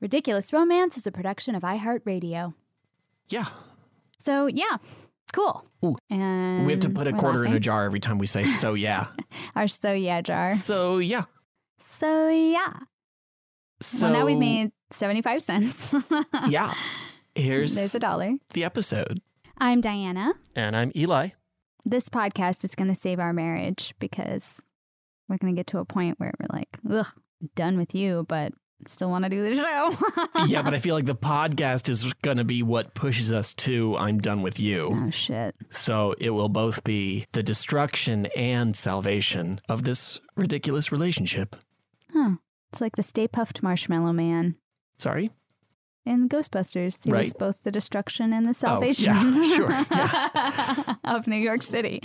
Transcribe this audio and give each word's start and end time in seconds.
Ridiculous 0.00 0.52
Romance 0.52 0.96
is 0.96 1.06
a 1.06 1.12
production 1.12 1.54
of 1.54 1.62
iHeartRadio. 1.62 2.54
Yeah. 3.28 3.46
So, 4.18 4.46
yeah, 4.46 4.78
cool. 5.32 5.66
Ooh. 5.84 5.96
And 6.08 6.66
We 6.66 6.72
have 6.72 6.80
to 6.80 6.90
put 6.90 7.06
a 7.06 7.12
quarter 7.12 7.44
in 7.44 7.52
a 7.52 7.60
jar 7.60 7.84
every 7.84 8.00
time 8.00 8.18
we 8.18 8.26
say 8.26 8.44
so 8.44 8.74
yeah. 8.74 9.08
Our 9.54 9.68
so 9.68 9.92
yeah 9.92 10.20
jar. 10.22 10.54
so 10.54 10.98
yeah. 10.98 11.24
So, 11.86 12.28
yeah. 12.28 12.72
So 13.82 14.06
well, 14.06 14.12
now 14.20 14.26
we've 14.26 14.38
made 14.38 14.72
75 14.90 15.42
cents. 15.42 15.88
Yeah. 16.48 16.74
Here's 17.34 17.74
There's 17.74 17.94
a 17.94 18.00
dollar. 18.00 18.32
the 18.54 18.64
episode. 18.64 19.20
I'm 19.58 19.80
Diana. 19.80 20.32
And 20.56 20.74
I'm 20.76 20.90
Eli. 20.96 21.28
This 21.84 22.08
podcast 22.08 22.64
is 22.64 22.74
going 22.74 22.92
to 22.92 22.98
save 22.98 23.20
our 23.20 23.32
marriage 23.32 23.94
because 23.98 24.60
we're 25.28 25.38
going 25.38 25.54
to 25.54 25.58
get 25.58 25.66
to 25.68 25.78
a 25.78 25.84
point 25.84 26.18
where 26.18 26.32
we're 26.40 26.54
like, 26.58 26.78
ugh, 26.90 27.06
done 27.54 27.76
with 27.78 27.94
you, 27.94 28.24
but 28.28 28.52
still 28.86 29.10
want 29.10 29.24
to 29.24 29.30
do 29.30 29.42
the 29.42 29.56
show. 29.56 30.44
yeah, 30.46 30.62
but 30.62 30.74
I 30.74 30.78
feel 30.78 30.94
like 30.94 31.04
the 31.06 31.14
podcast 31.14 31.88
is 31.88 32.12
going 32.22 32.36
to 32.38 32.44
be 32.44 32.62
what 32.62 32.94
pushes 32.94 33.32
us 33.32 33.54
to 33.54 33.96
I'm 33.96 34.18
done 34.18 34.42
with 34.42 34.58
you. 34.60 34.90
oh, 34.92 35.10
shit. 35.10 35.54
So 35.70 36.14
it 36.18 36.30
will 36.30 36.48
both 36.48 36.82
be 36.84 37.26
the 37.32 37.42
destruction 37.42 38.26
and 38.36 38.76
salvation 38.76 39.60
of 39.68 39.82
this 39.82 40.20
ridiculous 40.36 40.90
relationship. 40.92 41.56
Huh. 42.12 42.36
It's 42.72 42.80
like 42.80 42.96
the 42.96 43.02
Stay 43.02 43.26
Puft 43.28 43.62
Marshmallow 43.62 44.12
Man 44.12 44.54
Sorry? 44.98 45.30
in 46.06 46.28
Ghostbusters. 46.28 47.04
He 47.04 47.12
was 47.12 47.32
both 47.32 47.56
the 47.64 47.70
destruction 47.72 48.32
and 48.32 48.46
the 48.46 48.50
Oh, 48.50 48.52
salvation 48.52 49.14
yeah, 49.42 49.56
sure, 49.56 50.96
of 51.16 51.26
New 51.26 51.36
York 51.36 51.62
City. 51.62 52.00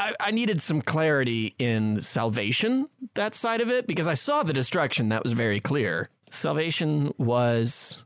I, 0.00 0.14
I 0.18 0.30
needed 0.30 0.62
some 0.62 0.80
clarity 0.80 1.54
in 1.58 2.00
salvation, 2.00 2.88
that 3.14 3.34
side 3.34 3.60
of 3.60 3.70
it, 3.70 3.86
because 3.86 4.06
I 4.06 4.14
saw 4.14 4.42
the 4.42 4.54
destruction. 4.54 5.10
That 5.10 5.22
was 5.22 5.34
very 5.34 5.60
clear. 5.60 6.08
Salvation 6.30 7.12
was 7.18 8.04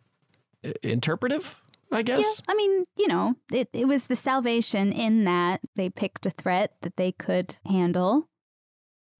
uh, 0.66 0.72
interpretive, 0.82 1.62
I 1.92 2.02
guess. 2.02 2.24
Yeah, 2.24 2.52
I 2.52 2.56
mean, 2.56 2.84
you 2.96 3.06
know, 3.06 3.36
it, 3.52 3.68
it 3.72 3.86
was 3.86 4.08
the 4.08 4.16
salvation 4.16 4.92
in 4.92 5.24
that 5.24 5.60
they 5.76 5.88
picked 5.88 6.26
a 6.26 6.30
threat 6.30 6.74
that 6.80 6.96
they 6.96 7.12
could 7.12 7.56
handle. 7.64 8.28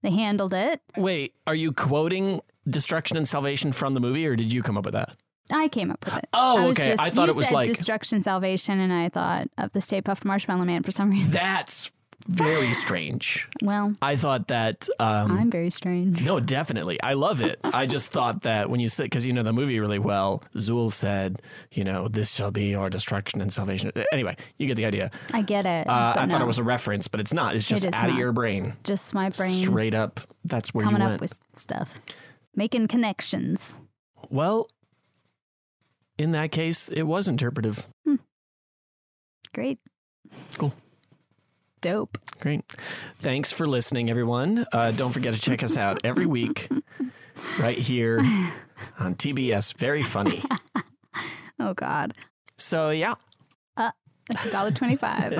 They 0.03 0.11
handled 0.11 0.53
it. 0.53 0.81
Wait, 0.97 1.33
are 1.47 1.55
you 1.55 1.71
quoting 1.71 2.41
destruction 2.69 3.15
and 3.15 3.27
salvation 3.27 3.71
from 3.71 3.93
the 3.93 4.01
movie, 4.01 4.27
or 4.27 4.35
did 4.35 4.51
you 4.51 4.61
come 4.61 4.77
up 4.77 4.85
with 4.85 4.93
that? 4.95 5.15
I 5.49 5.67
came 5.67 5.91
up 5.91 6.03
with 6.03 6.15
it. 6.17 6.27
Oh, 6.33 6.57
I 6.57 6.67
was 6.67 6.77
okay. 6.77 6.89
Just, 6.89 7.01
I 7.01 7.09
thought 7.09 7.27
you 7.27 7.33
it 7.33 7.35
was 7.37 7.45
said 7.47 7.53
like- 7.53 7.67
destruction, 7.67 8.21
salvation, 8.21 8.79
and 8.79 8.91
I 8.91 9.09
thought 9.09 9.47
of 9.57 9.71
the 9.71 9.79
Stay 9.81 10.01
Puft 10.01 10.25
Marshmallow 10.25 10.65
Man 10.65 10.83
for 10.83 10.91
some 10.91 11.11
reason. 11.11 11.31
That's 11.31 11.91
very 12.27 12.73
strange. 12.73 13.47
Well, 13.61 13.95
I 14.01 14.15
thought 14.15 14.47
that. 14.47 14.87
Um, 14.99 15.31
I'm 15.31 15.51
very 15.51 15.69
strange. 15.69 16.21
No, 16.21 16.39
definitely. 16.39 16.99
I 17.03 17.13
love 17.13 17.41
it. 17.41 17.59
I 17.63 17.85
just 17.85 18.11
thought 18.11 18.41
that 18.43 18.69
when 18.69 18.79
you 18.79 18.89
said, 18.89 19.03
because 19.03 19.25
you 19.25 19.33
know 19.33 19.43
the 19.43 19.53
movie 19.53 19.79
really 19.79 19.99
well, 19.99 20.43
Zuul 20.55 20.91
said, 20.91 21.41
you 21.71 21.83
know, 21.83 22.07
this 22.07 22.31
shall 22.33 22.51
be 22.51 22.73
our 22.75 22.89
destruction 22.89 23.41
and 23.41 23.53
salvation. 23.53 23.91
Anyway, 24.11 24.35
you 24.57 24.67
get 24.67 24.75
the 24.75 24.85
idea. 24.85 25.11
I 25.33 25.41
get 25.43 25.65
it. 25.65 25.87
Uh, 25.87 26.13
I 26.17 26.25
thought 26.27 26.41
it 26.41 26.47
was 26.47 26.57
a 26.57 26.63
reference, 26.63 27.07
but 27.07 27.19
it's 27.19 27.33
not. 27.33 27.55
It's 27.55 27.65
just 27.65 27.85
is 27.85 27.93
out 27.93 28.09
of 28.09 28.17
your 28.17 28.31
brain. 28.31 28.73
just 28.83 29.13
my 29.13 29.29
brain 29.29 29.63
Straight 29.63 29.93
up, 29.93 30.19
that's 30.43 30.73
where 30.73 30.83
coming 30.85 31.01
you 31.01 31.05
up 31.05 31.11
went. 31.11 31.21
with 31.21 31.39
stuff, 31.53 31.95
making 32.55 32.87
connections. 32.87 33.75
well, 34.29 34.67
in 36.17 36.31
that 36.31 36.51
case, 36.51 36.89
it 36.89 37.03
was 37.03 37.27
interpretive. 37.27 37.87
Great. 39.53 39.79
Cool. 40.57 40.73
Dope. 41.85 42.17
Great. 42.39 42.63
Thanks 43.19 43.51
for 43.51 43.67
listening, 43.67 44.09
everyone. 44.09 44.65
Uh, 44.71 44.89
don't 44.89 45.11
forget 45.11 45.35
to 45.35 45.39
check 45.39 45.61
us 45.61 45.77
out 45.77 46.01
every 46.03 46.25
week 46.25 46.67
right 47.59 47.77
here 47.77 48.21
on 48.97 49.13
TBS. 49.13 49.77
Very 49.77 50.01
funny. 50.01 50.43
Oh 51.57 51.73
God. 51.73 52.13
So, 52.57 52.89
yeah. 52.89 53.13
Dollar 54.51 54.71
twenty-five. 54.71 55.39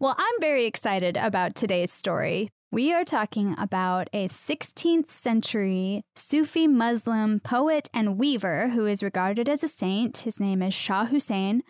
well, 0.00 0.14
I'm 0.16 0.40
very 0.40 0.64
excited 0.64 1.18
about 1.18 1.54
today's 1.54 1.92
story 1.92 2.48
We 2.72 2.94
are 2.94 3.04
talking 3.04 3.54
about 3.58 4.08
a 4.14 4.28
16th 4.28 5.10
century 5.10 6.02
Sufi 6.16 6.66
Muslim 6.66 7.40
poet 7.40 7.90
and 7.92 8.16
weaver 8.16 8.68
who 8.68 8.86
is 8.86 9.02
regarded 9.02 9.48
as 9.50 9.62
a 9.62 9.68
saint. 9.68 10.18
His 10.18 10.40
name 10.40 10.62
is 10.62 10.72
Shah 10.72 11.04
Hussein, 11.04 11.62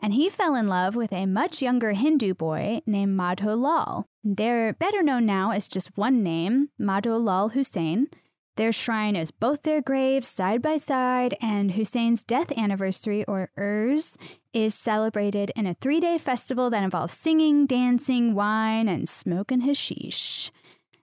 and 0.00 0.14
he 0.14 0.28
fell 0.28 0.54
in 0.54 0.68
love 0.68 0.94
with 0.94 1.12
a 1.12 1.26
much 1.26 1.62
younger 1.62 1.92
Hindu 1.92 2.34
boy 2.34 2.82
named 2.86 3.18
Madho 3.18 3.58
Lal. 3.58 4.06
They're 4.22 4.72
better 4.72 5.02
known 5.02 5.26
now 5.26 5.52
as 5.52 5.68
just 5.68 5.96
one 5.96 6.22
name, 6.22 6.70
Madho 6.80 7.22
Lal 7.22 7.50
Hussein. 7.50 8.08
Their 8.56 8.72
shrine 8.72 9.16
is 9.16 9.30
both 9.30 9.62
their 9.62 9.82
graves 9.82 10.28
side 10.28 10.62
by 10.62 10.78
side, 10.78 11.36
and 11.42 11.72
Hussein's 11.72 12.24
death 12.24 12.50
anniversary, 12.56 13.22
or 13.26 13.50
Urs, 13.58 14.16
is 14.54 14.74
celebrated 14.74 15.52
in 15.54 15.66
a 15.66 15.74
three 15.74 16.00
day 16.00 16.16
festival 16.16 16.70
that 16.70 16.82
involves 16.82 17.12
singing, 17.12 17.66
dancing, 17.66 18.34
wine, 18.34 18.88
and 18.88 19.08
smoking 19.08 19.60
hashish. 19.60 20.50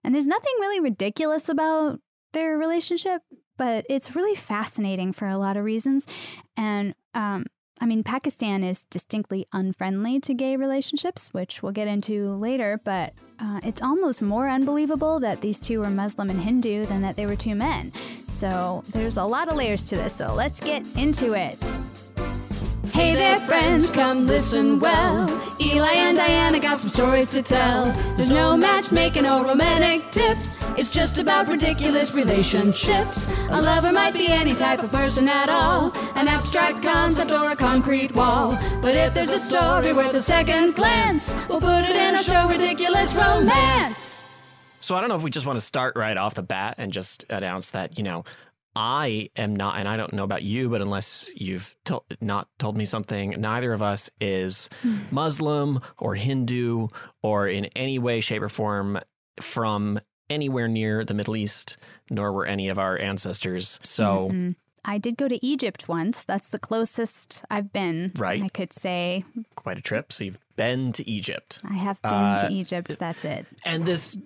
And 0.04 0.14
there's 0.14 0.28
nothing 0.28 0.54
really 0.60 0.80
ridiculous 0.80 1.48
about 1.48 2.00
their 2.34 2.58
relationship, 2.58 3.22
but 3.58 3.86
it's 3.88 4.16
really 4.16 4.36
fascinating 4.36 5.14
for 5.14 5.28
a 5.28 5.38
lot 5.38 5.56
of 5.56 5.64
reasons. 5.64 6.08
And 6.58 6.96
um, 7.14 7.46
I 7.82 7.86
mean, 7.86 8.04
Pakistan 8.04 8.64
is 8.64 8.86
distinctly 8.86 9.48
unfriendly 9.52 10.20
to 10.22 10.34
gay 10.34 10.56
relationships, 10.56 11.34
which 11.34 11.62
we'll 11.62 11.72
get 11.72 11.88
into 11.88 12.34
later, 12.36 12.80
but 12.84 13.14
uh, 13.40 13.60
it's 13.64 13.82
almost 13.82 14.22
more 14.22 14.48
unbelievable 14.48 15.20
that 15.20 15.42
these 15.42 15.60
two 15.60 15.82
were 15.82 15.90
Muslim 15.90 16.30
and 16.30 16.40
Hindu 16.40 16.86
than 16.86 17.02
that 17.02 17.16
they 17.16 17.26
were 17.26 17.36
two 17.36 17.56
men. 17.56 17.92
So 18.30 18.84
there's 18.90 19.18
a 19.18 19.24
lot 19.24 19.50
of 19.50 19.58
layers 19.58 19.84
to 19.86 19.96
this, 19.96 20.16
so 20.16 20.34
let's 20.34 20.60
get 20.60 20.86
into 20.96 21.34
it. 21.34 21.60
Hey 22.94 23.16
there, 23.16 23.40
friends, 23.40 23.90
come 23.90 24.28
listen 24.28 24.80
well. 24.80 25.28
Eli 25.60 25.94
and 25.94 26.16
Diana 26.16 26.60
got 26.60 26.80
some 26.80 26.90
stories 26.90 27.32
to 27.32 27.42
tell. 27.42 27.86
There's 28.16 28.30
no 28.30 28.56
matchmaking 28.56 29.26
or 29.26 29.44
romantic 29.44 30.12
tips. 30.12 30.60
It's 30.78 30.92
just 30.92 31.18
about 31.18 31.48
ridiculous 31.48 32.14
relationships. 32.14 33.28
A 33.50 33.60
lover 33.60 33.92
might 33.92 34.14
be 34.14 34.28
any 34.28 34.54
type 34.54 34.84
of 34.84 34.92
person 34.92 35.28
at 35.28 35.50
all, 35.50 35.92
an 36.14 36.28
abstract 36.28 36.84
concept 36.84 37.32
or 37.32 37.50
a 37.50 37.56
concrete 37.56 38.14
wall. 38.14 38.56
But 38.80 38.96
if 38.96 39.16
there's 39.16 39.30
a 39.30 39.40
story 39.40 39.92
worth 39.92 40.14
a 40.14 40.22
second 40.22 40.76
glance, 40.76 41.34
we'll 41.50 41.62
put 41.62 41.86
it 41.86 41.96
in 41.96 42.14
a 42.14 42.24
show, 42.24 42.48
Ridiculous 42.48 43.16
Romance. 43.16 44.22
So 44.80 44.94
I 44.94 45.00
don't 45.00 45.10
know 45.10 45.16
if 45.16 45.24
we 45.24 45.32
just 45.32 45.48
want 45.48 45.58
to 45.58 45.66
start 45.66 45.96
right 45.96 46.16
off 46.16 46.36
the 46.36 46.44
bat 46.44 46.76
and 46.78 46.92
just 46.92 47.26
announce 47.32 47.72
that, 47.72 47.98
you 47.98 48.04
know, 48.04 48.24
I 48.76 49.30
am 49.36 49.56
not, 49.56 49.78
and 49.78 49.88
I 49.88 49.98
don't 49.98 50.14
know 50.14 50.24
about 50.24 50.44
you, 50.44 50.70
but 50.70 50.82
unless 50.82 51.30
you've 51.36 51.76
not 52.22 52.48
told 52.58 52.76
me 52.76 52.86
something, 52.86 53.36
neither 53.40 53.72
of 53.74 53.82
us 53.82 54.10
is 54.20 54.70
Muslim 55.12 55.80
or 56.00 56.16
Hindu 56.16 56.88
or 57.22 57.48
in 57.48 57.66
any 57.76 58.00
way, 58.00 58.20
shape, 58.20 58.42
or 58.42 58.50
form 58.50 59.00
from 59.40 60.00
anywhere 60.30 60.68
near 60.68 61.06
the 61.06 61.14
Middle 61.14 61.36
East, 61.36 61.78
nor 62.10 62.32
were 62.32 62.46
any 62.46 62.70
of 62.70 62.80
our 62.80 62.98
ancestors. 62.98 63.80
So, 63.84 64.30
Mhm. 64.32 64.56
I 64.86 64.98
did 64.98 65.18
go 65.18 65.28
to 65.28 65.44
Egypt 65.46 65.88
once. 65.88 66.24
That's 66.24 66.50
the 66.50 66.60
closest 66.60 67.44
I've 67.50 67.72
been. 67.72 68.12
Right. 68.18 68.42
I 68.44 68.50
could 68.50 68.74
say 68.74 69.24
quite 69.56 69.78
a 69.78 69.82
trip. 69.82 70.12
So, 70.12 70.24
you've 70.26 70.40
been 70.56 70.92
to 70.94 71.10
Egypt. 71.10 71.60
I 71.64 71.74
have 71.76 72.02
been 72.02 72.12
Uh, 72.12 72.48
to 72.50 72.54
Egypt. 72.54 73.00
That's 73.00 73.26
it. 73.26 73.46
And 73.66 73.86
this 73.86 74.18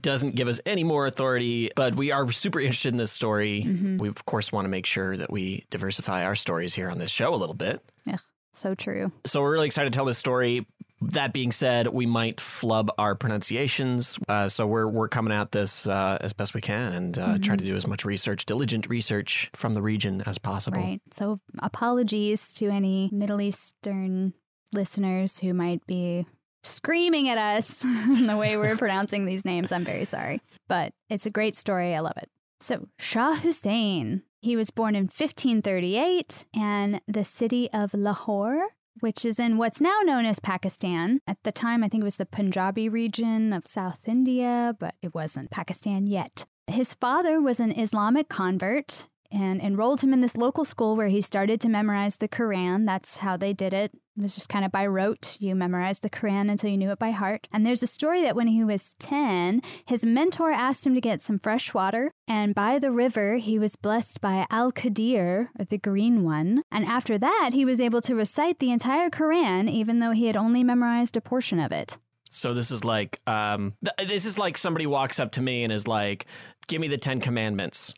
doesn't 0.00 0.36
give 0.36 0.46
us 0.46 0.60
any 0.66 0.84
more 0.84 1.06
authority, 1.06 1.70
but 1.74 1.96
we 1.96 2.12
are 2.12 2.30
super 2.30 2.60
interested 2.60 2.92
in 2.92 2.96
this 2.98 3.10
story. 3.10 3.64
Mhm. 3.66 3.98
We, 3.98 4.08
of 4.08 4.24
course, 4.24 4.52
want 4.52 4.66
to 4.66 4.68
make 4.68 4.86
sure 4.86 5.16
that 5.16 5.30
we 5.32 5.64
diversify 5.70 6.24
our 6.24 6.36
stories 6.36 6.74
here 6.74 6.90
on 6.90 6.98
this 6.98 7.10
show 7.10 7.34
a 7.34 7.36
little 7.36 7.54
bit. 7.56 7.82
Ugh, 8.06 8.20
so 8.52 8.74
true. 8.76 9.10
So 9.26 9.40
we're 9.42 9.52
really 9.52 9.66
excited 9.66 9.92
to 9.92 9.96
tell 9.96 10.04
this 10.04 10.18
story. 10.18 10.66
That 11.12 11.32
being 11.32 11.52
said, 11.52 11.88
we 11.88 12.06
might 12.06 12.40
flub 12.40 12.90
our 12.98 13.14
pronunciations. 13.14 14.18
Uh, 14.28 14.48
so 14.48 14.66
we're, 14.66 14.86
we're 14.88 15.08
coming 15.08 15.32
at 15.32 15.52
this 15.52 15.86
uh, 15.86 16.18
as 16.20 16.32
best 16.32 16.54
we 16.54 16.60
can 16.60 16.92
and 16.92 17.18
uh, 17.18 17.38
try 17.38 17.54
Mhm. 17.54 17.58
to 17.58 17.64
do 17.64 17.76
as 17.76 17.86
much 17.86 18.04
research, 18.04 18.46
diligent 18.46 18.88
research 18.88 19.50
from 19.54 19.74
the 19.74 19.82
region 19.82 20.22
as 20.26 20.38
possible. 20.38 20.80
Right. 20.80 21.00
So 21.12 21.40
apologies 21.62 22.52
to 22.54 22.68
any 22.68 23.10
Middle 23.12 23.40
Eastern 23.40 24.32
listeners 24.72 25.38
who 25.38 25.54
might 25.54 25.86
be 25.86 26.26
screaming 26.62 27.28
at 27.28 27.38
us 27.38 27.84
in 27.84 28.26
the 28.26 28.36
way 28.36 28.56
we're 28.56 28.76
pronouncing 28.84 29.24
these 29.24 29.44
names. 29.44 29.70
I'm 29.72 29.84
very 29.84 30.04
sorry. 30.04 30.40
But 30.68 30.92
it's 31.10 31.26
a 31.26 31.30
great 31.30 31.56
story. 31.56 31.94
I 31.94 32.00
love 32.00 32.16
it. 32.16 32.30
So, 32.60 32.88
Shah 32.98 33.34
Hussein, 33.34 34.22
he 34.40 34.56
was 34.56 34.70
born 34.70 34.94
in 34.94 35.02
1538 35.04 36.46
and 36.56 37.00
the 37.06 37.24
city 37.24 37.70
of 37.72 37.92
Lahore, 37.92 38.68
which 39.00 39.24
is 39.24 39.38
in 39.38 39.56
what's 39.56 39.80
now 39.80 40.00
known 40.04 40.24
as 40.24 40.40
Pakistan. 40.40 41.20
At 41.26 41.38
the 41.42 41.52
time, 41.52 41.82
I 41.84 41.88
think 41.88 42.02
it 42.02 42.04
was 42.04 42.16
the 42.16 42.26
Punjabi 42.26 42.88
region 42.88 43.52
of 43.52 43.66
South 43.66 44.00
India, 44.06 44.76
but 44.78 44.94
it 45.02 45.14
wasn't 45.14 45.50
Pakistan 45.50 46.06
yet. 46.06 46.46
His 46.66 46.94
father 46.94 47.40
was 47.40 47.60
an 47.60 47.72
Islamic 47.72 48.28
convert 48.28 49.08
and 49.30 49.60
enrolled 49.60 50.00
him 50.00 50.12
in 50.12 50.20
this 50.20 50.36
local 50.36 50.64
school 50.64 50.96
where 50.96 51.08
he 51.08 51.20
started 51.20 51.60
to 51.60 51.68
memorize 51.68 52.16
the 52.16 52.28
Quran. 52.28 52.86
That's 52.86 53.18
how 53.18 53.36
they 53.36 53.52
did 53.52 53.74
it. 53.74 53.92
It 54.16 54.22
was 54.22 54.36
just 54.36 54.48
kind 54.48 54.64
of 54.64 54.70
by 54.70 54.86
rote. 54.86 55.36
You 55.40 55.56
memorized 55.56 56.02
the 56.02 56.10
Quran 56.10 56.48
until 56.48 56.70
you 56.70 56.76
knew 56.76 56.92
it 56.92 57.00
by 57.00 57.10
heart. 57.10 57.48
And 57.52 57.66
there's 57.66 57.82
a 57.82 57.88
story 57.88 58.22
that 58.22 58.36
when 58.36 58.46
he 58.46 58.62
was 58.62 58.94
10, 59.00 59.60
his 59.86 60.04
mentor 60.04 60.52
asked 60.52 60.86
him 60.86 60.94
to 60.94 61.00
get 61.00 61.20
some 61.20 61.40
fresh 61.40 61.74
water. 61.74 62.12
And 62.28 62.54
by 62.54 62.78
the 62.78 62.92
river, 62.92 63.36
he 63.36 63.58
was 63.58 63.74
blessed 63.74 64.20
by 64.20 64.46
Al 64.50 64.70
Qadir, 64.70 65.48
the 65.58 65.78
green 65.78 66.22
one. 66.22 66.62
And 66.70 66.84
after 66.84 67.18
that, 67.18 67.50
he 67.54 67.64
was 67.64 67.80
able 67.80 68.00
to 68.02 68.14
recite 68.14 68.60
the 68.60 68.70
entire 68.70 69.10
Quran, 69.10 69.68
even 69.68 69.98
though 69.98 70.12
he 70.12 70.26
had 70.26 70.36
only 70.36 70.62
memorized 70.62 71.16
a 71.16 71.20
portion 71.20 71.58
of 71.58 71.72
it. 71.72 71.98
So 72.30 72.54
this 72.54 72.70
is 72.70 72.84
like 72.84 73.20
um, 73.28 73.74
th- 73.84 74.08
this 74.08 74.26
is 74.26 74.38
like 74.38 74.56
somebody 74.56 74.86
walks 74.86 75.20
up 75.20 75.32
to 75.32 75.42
me 75.42 75.62
and 75.62 75.72
is 75.72 75.86
like, 75.86 76.26
"Give 76.66 76.80
me 76.80 76.88
the 76.88 76.98
Ten 76.98 77.20
Commandments," 77.20 77.94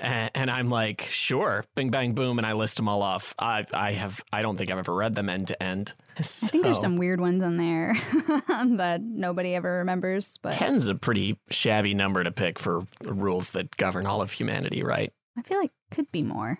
and, 0.00 0.30
and 0.34 0.50
I'm 0.50 0.68
like, 0.70 1.02
"Sure." 1.10 1.64
Bing 1.74 1.90
bang 1.90 2.14
boom, 2.14 2.38
and 2.38 2.46
I 2.46 2.52
list 2.52 2.76
them 2.76 2.88
all 2.88 3.02
off. 3.02 3.34
I 3.38 3.64
I 3.72 3.92
have 3.92 4.22
I 4.32 4.42
don't 4.42 4.56
think 4.56 4.70
I've 4.70 4.78
ever 4.78 4.94
read 4.94 5.14
them 5.14 5.28
end 5.28 5.48
to 5.48 5.62
end. 5.62 5.94
I 6.18 6.22
think 6.22 6.62
there's 6.62 6.80
some 6.80 6.96
weird 6.96 7.20
ones 7.20 7.42
in 7.42 7.56
there 7.58 7.94
that 8.48 9.00
nobody 9.02 9.54
ever 9.54 9.78
remembers. 9.78 10.38
But 10.42 10.52
Ten's 10.52 10.88
a 10.88 10.94
pretty 10.94 11.38
shabby 11.50 11.92
number 11.94 12.24
to 12.24 12.30
pick 12.32 12.58
for 12.58 12.84
rules 13.04 13.50
that 13.52 13.76
govern 13.76 14.06
all 14.06 14.22
of 14.22 14.32
humanity, 14.32 14.82
right? 14.82 15.12
I 15.36 15.42
feel 15.42 15.58
like 15.58 15.72
could 15.90 16.10
be 16.12 16.22
more. 16.22 16.58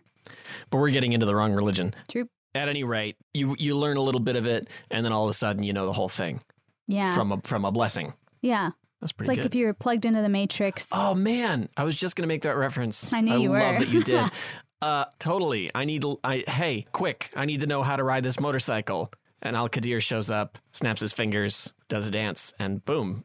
But 0.70 0.78
we're 0.78 0.90
getting 0.90 1.12
into 1.12 1.24
the 1.26 1.34
wrong 1.34 1.52
religion. 1.54 1.94
True. 2.08 2.28
At 2.54 2.68
any 2.68 2.84
rate, 2.84 3.16
you 3.34 3.54
you 3.58 3.76
learn 3.76 3.96
a 3.96 4.02
little 4.02 4.20
bit 4.20 4.36
of 4.36 4.46
it, 4.46 4.68
and 4.90 5.04
then 5.04 5.12
all 5.12 5.24
of 5.24 5.30
a 5.30 5.34
sudden 5.34 5.62
you 5.62 5.72
know 5.72 5.86
the 5.86 5.92
whole 5.92 6.08
thing 6.08 6.40
Yeah. 6.86 7.14
from 7.14 7.32
a 7.32 7.40
from 7.44 7.64
a 7.64 7.70
blessing. 7.72 8.14
yeah. 8.40 8.70
That's 9.00 9.12
pretty. 9.12 9.30
It's 9.30 9.36
like 9.36 9.42
good. 9.44 9.54
if 9.54 9.54
you 9.54 9.66
were 9.66 9.74
plugged 9.74 10.04
into 10.04 10.22
the 10.22 10.28
Matrix. 10.28 10.88
Oh 10.92 11.14
man, 11.14 11.68
I 11.76 11.84
was 11.84 11.96
just 11.96 12.16
gonna 12.16 12.26
make 12.26 12.42
that 12.42 12.56
reference. 12.56 13.12
I 13.12 13.20
knew 13.20 13.38
you 13.38 13.50
love 13.50 13.78
were. 13.78 13.84
that 13.84 13.92
you 13.92 14.02
did. 14.02 14.30
uh, 14.82 15.06
totally. 15.18 15.70
I 15.74 15.84
need. 15.84 16.04
I 16.24 16.44
hey, 16.46 16.86
quick! 16.92 17.30
I 17.36 17.44
need 17.44 17.60
to 17.60 17.66
know 17.66 17.82
how 17.82 17.96
to 17.96 18.02
ride 18.02 18.22
this 18.22 18.40
motorcycle. 18.40 19.12
And 19.42 19.54
Al 19.54 19.68
Qadir 19.68 20.00
shows 20.00 20.30
up, 20.30 20.58
snaps 20.72 21.00
his 21.02 21.12
fingers, 21.12 21.72
does 21.88 22.06
a 22.06 22.10
dance, 22.10 22.54
and 22.58 22.84
boom, 22.84 23.24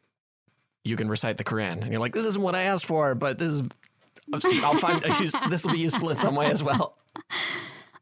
you 0.84 0.94
can 0.96 1.08
recite 1.08 1.38
the 1.38 1.44
Quran. 1.44 1.82
And 1.82 1.90
you're 1.90 2.00
like, 2.00 2.12
this 2.12 2.26
isn't 2.26 2.42
what 2.42 2.54
I 2.54 2.62
asked 2.62 2.86
for, 2.86 3.14
but 3.14 3.38
this 3.38 3.48
is. 3.48 3.62
I'll 4.32 4.76
find 4.76 5.04
a 5.08 5.22
use, 5.22 5.32
this 5.48 5.64
will 5.64 5.72
be 5.72 5.80
useful 5.80 6.10
in 6.10 6.16
some 6.16 6.34
way 6.34 6.46
as 6.46 6.62
well. 6.62 6.96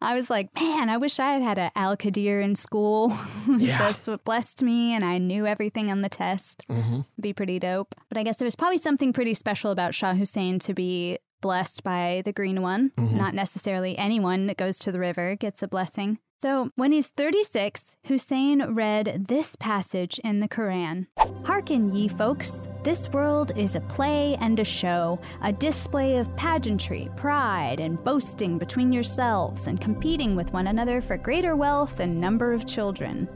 I 0.03 0.15
was 0.15 0.31
like, 0.31 0.49
man, 0.55 0.89
I 0.89 0.97
wish 0.97 1.19
I 1.21 1.33
had 1.35 1.43
had 1.43 1.59
an 1.59 1.71
Al 1.77 1.97
Qadir 1.97 2.43
in 2.43 2.55
school. 2.55 3.17
Yeah. 3.49 3.77
Just 3.79 4.07
what 4.07 4.25
blessed 4.25 4.63
me 4.63 4.95
and 4.95 5.05
I 5.05 5.19
knew 5.19 5.45
everything 5.47 5.91
on 5.91 6.03
the 6.03 6.09
test. 6.09 6.65
Mm-hmm. 6.69 7.01
Be 7.21 7.33
pretty 7.33 7.59
dope. 7.59 7.95
But 8.09 8.17
I 8.19 8.23
guess 8.23 8.37
there's 8.37 8.55
probably 8.55 8.79
something 8.79 9.13
pretty 9.13 9.35
special 9.35 9.71
about 9.73 9.95
Shah 9.95 10.15
Hussein 10.15 10.59
to 10.61 10.73
be 10.75 11.19
blessed 11.41 11.83
by 11.83 12.23
the 12.25 12.33
green 12.33 12.63
one. 12.63 12.93
Mhm. 12.97 13.15
Not 13.15 13.35
necessarily 13.35 13.99
anyone 13.99 14.47
that 14.47 14.57
goes 14.57 14.79
to 14.81 14.93
the 14.93 15.01
river 15.01 15.35
gets 15.37 15.63
a 15.63 15.69
blessing. 15.69 16.19
So 16.41 16.71
when 16.75 16.91
he's 16.91 17.09
36, 17.09 17.97
Hussein 18.07 18.75
read 18.75 19.27
this 19.29 19.57
passage 19.57 20.19
in 20.25 20.41
the 20.41 20.49
Quran 20.49 21.07
Hearken, 21.45 21.95
ye 21.95 22.09
folks, 22.09 22.67
this 22.83 23.11
world 23.11 23.53
is 23.57 23.77
a 23.77 23.81
play 23.81 24.39
and 24.41 24.59
a 24.59 24.65
show, 24.65 25.19
a 25.43 25.53
display 25.53 26.17
of 26.17 26.35
pageantry, 26.37 27.11
pride, 27.15 27.79
and 27.79 28.03
boasting 28.03 28.57
between 28.57 28.91
yourselves, 28.91 29.67
and 29.67 29.83
competing 29.83 30.35
with 30.35 30.51
one 30.55 30.69
another 30.69 31.03
for 31.03 31.19
greater 31.19 31.57
wealth 31.57 32.01
and 32.01 32.19
number 32.19 32.55
of 32.55 32.67
children. 32.67 33.29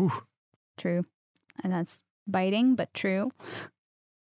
Ooh. 0.00 0.22
True. 0.78 1.04
And 1.62 1.70
that's 1.70 2.02
biting, 2.26 2.76
but 2.76 2.94
true. 2.94 3.30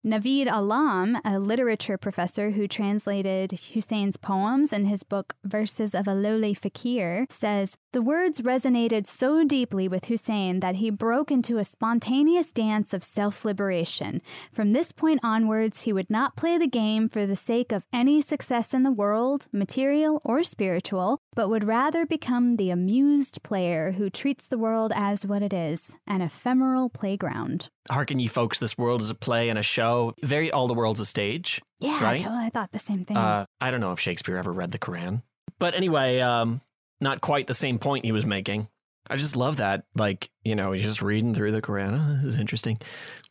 Naveed 0.06 0.50
Alam, 0.52 1.18
a 1.24 1.40
literature 1.40 1.98
professor 1.98 2.52
who 2.52 2.68
translated 2.68 3.54
Hussein's 3.74 4.18
poems 4.18 4.74
in 4.74 4.84
his 4.84 5.04
book 5.04 5.36
Verses 5.46 5.96
of 5.96 6.10
a 6.10 6.14
Lowly 6.14 6.54
Fakir, 6.54 7.26
says 7.30 7.78
The 7.94 8.02
words 8.02 8.42
resonated 8.42 9.06
so 9.06 9.44
deeply 9.44 9.88
with 9.88 10.06
Hussein 10.06 10.62
that 10.62 10.78
he 10.78 10.90
broke 10.90 11.30
into 11.30 11.60
a 11.60 11.64
spontaneous 11.64 12.52
dance 12.52 12.92
of 12.92 13.04
self 13.04 13.46
liberation. 13.46 14.20
From 14.52 14.72
this 14.72 14.92
point 14.92 15.20
onwards, 15.22 15.82
he 15.82 15.94
would 15.94 16.10
not 16.10 16.36
play 16.36 16.58
the 16.58 16.66
game 16.66 17.08
for 17.08 17.28
the 17.28 17.36
sake 17.36 17.72
of 17.72 17.86
any 17.94 18.20
success 18.20 18.74
in 18.74 18.82
the 18.82 18.92
world, 18.92 19.46
material 19.52 20.20
or 20.26 20.42
spiritual, 20.42 21.20
but 21.36 21.50
would 21.50 21.66
rather 21.66 22.04
become 22.04 22.56
the 22.56 22.72
amused 22.72 23.44
player 23.44 23.92
who 23.92 24.10
treats 24.10 24.48
the 24.48 24.58
world 24.58 24.92
as 24.96 25.24
what 25.24 25.44
it 25.44 25.54
is 25.54 25.96
an 26.08 26.22
ephemeral 26.22 26.90
playground. 26.90 27.70
Hearken, 27.92 28.18
ye 28.18 28.26
folks, 28.26 28.58
this 28.58 28.76
world 28.76 29.02
is 29.02 29.12
a 29.12 29.16
play 29.16 29.50
and 29.50 29.60
a 29.60 29.64
show. 29.64 30.16
Very 30.24 30.52
all 30.52 30.68
the 30.68 30.74
world's 30.74 31.00
a 31.00 31.06
stage. 31.06 31.62
Yeah, 31.80 32.04
right? 32.04 32.20
totally. 32.20 32.46
I 32.46 32.50
thought 32.50 32.72
the 32.72 32.80
same 32.80 33.04
thing. 33.04 33.18
Uh, 33.18 33.46
I 33.62 33.70
don't 33.70 33.82
know 33.82 33.92
if 33.92 34.00
Shakespeare 34.00 34.38
ever 34.38 34.52
read 34.52 34.72
the 34.72 34.80
Quran. 34.80 35.22
But 35.60 35.76
anyway, 35.76 36.20
um, 36.20 36.60
not 37.04 37.22
quite 37.22 37.48
the 37.48 37.54
same 37.54 37.80
point 37.80 38.06
he 38.06 38.12
was 38.12 38.26
making. 38.26 38.68
I 39.10 39.18
just 39.18 39.36
love 39.36 39.58
that. 39.58 39.86
Like, 39.96 40.30
you 40.44 40.56
know, 40.56 40.72
he's 40.72 40.84
just 40.84 41.02
reading 41.02 41.36
through 41.36 41.52
the 41.52 41.62
Quran. 41.62 41.94
Oh, 41.94 42.16
this 42.16 42.34
is 42.36 42.40
interesting. 42.40 42.78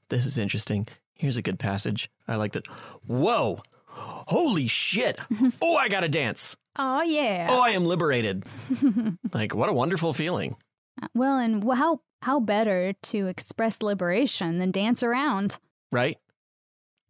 This 0.09 0.27
is 0.27 0.39
interesting. 0.39 0.87
Here's 1.15 1.37
a 1.37 1.43
good 1.43 1.59
passage. 1.59 2.11
I 2.29 2.37
like 2.37 2.53
that. 2.53 2.67
Whoa. 3.07 3.63
Holy 3.89 4.69
shit. 4.69 5.19
oh, 5.63 5.77
I 5.77 5.89
got 5.89 6.01
to 6.01 6.09
dance. 6.09 6.57
oh, 6.79 7.03
yeah. 7.03 7.49
Oh, 7.51 7.61
I 7.61 7.71
am 7.71 7.85
liberated. 7.85 8.45
like, 9.33 9.55
what 9.55 9.69
a 9.69 9.73
wonderful 9.73 10.13
feeling. 10.13 10.57
well, 11.15 11.39
and 11.39 11.65
how, 11.73 12.01
how 12.23 12.41
better 12.41 12.93
to 13.03 13.27
express 13.27 13.83
liberation 13.83 14.59
than 14.59 14.71
dance 14.71 15.03
around? 15.03 15.59
Right? 15.91 16.19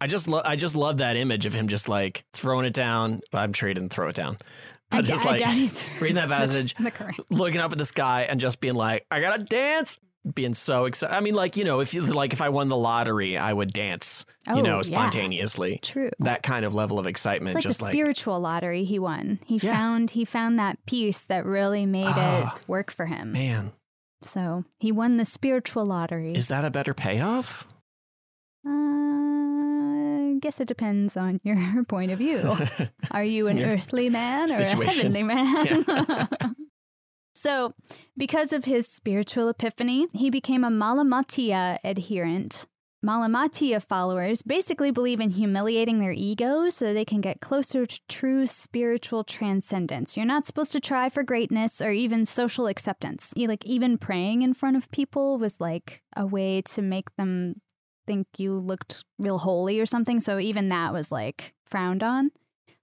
I 0.00 0.08
just 0.08 0.26
lo- 0.26 0.42
I 0.44 0.56
just 0.56 0.74
love 0.74 0.96
that 0.98 1.16
image 1.16 1.46
of 1.46 1.52
him 1.54 1.68
just 1.68 1.88
like 1.88 2.24
throwing 2.32 2.66
it 2.66 2.74
down. 2.74 3.20
I'm 3.32 3.52
sure 3.52 3.68
he 3.68 3.74
didn't 3.74 3.92
throw 3.92 4.08
it 4.08 4.16
down. 4.16 4.36
I 4.94 5.02
just 5.02 5.24
like 5.24 5.40
reading 6.00 6.16
that 6.16 6.28
passage, 6.30 6.74
looking 7.30 7.60
up 7.60 7.72
at 7.72 7.78
the 7.78 7.84
sky 7.84 8.22
and 8.28 8.40
just 8.40 8.60
being 8.60 8.74
like, 8.74 9.06
I 9.10 9.20
gotta 9.20 9.42
dance. 9.42 9.98
Being 10.34 10.54
so 10.54 10.84
excited. 10.84 11.12
I 11.12 11.18
mean, 11.18 11.34
like, 11.34 11.56
you 11.56 11.64
know, 11.64 11.80
if 11.80 11.94
you 11.94 12.02
like 12.02 12.32
if 12.32 12.40
I 12.40 12.48
won 12.50 12.68
the 12.68 12.76
lottery, 12.76 13.36
I 13.36 13.52
would 13.52 13.72
dance, 13.72 14.24
Oh, 14.46 14.54
you 14.56 14.62
know, 14.62 14.76
yeah. 14.76 14.82
spontaneously. 14.82 15.80
True. 15.82 16.10
That 16.20 16.44
kind 16.44 16.64
of 16.64 16.74
level 16.74 17.00
of 17.00 17.08
excitement, 17.08 17.48
It's 17.48 17.54
like 17.56 17.62
just 17.64 17.78
the 17.80 17.86
like 17.86 17.92
spiritual 17.92 18.38
lottery 18.38 18.84
he 18.84 19.00
won. 19.00 19.40
He 19.46 19.56
Yeah. 19.56 19.72
found 19.74 20.10
he 20.10 20.24
found 20.24 20.60
that 20.60 20.78
piece 20.86 21.18
that 21.22 21.44
really 21.44 21.86
made 21.86 22.06
Ah, 22.06 22.54
it 22.54 22.62
work 22.68 22.92
for 22.92 23.06
him. 23.06 23.32
man, 23.32 23.72
So 24.22 24.64
he 24.78 24.92
won 24.92 25.16
the 25.16 25.24
spiritual 25.24 25.86
lottery. 25.86 26.34
is 26.36 26.46
that 26.46 26.64
a 26.64 26.70
better 26.70 26.94
payoff? 26.94 27.66
uh, 28.64 28.70
I 30.32 30.38
guess 30.38 30.60
it 30.60 30.68
depends 30.68 31.16
on 31.16 31.40
your 31.44 31.84
point 31.88 32.10
of 32.10 32.18
view. 32.18 32.56
Are 33.10 33.24
you 33.24 33.48
an 33.48 33.62
earthly 33.62 34.08
man 34.08 34.50
or 34.50 34.60
a 34.60 34.64
heavenly 34.64 35.22
man? 35.22 35.84
Yeah. 35.86 36.26
so, 37.34 37.74
because 38.16 38.52
of 38.52 38.64
his 38.64 38.86
spiritual 38.86 39.48
epiphany, 39.48 40.08
he 40.12 40.30
became 40.30 40.64
a 40.64 40.70
Malamatiya 40.70 41.78
adherent. 41.84 42.66
Malamatiya 43.04 43.84
followers 43.84 44.42
basically 44.42 44.92
believe 44.92 45.18
in 45.18 45.30
humiliating 45.30 45.98
their 45.98 46.12
egos 46.12 46.76
so 46.76 46.94
they 46.94 47.04
can 47.04 47.20
get 47.20 47.40
closer 47.40 47.84
to 47.84 48.00
true 48.08 48.46
spiritual 48.46 49.24
transcendence. 49.24 50.16
You're 50.16 50.24
not 50.24 50.46
supposed 50.46 50.70
to 50.72 50.80
try 50.80 51.08
for 51.08 51.24
greatness 51.24 51.82
or 51.82 51.90
even 51.90 52.24
social 52.24 52.68
acceptance. 52.68 53.34
Like 53.36 53.66
even 53.66 53.98
praying 53.98 54.42
in 54.42 54.54
front 54.54 54.76
of 54.76 54.88
people 54.92 55.36
was 55.38 55.60
like 55.60 56.04
a 56.16 56.24
way 56.24 56.62
to 56.62 56.80
make 56.80 57.16
them 57.16 57.56
think 58.06 58.26
you 58.38 58.54
looked 58.58 59.04
real 59.18 59.38
holy 59.38 59.80
or 59.80 59.86
something. 59.86 60.20
So 60.20 60.38
even 60.38 60.68
that 60.68 60.92
was 60.92 61.12
like 61.12 61.54
frowned 61.66 62.02
on. 62.02 62.30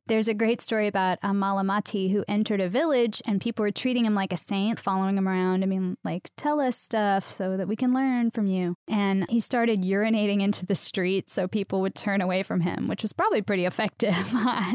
There's 0.09 0.27
a 0.27 0.33
great 0.33 0.59
story 0.59 0.88
about 0.88 1.19
a 1.21 1.27
Malamati 1.27 2.11
who 2.11 2.25
entered 2.27 2.59
a 2.59 2.67
village 2.67 3.21
and 3.27 3.39
people 3.39 3.61
were 3.61 3.69
treating 3.69 4.05
him 4.05 4.15
like 4.15 4.33
a 4.33 4.38
saint, 4.38 4.79
following 4.79 5.15
him 5.15 5.27
around. 5.27 5.61
I 5.61 5.67
mean, 5.67 5.97
like, 6.03 6.31
tell 6.35 6.59
us 6.59 6.75
stuff 6.75 7.29
so 7.29 7.57
that 7.57 7.67
we 7.67 7.75
can 7.75 7.93
learn 7.93 8.31
from 8.31 8.47
you. 8.47 8.73
And 8.88 9.27
he 9.29 9.39
started 9.39 9.83
urinating 9.83 10.41
into 10.41 10.65
the 10.65 10.73
street 10.73 11.29
so 11.29 11.47
people 11.47 11.81
would 11.81 11.93
turn 11.93 12.21
away 12.21 12.41
from 12.41 12.61
him, 12.61 12.88
which 12.88 13.03
was 13.03 13.13
probably 13.13 13.43
pretty 13.43 13.65
effective. 13.65 14.15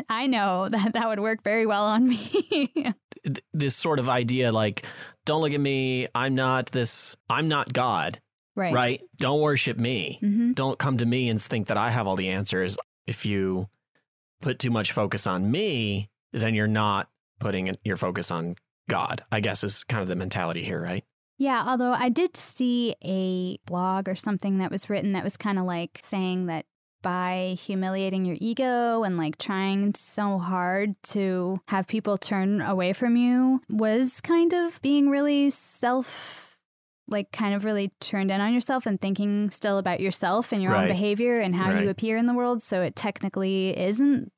I 0.08 0.28
know 0.28 0.68
that 0.68 0.92
that 0.92 1.08
would 1.08 1.18
work 1.18 1.42
very 1.42 1.66
well 1.66 1.84
on 1.84 2.08
me. 2.08 2.72
This 3.54 3.74
sort 3.74 3.98
of 3.98 4.08
idea, 4.10 4.52
like, 4.52 4.84
don't 5.24 5.40
look 5.40 5.54
at 5.54 5.60
me. 5.60 6.06
I'm 6.14 6.34
not 6.34 6.66
this. 6.66 7.16
I'm 7.30 7.48
not 7.48 7.72
God. 7.72 8.20
Right. 8.54 8.72
right? 8.74 9.02
Don't 9.16 9.40
worship 9.40 9.78
me. 9.78 10.18
hmm 10.20 10.52
Don't 10.52 10.78
come 10.78 10.96
to 10.98 11.06
me 11.06 11.28
and 11.28 11.40
think 11.40 11.68
that 11.68 11.76
I 11.76 11.90
have 11.90 12.06
all 12.06 12.16
the 12.16 12.28
answers. 12.28 12.76
If 13.06 13.26
you 13.26 13.68
put 14.40 14.58
too 14.58 14.70
much 14.70 14.92
focus 14.92 15.26
on 15.26 15.50
me, 15.50 16.10
then 16.32 16.54
you're 16.54 16.66
not 16.66 17.08
putting 17.40 17.74
your 17.84 17.96
focus 17.96 18.30
on 18.30 18.56
God, 18.88 19.22
I 19.32 19.40
guess 19.40 19.64
is 19.64 19.84
kind 19.84 20.02
of 20.02 20.08
the 20.08 20.16
mentality 20.16 20.62
here, 20.62 20.82
right? 20.82 21.04
Yeah, 21.38 21.64
although 21.66 21.92
I 21.92 22.10
did 22.10 22.36
see 22.36 22.94
a 23.04 23.58
blog 23.66 24.08
or 24.08 24.14
something 24.14 24.58
that 24.58 24.70
was 24.70 24.88
written 24.88 25.12
that 25.12 25.24
was 25.24 25.36
kind 25.36 25.58
of 25.58 25.64
like 25.64 26.00
saying 26.02 26.46
that 26.46 26.66
by 27.02 27.56
humiliating 27.58 28.24
your 28.24 28.36
ego 28.40 29.02
and 29.02 29.18
like 29.18 29.36
trying 29.36 29.94
so 29.94 30.38
hard 30.38 30.94
to 31.02 31.60
have 31.68 31.86
people 31.86 32.16
turn 32.16 32.62
away 32.62 32.92
from 32.92 33.16
you 33.16 33.60
was 33.68 34.20
kind 34.22 34.54
of 34.54 34.80
being 34.80 35.10
really 35.10 35.50
self 35.50 36.53
like 37.08 37.30
kind 37.32 37.54
of 37.54 37.64
really 37.64 37.92
turned 38.00 38.30
in 38.30 38.40
on 38.40 38.52
yourself 38.54 38.86
and 38.86 39.00
thinking 39.00 39.50
still 39.50 39.78
about 39.78 40.00
yourself 40.00 40.52
and 40.52 40.62
your 40.62 40.74
own 40.74 40.88
behavior 40.88 41.40
and 41.40 41.54
how 41.54 41.70
Right. 41.70 41.84
you 41.84 41.90
appear 41.90 42.16
in 42.16 42.26
the 42.26 42.34
world 42.34 42.62
so 42.62 42.80
it 42.82 42.96
technically 42.96 43.78
isn't 43.78 44.30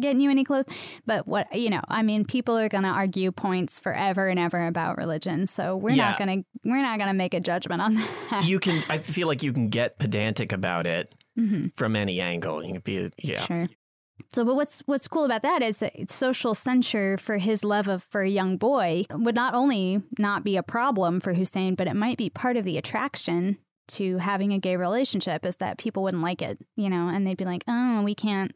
getting 0.00 0.20
you 0.22 0.30
any 0.30 0.42
close 0.42 0.64
but 1.04 1.28
what 1.28 1.54
you 1.54 1.68
know 1.68 1.82
i 1.88 2.02
mean 2.02 2.24
people 2.24 2.56
are 2.56 2.66
going 2.68 2.84
to 2.84 2.88
argue 2.88 3.30
points 3.30 3.78
forever 3.78 4.26
and 4.26 4.38
ever 4.38 4.66
about 4.66 4.96
religion 4.96 5.46
so 5.46 5.76
we're 5.76 5.94
not 5.96 6.16
going 6.18 6.40
to 6.42 6.46
we're 6.64 6.80
not 6.80 6.96
going 6.98 7.08
to 7.08 7.14
make 7.14 7.34
a 7.34 7.40
judgment 7.40 7.82
on 7.82 7.94
that 8.30 8.44
You 8.46 8.58
can, 8.58 8.82
I 8.88 8.96
feel 8.98 9.26
like 9.28 9.42
you 9.42 9.52
can 9.52 9.68
get 9.68 9.98
pedantic 9.98 10.50
about 10.52 10.86
it 10.86 11.14
Mhm. 11.38 11.76
from 11.76 11.94
any 11.96 12.22
angle. 12.22 12.64
You 12.64 12.72
can 12.72 12.80
be, 12.82 13.10
yeah. 13.22 13.44
Sure. 13.44 13.68
So, 14.32 14.44
but 14.44 14.54
what's 14.56 14.80
what's 14.86 15.08
cool 15.08 15.24
about 15.24 15.42
that 15.42 15.62
is 15.62 15.78
that 15.78 16.10
social 16.10 16.54
censure 16.54 17.16
for 17.18 17.38
his 17.38 17.64
love 17.64 17.88
of 17.88 18.02
for 18.04 18.22
a 18.22 18.28
young 18.28 18.56
boy 18.56 19.04
would 19.10 19.34
not 19.34 19.54
only 19.54 20.02
not 20.18 20.44
be 20.44 20.56
a 20.56 20.62
problem 20.62 21.20
for 21.20 21.34
Hussein, 21.34 21.74
but 21.74 21.86
it 21.86 21.94
might 21.96 22.18
be 22.18 22.28
part 22.30 22.56
of 22.56 22.64
the 22.64 22.76
attraction 22.78 23.58
to 23.88 24.18
having 24.18 24.52
a 24.52 24.58
gay 24.58 24.76
relationship 24.76 25.46
is 25.46 25.56
that 25.56 25.78
people 25.78 26.02
wouldn't 26.02 26.22
like 26.22 26.42
it, 26.42 26.58
you 26.76 26.90
know, 26.90 27.08
and 27.08 27.26
they'd 27.26 27.36
be 27.36 27.44
like, 27.44 27.62
"Oh, 27.68 28.02
we 28.02 28.14
can't 28.14 28.52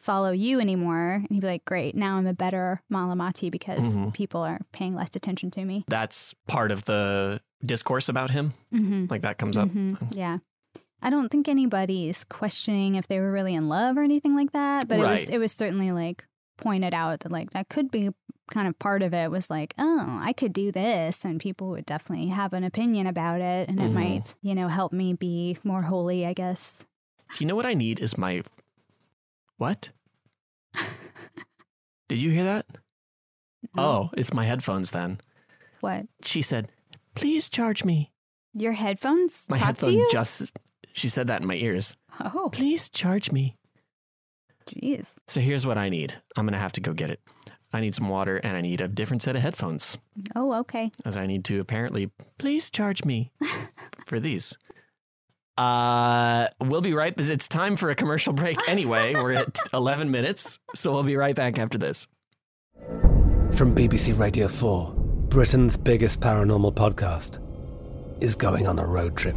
follow 0.00 0.30
you 0.30 0.60
anymore," 0.60 1.14
and 1.14 1.28
he'd 1.30 1.40
be 1.40 1.46
like, 1.48 1.64
"Great, 1.64 1.94
now 1.96 2.16
I'm 2.16 2.26
a 2.26 2.32
better 2.34 2.80
Malamati 2.92 3.50
because 3.50 3.98
Mhm. 3.98 4.12
people 4.14 4.42
are 4.42 4.60
paying 4.72 4.94
less 4.94 5.10
attention 5.16 5.50
to 5.52 5.64
me." 5.64 5.84
That's 5.88 6.34
part 6.46 6.70
of 6.70 6.84
the 6.84 7.40
discourse 7.64 8.08
about 8.08 8.30
him. 8.30 8.54
Mm-hmm. 8.72 9.06
Like 9.10 9.22
that 9.22 9.38
comes 9.38 9.56
up. 9.56 9.68
Mhm. 9.68 10.14
Yeah. 10.14 10.38
I 11.00 11.10
don't 11.10 11.28
think 11.30 11.48
anybody's 11.48 12.24
questioning 12.24 12.96
if 12.96 13.06
they 13.06 13.20
were 13.20 13.30
really 13.30 13.54
in 13.54 13.68
love 13.68 13.96
or 13.96 14.02
anything 14.02 14.34
like 14.34 14.52
that, 14.52 14.88
but 14.88 14.98
it 14.98 15.02
was 15.02 15.30
it 15.30 15.38
was 15.38 15.52
certainly 15.52 15.92
like 15.92 16.24
pointed 16.56 16.92
out 16.94 17.20
that 17.20 17.30
like 17.32 17.50
that 17.50 17.68
could 17.68 17.90
be 17.90 18.10
kind 18.50 18.66
of 18.66 18.78
part 18.78 19.02
of 19.02 19.12
it 19.14 19.30
was 19.30 19.48
like, 19.50 19.74
oh, 19.78 20.18
I 20.20 20.32
could 20.32 20.52
do 20.52 20.72
this 20.72 21.24
and 21.24 21.38
people 21.38 21.68
would 21.68 21.84
definitely 21.86 22.28
have 22.28 22.52
an 22.52 22.64
opinion 22.64 23.06
about 23.06 23.40
it 23.40 23.68
and 23.68 23.78
it 23.78 23.90
Mhm. 23.90 23.92
might, 23.92 24.34
you 24.42 24.54
know, 24.54 24.68
help 24.68 24.92
me 24.92 25.12
be 25.12 25.58
more 25.62 25.82
holy, 25.82 26.24
I 26.26 26.32
guess. 26.32 26.86
Do 27.34 27.44
you 27.44 27.46
know 27.46 27.54
what 27.56 27.66
I 27.66 27.74
need 27.74 28.00
is 28.00 28.16
my. 28.18 28.42
What? 29.58 29.90
Did 32.08 32.22
you 32.22 32.30
hear 32.30 32.44
that? 32.44 32.66
Oh, 33.76 34.10
it's 34.16 34.32
my 34.32 34.44
headphones 34.44 34.90
then. 34.92 35.20
What? 35.80 36.06
She 36.24 36.42
said, 36.42 36.70
please 37.14 37.48
charge 37.48 37.84
me. 37.84 38.10
Your 38.54 38.72
headphones 38.72 39.44
My 39.48 39.56
talk 39.58 39.66
headphone 39.66 39.90
to 39.92 39.98
you? 39.98 40.08
just, 40.10 40.56
she 40.98 41.08
said 41.08 41.26
that 41.28 41.40
in 41.42 41.46
my 41.46 41.54
ears. 41.54 41.96
Oh, 42.34 42.48
Please 42.52 42.88
charge 42.88 43.30
me. 43.32 43.56
jeez. 44.68 45.14
So 45.28 45.40
here's 45.40 45.66
what 45.66 45.78
I 45.78 45.88
need. 45.88 46.14
I'm 46.36 46.44
going 46.44 46.52
to 46.54 46.58
have 46.58 46.72
to 46.72 46.80
go 46.80 46.92
get 46.92 47.10
it. 47.10 47.20
I 47.72 47.80
need 47.80 47.94
some 47.94 48.08
water 48.08 48.36
and 48.38 48.56
I 48.56 48.60
need 48.62 48.80
a 48.80 48.88
different 48.88 49.22
set 49.22 49.36
of 49.36 49.42
headphones 49.42 49.98
Oh, 50.34 50.54
okay. 50.60 50.90
as 51.04 51.16
I 51.18 51.26
need 51.26 51.44
to 51.46 51.60
apparently, 51.60 52.10
please 52.38 52.70
charge 52.70 53.04
me 53.04 53.30
for 54.06 54.18
these. 54.18 54.56
Uh, 55.58 56.46
we'll 56.60 56.80
be 56.80 56.94
right. 56.94 57.12
It's 57.18 57.48
time 57.48 57.76
for 57.76 57.90
a 57.90 57.94
commercial 57.94 58.32
break 58.32 58.56
anyway. 58.68 59.14
We're 59.14 59.32
at 59.32 59.58
11 59.74 60.10
minutes. 60.10 60.60
So 60.74 60.92
we'll 60.92 61.02
be 61.02 61.16
right 61.16 61.34
back 61.34 61.58
after 61.58 61.76
this. 61.78 62.06
From 63.52 63.74
BBC 63.74 64.16
Radio 64.18 64.48
4, 64.48 64.94
Britain's 65.28 65.76
biggest 65.76 66.20
paranormal 66.20 66.74
podcast 66.74 67.38
is 68.22 68.34
going 68.34 68.66
on 68.66 68.78
a 68.78 68.86
road 68.86 69.16
trip. 69.16 69.36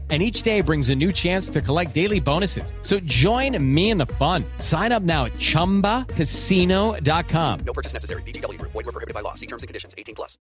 And 0.11 0.21
each 0.21 0.43
day 0.43 0.59
brings 0.59 0.89
a 0.89 0.95
new 0.95 1.13
chance 1.13 1.49
to 1.51 1.61
collect 1.61 1.93
daily 1.93 2.19
bonuses. 2.19 2.73
So 2.81 2.99
join 2.99 3.57
me 3.63 3.91
in 3.91 3.97
the 3.97 4.07
fun. 4.19 4.43
Sign 4.57 4.91
up 4.91 5.03
now 5.03 5.23
at 5.25 5.33
chumbacasino.com. 5.33 7.59
No 7.61 7.73
purchase 7.73 7.93
necessary. 7.93 8.23
VGW 8.23 8.59
Group. 8.59 8.73
Void 8.73 8.87
were 8.87 8.91
prohibited 8.91 9.13
by 9.13 9.21
law. 9.21 9.35
See 9.35 9.47
terms 9.47 9.63
and 9.63 9.69
conditions. 9.69 9.95
18 9.97 10.15
plus. 10.15 10.37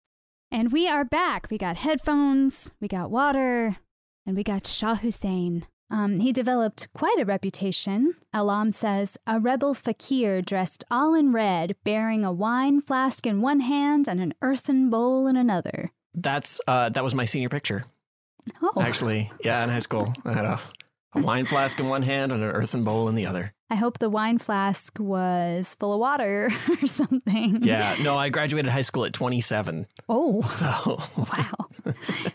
And 0.52 0.72
we 0.72 0.88
are 0.88 1.04
back. 1.04 1.48
We 1.50 1.58
got 1.58 1.78
headphones, 1.78 2.74
we 2.80 2.88
got 2.88 3.10
water, 3.10 3.78
and 4.26 4.38
we 4.38 4.44
got 4.44 4.68
Shah 4.68 4.96
Hussein. 4.96 5.66
Um, 5.90 6.20
he 6.20 6.32
developed 6.32 6.88
quite 6.94 7.20
a 7.20 7.26
reputation. 7.26 8.16
Alam 8.34 8.72
says, 8.72 9.18
a 9.28 9.40
rebel 9.40 9.74
fakir 9.74 10.42
dressed 10.42 10.84
all 10.90 11.14
in 11.14 11.32
red, 11.32 11.76
bearing 11.84 12.24
a 12.24 12.32
wine 12.32 12.82
flask 12.82 13.26
in 13.26 13.42
one 13.42 13.62
hand 13.62 14.08
and 14.08 14.20
an 14.20 14.34
earthen 14.42 14.90
bowl 14.90 15.28
in 15.28 15.36
another. 15.36 15.92
That's 16.14 16.60
uh, 16.68 16.90
that 16.90 17.04
was 17.04 17.14
my 17.14 17.26
senior 17.26 17.50
picture. 17.50 17.86
Oh. 18.62 18.82
Actually, 18.82 19.32
yeah, 19.44 19.64
in 19.64 19.70
high 19.70 19.80
school, 19.80 20.14
I 20.24 20.34
had 20.34 20.46
a, 20.46 20.60
a 21.16 21.22
wine 21.22 21.46
flask 21.46 21.80
in 21.80 21.88
one 21.88 22.02
hand 22.04 22.32
and 22.32 22.44
an 22.44 22.50
earthen 22.50 22.84
bowl 22.84 23.08
in 23.10 23.16
the 23.16 23.26
other. 23.26 23.54
I 23.70 23.76
hope 23.76 23.98
the 23.98 24.10
wine 24.12 24.38
flask 24.38 25.00
was 25.00 25.76
full 25.80 25.94
of 25.94 26.00
water 26.00 26.50
or 26.82 26.88
something. 26.88 27.64
Yeah, 27.64 27.96
no, 28.04 28.16
I 28.16 28.30
graduated 28.30 28.72
high 28.72 28.82
school 28.84 29.06
at 29.06 29.14
27. 29.14 29.88
Oh, 30.08 30.42
So 30.42 31.02
wow. 31.18 31.94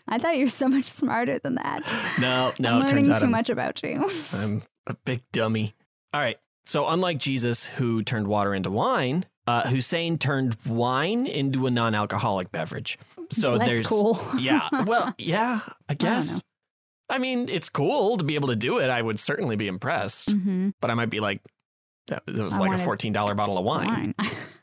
I 0.08 0.18
thought 0.18 0.36
you 0.36 0.44
were 0.46 0.50
so 0.50 0.68
much 0.68 0.84
smarter 0.84 1.38
than 1.38 1.54
that. 1.54 1.82
no, 2.18 2.52
no, 2.58 2.70
I'm 2.70 2.80
learning 2.80 2.94
turns 3.04 3.10
out 3.10 3.18
too 3.18 3.24
I'm, 3.26 3.30
much 3.30 3.50
about 3.50 3.82
you. 3.82 4.10
I'm 4.32 4.62
a 4.86 4.94
big 5.04 5.22
dummy. 5.32 5.74
All 6.12 6.20
right. 6.20 6.38
So 6.66 6.88
unlike 6.88 7.18
Jesus, 7.18 7.64
who 7.64 8.02
turned 8.02 8.26
water 8.26 8.54
into 8.54 8.70
wine, 8.70 9.24
uh, 9.50 9.68
Hussein 9.68 10.16
turned 10.16 10.56
wine 10.64 11.26
into 11.26 11.66
a 11.66 11.70
non-alcoholic 11.70 12.52
beverage. 12.52 12.98
So 13.30 13.58
That's 13.58 13.68
there's 13.68 13.86
cool. 13.86 14.20
yeah. 14.38 14.68
Well, 14.86 15.12
yeah, 15.18 15.60
I 15.88 15.94
guess. 15.94 16.42
I, 17.08 17.18
mean, 17.18 17.48
it's 17.48 17.68
cool 17.68 18.16
to 18.16 18.24
be 18.24 18.36
able 18.36 18.48
to 18.48 18.56
do 18.56 18.78
it. 18.78 18.90
I 18.90 19.02
would 19.02 19.18
certainly 19.18 19.56
be 19.56 19.66
impressed, 19.66 20.30
hmm 20.30 20.70
but 20.80 20.90
I 20.90 20.94
might 20.94 21.10
be 21.10 21.18
like, 21.20 21.40
that, 22.06 22.22
that 22.26 22.42
was 22.42 22.54
I 22.54 22.60
like 22.60 22.78
a 22.78 22.78
fourteen 22.78 23.12
dollar 23.12 23.34
bottle 23.34 23.58
of 23.58 23.64
wine. 23.64 24.14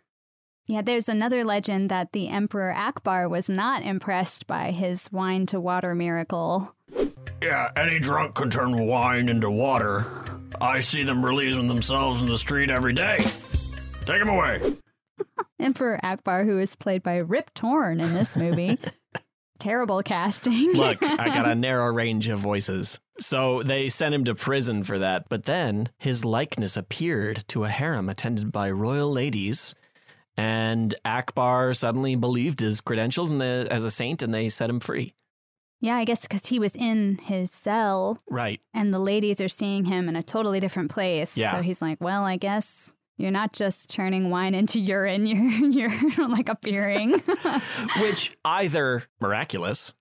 yeah, 0.67 0.81
there's 0.81 1.07
another 1.07 1.43
legend 1.43 1.89
that 1.89 2.11
the 2.11 2.29
Emperor 2.29 2.73
Akbar 2.73 3.29
was 3.29 3.49
not 3.49 3.83
impressed 3.83 4.47
by 4.47 4.71
his 4.71 5.09
wine 5.11 5.45
to 5.47 5.59
water 5.59 5.95
miracle. 5.95 6.75
Yeah, 7.41 7.69
any 7.75 7.99
drunk 7.99 8.35
can 8.35 8.49
turn 8.49 8.85
wine 8.87 9.29
into 9.29 9.49
water. 9.49 10.25
I 10.59 10.79
see 10.79 11.03
them 11.03 11.25
releasing 11.25 11.67
themselves 11.67 12.21
in 12.21 12.27
the 12.27 12.37
street 12.37 12.69
every 12.69 12.93
day. 12.93 13.17
Take 14.07 14.21
him 14.21 14.29
away. 14.29 14.73
Emperor 15.59 15.99
Akbar, 16.03 16.45
who 16.45 16.59
is 16.59 16.75
played 16.75 17.03
by 17.03 17.17
Rip 17.17 17.53
Torn 17.53 17.99
in 17.99 18.13
this 18.13 18.35
movie. 18.37 18.77
Terrible 19.59 20.03
casting. 20.03 20.71
Look, 20.73 21.01
I 21.01 21.29
got 21.29 21.47
a 21.47 21.55
narrow 21.67 21.91
range 21.91 22.27
of 22.27 22.39
voices. 22.39 22.99
So 23.19 23.63
they 23.63 23.89
sent 23.89 24.13
him 24.13 24.23
to 24.25 24.35
prison 24.35 24.83
for 24.83 24.99
that. 24.99 25.27
But 25.29 25.45
then 25.45 25.89
his 25.97 26.23
likeness 26.23 26.77
appeared 26.77 27.43
to 27.49 27.63
a 27.63 27.69
harem 27.69 28.07
attended 28.07 28.51
by 28.51 28.69
royal 28.69 29.11
ladies. 29.11 29.73
And 30.37 30.93
Akbar 31.03 31.73
suddenly 31.73 32.15
believed 32.15 32.59
his 32.59 32.81
credentials 32.81 33.31
and 33.31 33.41
the, 33.41 33.67
as 33.71 33.83
a 33.83 33.89
saint 33.89 34.21
and 34.21 34.31
they 34.31 34.49
set 34.49 34.69
him 34.69 34.79
free. 34.79 35.15
Yeah, 35.81 35.95
I 35.95 36.05
guess 36.05 36.21
because 36.21 36.45
he 36.47 36.59
was 36.59 36.75
in 36.75 37.17
his 37.17 37.51
cell 37.51 38.21
Right. 38.29 38.61
and 38.73 38.93
the 38.93 38.99
ladies 38.99 39.41
are 39.41 39.47
seeing 39.47 39.85
him 39.85 40.07
in 40.07 40.15
a 40.15 40.23
totally 40.23 40.59
different 40.59 40.91
place. 40.91 41.35
Yeah. 41.35 41.53
So 41.55 41.61
he's 41.63 41.81
like, 41.81 41.99
well, 41.99 42.23
I 42.23 42.37
guess 42.37 42.93
you're 43.17 43.31
not 43.31 43.51
just 43.53 43.89
turning 43.89 44.29
wine 44.29 44.53
into 44.55 44.79
urine, 44.79 45.25
you're, 45.71 45.89
you're 45.91 46.27
like 46.29 46.49
appearing. 46.49 47.21
Which 48.01 48.37
either 48.45 49.03
miraculous 49.19 49.93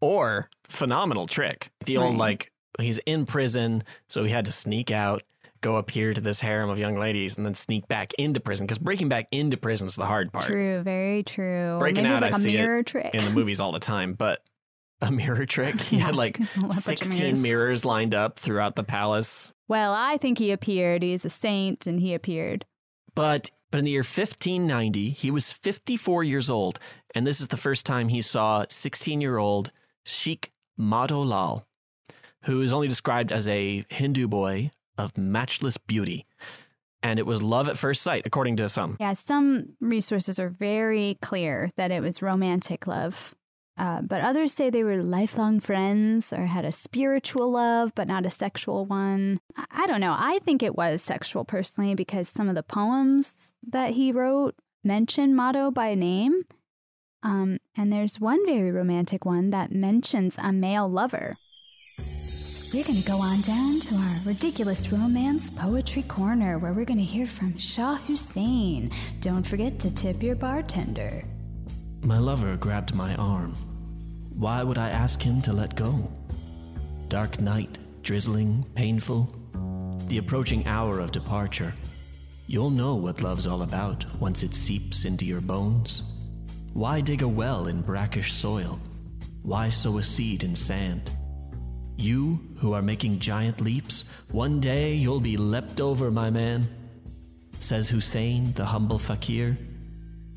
or 0.00 0.50
phenomenal 0.64 1.26
trick. 1.26 1.70
The 1.84 1.96
old 1.96 2.12
Right. 2.12 2.18
like 2.18 2.52
he's 2.78 2.98
in 3.06 3.26
prison, 3.26 3.82
so 4.08 4.24
he 4.24 4.30
had 4.30 4.44
to 4.46 4.52
sneak 4.52 4.90
out, 4.90 5.22
go 5.60 5.76
up 5.76 5.90
here 5.90 6.14
to 6.14 6.20
this 6.20 6.40
harem 6.40 6.70
of 6.70 6.78
young 6.78 6.96
ladies, 6.98 7.36
and 7.36 7.44
then 7.44 7.54
sneak 7.54 7.86
back 7.88 8.12
into 8.14 8.40
prison. 8.40 8.66
Because 8.66 8.78
breaking 8.78 9.08
back 9.08 9.26
into 9.30 9.56
prison 9.56 9.86
is 9.86 9.96
the 9.96 10.06
hard 10.06 10.32
part. 10.32 10.46
true, 10.46 10.80
very 10.80 11.22
true. 11.22 11.76
Breaking 11.78 12.04
Maybe 12.04 12.14
out, 12.14 12.22
it's 12.22 12.32
like 12.32 12.34
I 12.34 12.36
a 12.38 12.40
see 12.40 12.52
mirror 12.56 12.78
it 12.78 12.86
trick. 12.86 13.14
in 13.14 13.24
the 13.24 13.30
movies 13.30 13.60
all 13.60 13.72
the 13.72 13.78
time, 13.80 14.14
but 14.14 14.40
a 15.00 15.10
mirror 15.10 15.46
trick. 15.46 15.80
He 15.80 15.98
had 15.98 16.14
like 16.16 16.38
a 16.56 16.60
bunch 16.60 16.64
of 16.76 16.82
16 16.82 17.18
mirrors. 17.18 17.42
mirrors 17.42 17.84
lined 17.84 18.14
up 18.14 18.38
throughout 18.38 18.76
the 18.76 18.84
palace. 18.84 19.52
Well, 19.68 19.94
I 19.94 20.16
think 20.18 20.38
he 20.38 20.50
appeared. 20.52 21.02
He's 21.02 21.24
a 21.24 21.30
saint 21.30 21.86
and 21.86 22.00
he 22.00 22.14
appeared. 22.14 22.64
But 23.14 23.50
but 23.70 23.78
in 23.78 23.84
the 23.84 23.92
year 23.92 24.00
1590, 24.00 25.10
he 25.10 25.30
was 25.30 25.52
54 25.52 26.24
years 26.24 26.50
old, 26.50 26.80
and 27.14 27.24
this 27.26 27.40
is 27.40 27.48
the 27.48 27.56
first 27.56 27.86
time 27.86 28.08
he 28.08 28.20
saw 28.20 28.64
16-year-old 28.64 29.70
Sheikh 30.04 30.50
Madho 30.78 31.24
Lal, 31.24 31.66
who 32.44 32.62
is 32.62 32.72
only 32.72 32.88
described 32.88 33.30
as 33.30 33.46
a 33.46 33.84
Hindu 33.88 34.26
boy 34.26 34.70
of 34.98 35.16
matchless 35.16 35.76
beauty. 35.76 36.26
and 37.02 37.18
it 37.20 37.26
was 37.26 37.42
love 37.42 37.68
at 37.68 37.78
first 37.78 38.02
sight, 38.02 38.22
according 38.26 38.56
to 38.56 38.68
some. 38.68 38.96
Yeah, 39.00 39.14
some 39.14 39.70
resources 39.80 40.38
are 40.40 40.48
very 40.50 41.16
clear 41.22 41.70
that 41.76 41.90
it 41.92 42.02
was 42.02 42.20
romantic 42.22 42.86
love. 42.88 43.34
Uh, 43.80 44.02
but 44.02 44.20
others 44.20 44.52
say 44.52 44.68
they 44.68 44.84
were 44.84 45.02
lifelong 45.02 45.58
friends 45.58 46.34
or 46.34 46.44
had 46.44 46.66
a 46.66 46.70
spiritual 46.70 47.50
love, 47.50 47.94
but 47.94 48.06
not 48.06 48.26
a 48.26 48.30
sexual 48.30 48.84
one. 48.84 49.40
I, 49.56 49.64
I 49.70 49.86
don't 49.86 50.02
know. 50.02 50.14
I 50.18 50.38
think 50.44 50.62
it 50.62 50.76
was 50.76 51.00
sexual 51.00 51.46
personally 51.46 51.94
because 51.94 52.28
some 52.28 52.50
of 52.50 52.54
the 52.54 52.62
poems 52.62 53.54
that 53.66 53.92
he 53.92 54.12
wrote 54.12 54.54
mention 54.84 55.32
Madho 55.32 55.72
by 55.72 55.94
name. 55.94 56.42
Um, 57.22 57.58
and 57.74 57.90
there's 57.90 58.20
one 58.20 58.44
very 58.44 58.70
romantic 58.70 59.24
one 59.24 59.48
that 59.48 59.72
mentions 59.72 60.36
a 60.36 60.52
male 60.52 60.88
lover. 60.88 61.38
We're 62.74 62.84
going 62.84 63.00
to 63.00 63.08
go 63.08 63.16
on 63.16 63.40
down 63.40 63.80
to 63.80 63.94
our 63.94 64.16
ridiculous 64.26 64.92
romance 64.92 65.48
poetry 65.48 66.02
corner 66.02 66.58
where 66.58 66.74
we're 66.74 66.84
going 66.84 66.98
to 66.98 67.04
hear 67.04 67.26
from 67.26 67.56
Shah 67.56 67.96
Hussein. 67.96 68.90
Don't 69.20 69.46
forget 69.46 69.78
to 69.78 69.94
tip 69.94 70.22
your 70.22 70.36
bartender. 70.36 71.24
My 72.02 72.18
lover 72.18 72.58
grabbed 72.58 72.94
my 72.94 73.14
arm. 73.16 73.54
Why 74.40 74.62
would 74.62 74.78
I 74.78 74.88
ask 74.88 75.20
him 75.20 75.42
to 75.42 75.52
let 75.52 75.76
go? 75.76 76.10
Dark 77.08 77.42
night, 77.42 77.78
drizzling, 78.00 78.64
painful. 78.74 79.28
The 80.06 80.16
approaching 80.16 80.66
hour 80.66 80.98
of 80.98 81.12
departure. 81.12 81.74
You'll 82.46 82.70
know 82.70 82.94
what 82.94 83.20
love's 83.20 83.46
all 83.46 83.60
about 83.60 84.06
once 84.18 84.42
it 84.42 84.54
seeps 84.54 85.04
into 85.04 85.26
your 85.26 85.42
bones. 85.42 86.04
Why 86.72 87.02
dig 87.02 87.20
a 87.20 87.28
well 87.28 87.66
in 87.66 87.82
brackish 87.82 88.32
soil? 88.32 88.80
Why 89.42 89.68
sow 89.68 89.98
a 89.98 90.02
seed 90.02 90.42
in 90.42 90.56
sand? 90.56 91.14
You 91.98 92.40
who 92.56 92.72
are 92.72 92.80
making 92.80 93.18
giant 93.18 93.60
leaps, 93.60 94.08
one 94.30 94.58
day 94.58 94.94
you'll 94.94 95.20
be 95.20 95.36
leapt 95.36 95.82
over, 95.82 96.10
my 96.10 96.30
man. 96.30 96.66
Says 97.58 97.90
Hussein, 97.90 98.54
the 98.54 98.64
humble 98.64 98.96
fakir. 98.96 99.58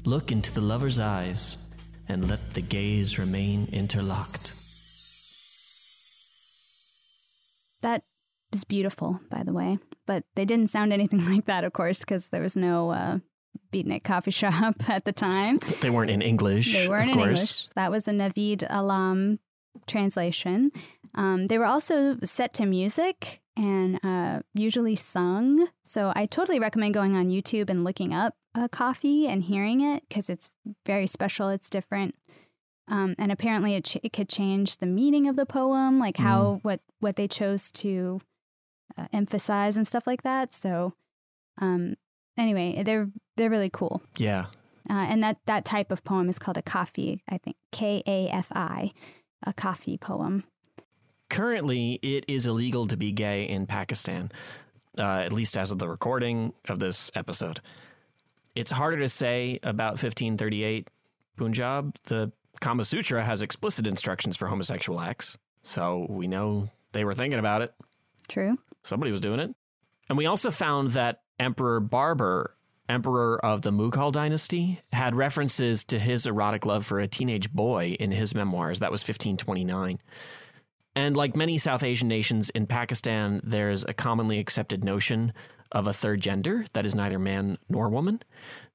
Look 0.04 0.34
into 0.34 0.54
the 0.54 0.60
lover's 0.60 1.00
eyes 1.00 1.63
and 2.08 2.28
let 2.28 2.54
the 2.54 2.62
gaze 2.62 3.18
remain 3.18 3.68
interlocked. 3.72 4.54
That 7.82 8.04
is 8.52 8.64
beautiful, 8.64 9.20
by 9.30 9.44
the 9.44 9.54
way. 9.54 9.78
But 10.06 10.24
they 10.36 10.46
didn't 10.46 10.68
sound 10.70 10.94
anything 10.94 11.26
like 11.32 11.46
that, 11.46 11.64
of 11.64 11.74
course, 11.74 12.00
because 12.00 12.30
there 12.30 12.42
was 12.42 12.56
no 12.56 12.92
uh, 12.92 13.20
beatnik 13.72 14.04
coffee 14.04 14.32
shop 14.42 14.90
at 14.90 15.06
the 15.06 15.14
time. 15.14 15.60
They 15.82 15.90
weren't 15.90 16.12
in 16.12 16.22
English. 16.22 16.74
They 16.74 16.88
weren't 16.88 17.10
of 17.10 17.18
in 17.18 17.24
course. 17.24 17.40
English. 17.40 17.68
That 17.76 17.92
was 17.92 18.08
a 18.08 18.12
Naveed 18.12 18.66
Alam 18.70 19.40
translation. 19.88 20.72
Um, 21.16 21.48
they 21.48 21.58
were 21.58 21.66
also 21.66 22.18
set 22.24 22.54
to 22.56 22.66
music 22.66 23.42
and 23.56 24.00
uh, 24.04 24.42
usually 24.54 24.96
sung. 24.96 25.68
So 25.84 26.12
I 26.16 26.26
totally 26.26 26.60
recommend 26.60 26.94
going 26.94 27.16
on 27.16 27.30
YouTube 27.30 27.70
and 27.70 27.84
looking 27.84 28.14
up 28.14 28.36
uh, 28.56 28.68
kafi 28.68 29.28
and 29.28 29.44
hearing 29.44 29.82
it 29.82 30.04
because 30.08 30.30
it's 30.30 30.50
very 30.86 31.08
special. 31.08 31.50
It's 31.50 31.70
different. 31.70 32.16
Um, 32.88 33.16
and 33.18 33.32
apparently 33.32 33.76
it, 33.76 33.86
ch- 33.86 34.04
it 34.04 34.12
could 34.12 34.28
change 34.28 34.78
the 34.78 34.86
meaning 34.86 35.28
of 35.28 35.36
the 35.36 35.46
poem, 35.46 36.00
like 36.00 36.18
how 36.18 36.60
what 36.64 36.82
what 37.00 37.16
they 37.16 37.28
chose 37.28 37.72
to 37.72 38.20
uh, 38.98 39.08
emphasize 39.14 39.78
and 39.78 39.88
stuff 39.88 40.06
like 40.06 40.24
that. 40.24 40.54
So 40.54 40.94
um, 41.62 41.96
anyway, 42.38 42.84
they're 42.84 43.10
they're 43.38 43.50
really 43.50 43.70
cool. 43.70 44.02
Yeah. 44.18 44.48
Uh, 44.90 45.06
and 45.08 45.24
that, 45.24 45.38
that 45.46 45.64
type 45.64 45.92
of 45.92 46.04
poem 46.04 46.28
is 46.28 46.38
called 46.38 46.58
a 46.58 46.62
kafi, 46.62 47.22
I 47.30 47.38
think. 47.38 47.56
K 47.72 48.04
A 48.06 48.28
F 48.28 48.52
I, 48.52 48.92
a 49.46 49.54
kafi 49.54 49.98
poem. 49.98 50.44
Currently, 51.34 51.94
it 52.04 52.26
is 52.28 52.46
illegal 52.46 52.86
to 52.86 52.96
be 52.96 53.12
gay 53.12 53.46
in 53.50 53.66
Pakistan, 53.66 54.32
uh, 55.00 55.02
at 55.02 55.34
least 55.34 55.58
as 55.58 55.72
of 55.72 55.80
the 55.80 55.88
recording 55.88 56.54
of 56.70 56.78
this 56.78 57.10
episode. 57.16 57.60
It's 58.54 58.70
harder 58.70 59.00
to 59.00 59.10
say 59.10 59.60
about 59.64 59.94
1538 59.94 60.90
Punjab. 61.36 61.98
The 62.04 62.32
Kama 62.62 62.86
Sutra 62.86 63.26
has 63.26 63.42
explicit 63.42 63.88
instructions 63.88 64.38
for 64.38 64.48
homosexual 64.48 65.00
acts, 65.00 65.36
so 65.64 66.06
we 66.08 66.28
know 66.28 66.70
they 66.92 67.04
were 67.04 67.16
thinking 67.16 67.40
about 67.40 67.64
it. 67.64 67.74
True. 68.28 68.60
Somebody 68.84 69.12
was 69.12 69.20
doing 69.20 69.40
it. 69.40 69.56
And 70.10 70.20
we 70.20 70.28
also 70.28 70.52
found 70.52 70.92
that 70.92 71.22
Emperor 71.40 71.82
Babur, 71.82 72.50
emperor 72.88 73.44
of 73.44 73.64
the 73.64 73.72
Mughal 73.72 74.12
dynasty, 74.12 74.82
had 74.92 75.16
references 75.16 75.84
to 75.86 75.98
his 75.98 76.28
erotic 76.28 76.64
love 76.64 76.86
for 76.86 77.00
a 77.00 77.08
teenage 77.08 77.52
boy 77.52 77.98
in 78.00 78.12
his 78.12 78.36
memoirs. 78.36 78.82
That 78.82 78.92
was 78.92 79.02
1529. 79.02 79.98
And 80.96 81.18
like 81.18 81.36
many 81.36 81.58
South 81.58 81.84
Asian 81.84 82.08
nations, 82.08 82.50
in 82.52 82.68
Pakistan, 82.68 83.42
there's 83.44 83.84
a 83.86 83.94
commonly 83.94 84.40
accepted 84.40 84.84
notion 84.84 85.34
of 85.72 85.88
a 85.88 85.94
third 85.94 86.22
gender 86.22 86.66
that 86.74 86.86
is 86.86 86.94
neither 86.94 87.18
man 87.18 87.58
nor 87.68 87.90
woman. 87.90 88.22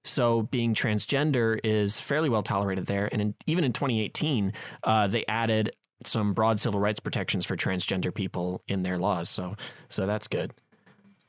So 0.04 0.42
being 0.42 0.74
transgender 0.74 1.58
is 1.62 2.00
fairly 2.00 2.28
well 2.28 2.42
tolerated 2.42 2.86
there. 2.86 3.08
And 3.10 3.20
in, 3.20 3.34
even 3.46 3.64
in 3.64 3.72
2018, 3.72 4.52
uh, 4.82 5.06
they 5.06 5.24
added 5.26 5.76
some 6.04 6.32
broad 6.32 6.60
civil 6.60 6.80
rights 6.80 7.00
protections 7.00 7.44
for 7.44 7.56
transgender 7.56 8.14
people 8.14 8.62
in 8.68 8.82
their 8.82 8.98
laws. 8.98 9.28
So 9.28 9.56
so 9.88 10.06
that's 10.06 10.28
good. 10.28 10.52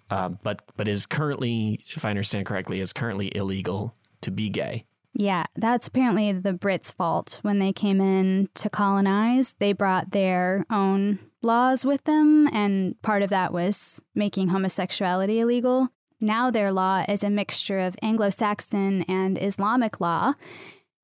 Uh, 0.10 0.30
but 0.30 0.62
but 0.76 0.88
is 0.88 1.06
currently, 1.06 1.84
if 1.96 2.06
I 2.06 2.10
understand 2.10 2.46
correctly, 2.46 2.80
is 2.80 2.94
currently 2.94 3.36
illegal 3.36 3.96
to 4.22 4.32
be 4.32 4.50
gay. 4.50 4.86
Yeah, 5.14 5.46
that's 5.56 5.88
apparently 5.88 6.32
the 6.32 6.54
Brits' 6.54 6.94
fault. 6.94 7.40
When 7.42 7.60
they 7.60 7.74
came 7.74 8.00
in 8.00 8.50
to 8.56 8.70
colonize, 8.70 9.56
they 9.60 9.74
brought 9.74 10.12
their 10.12 10.66
own 10.70 11.20
laws 11.42 11.86
with 11.86 12.04
them, 12.04 12.48
and 12.54 13.02
part 13.02 13.22
of 13.22 13.30
that 13.30 13.52
was 13.52 14.02
making 14.14 14.50
homosexuality 14.50 15.40
illegal. 15.40 15.90
Now 16.22 16.52
their 16.52 16.72
law 16.72 17.06
is 17.08 17.24
a 17.24 17.30
mixture 17.30 17.80
of 17.80 17.96
Anglo 18.02 18.30
Saxon 18.30 19.04
and 19.04 19.42
Islamic 19.42 20.00
law. 20.00 20.34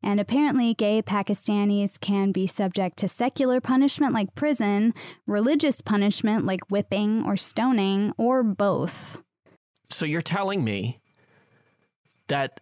And 0.03 0.19
apparently, 0.19 0.75
gay 0.75 1.01
Pakistanis 1.01 1.99
can 1.99 2.31
be 2.31 2.45
subject 2.45 2.97
to 2.97 3.07
secular 3.07 3.59
punishment 3.59 4.13
like 4.13 4.35
prison, 4.35 4.93
religious 5.25 5.81
punishment 5.81 6.45
like 6.45 6.69
whipping 6.69 7.23
or 7.25 7.35
stoning, 7.35 8.13
or 8.17 8.43
both. 8.43 9.23
So 9.89 10.05
you're 10.05 10.21
telling 10.21 10.63
me 10.63 10.99
that 12.27 12.59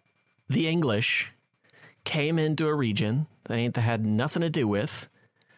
the 0.48 0.68
English 0.68 1.30
came 2.04 2.38
into 2.38 2.68
a 2.68 2.74
region 2.74 3.26
that 3.44 3.56
ain't 3.56 3.76
had 3.76 4.04
nothing 4.04 4.42
to 4.42 4.50
do 4.50 4.68
with, 4.68 5.08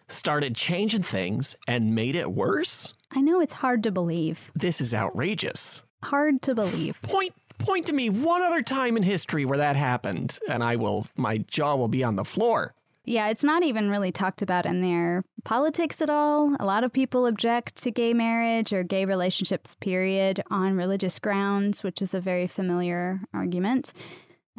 started 0.09 0.55
changing 0.55 1.03
things, 1.03 1.57
and 1.67 1.95
made 1.95 2.17
it 2.17 2.33
worse? 2.33 2.95
I 3.13 3.21
know 3.21 3.41
it's 3.41 3.55
hard 3.55 3.83
to 3.85 3.93
believe. 3.93 4.51
This 4.55 4.81
is 4.81 4.95
outrageous. 4.95 5.85
Hard 6.05 6.43
to 6.43 6.55
believe. 6.55 7.01
Point 7.03 7.35
point 7.59 7.87
to 7.87 7.93
me 7.93 8.11
one 8.11 8.43
other 8.43 8.63
time 8.63 8.97
in 8.97 9.03
history 9.03 9.45
where 9.45 9.59
that 9.59 9.77
happened, 9.77 10.39
and 10.49 10.63
I 10.63 10.77
will 10.77 11.07
my 11.17 11.39
jaw 11.39 11.75
will 11.77 11.89
be 11.89 12.05
on 12.05 12.17
the 12.17 12.25
floor. 12.25 12.75
Yeah, 13.05 13.29
it's 13.29 13.45
not 13.45 13.63
even 13.63 13.89
really 13.89 14.11
talked 14.11 14.43
about 14.43 14.67
in 14.67 14.81
their 14.81 15.25
politics 15.45 16.03
at 16.03 16.11
all. 16.11 16.57
A 16.59 16.67
lot 16.67 16.83
of 16.83 16.93
people 16.93 17.27
object 17.27 17.77
to 17.85 17.93
gay 17.93 18.13
marriage 18.13 18.73
or 18.73 18.83
gay 18.83 19.05
relationships, 19.05 19.77
period, 19.77 20.43
on 20.51 20.77
religious 20.77 21.21
grounds, 21.21 21.85
which 21.85 22.03
is 22.03 22.15
a 22.15 22.21
very 22.21 22.49
familiar 22.49 23.21
argument. 23.33 23.93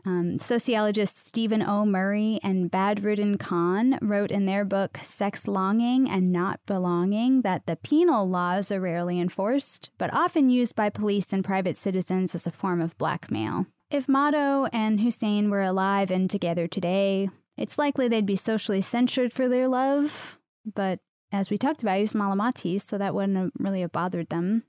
Um, 0.06 0.40
sociologists 0.40 1.28
Stephen 1.28 1.62
O. 1.62 1.86
Murray 1.86 2.40
and 2.44 2.72
Badruddin 2.72 3.40
Khan 3.40 3.98
wrote 4.02 4.32
in 4.32 4.46
their 4.46 4.64
book 4.64 5.00
Sex 5.04 5.48
Longing 5.48 6.10
and 6.10 6.32
Not 6.32 6.60
Belonging 6.66 7.42
that 7.42 7.66
the 7.66 7.76
penal 7.76 8.30
laws 8.30 8.72
are 8.72 8.80
rarely 8.80 9.20
enforced, 9.20 9.90
but 9.98 10.14
often 10.14 10.50
used 10.50 10.76
by 10.76 10.90
police 10.90 11.34
and 11.34 11.44
private 11.44 11.76
citizens 11.76 12.36
as 12.36 12.48
a 12.48 12.52
form 12.52 12.82
of 12.82 12.98
blackmail. 12.98 13.66
If 13.90 14.08
Madho 14.08 14.70
and 14.72 15.02
Hussein 15.02 15.50
were 15.50 15.64
alive 15.64 16.12
and 16.12 16.30
together 16.30 16.68
today, 16.68 17.30
it's 17.58 17.78
likely 17.78 18.08
they'd 18.08 18.26
be 18.26 18.36
socially 18.36 18.82
censured 18.82 19.34
for 19.34 19.50
their 19.50 19.68
love, 19.68 20.38
but 20.76 21.00
as 21.32 21.50
we 21.50 21.58
talked 21.58 21.82
about, 21.82 21.96
he 21.96 22.02
was 22.02 22.14
Malamati, 22.14 22.80
so 22.80 22.98
that 22.98 23.14
wouldn't 23.14 23.54
really 23.60 23.82
have 23.82 23.92
bothered 23.92 24.30
them. 24.30 24.64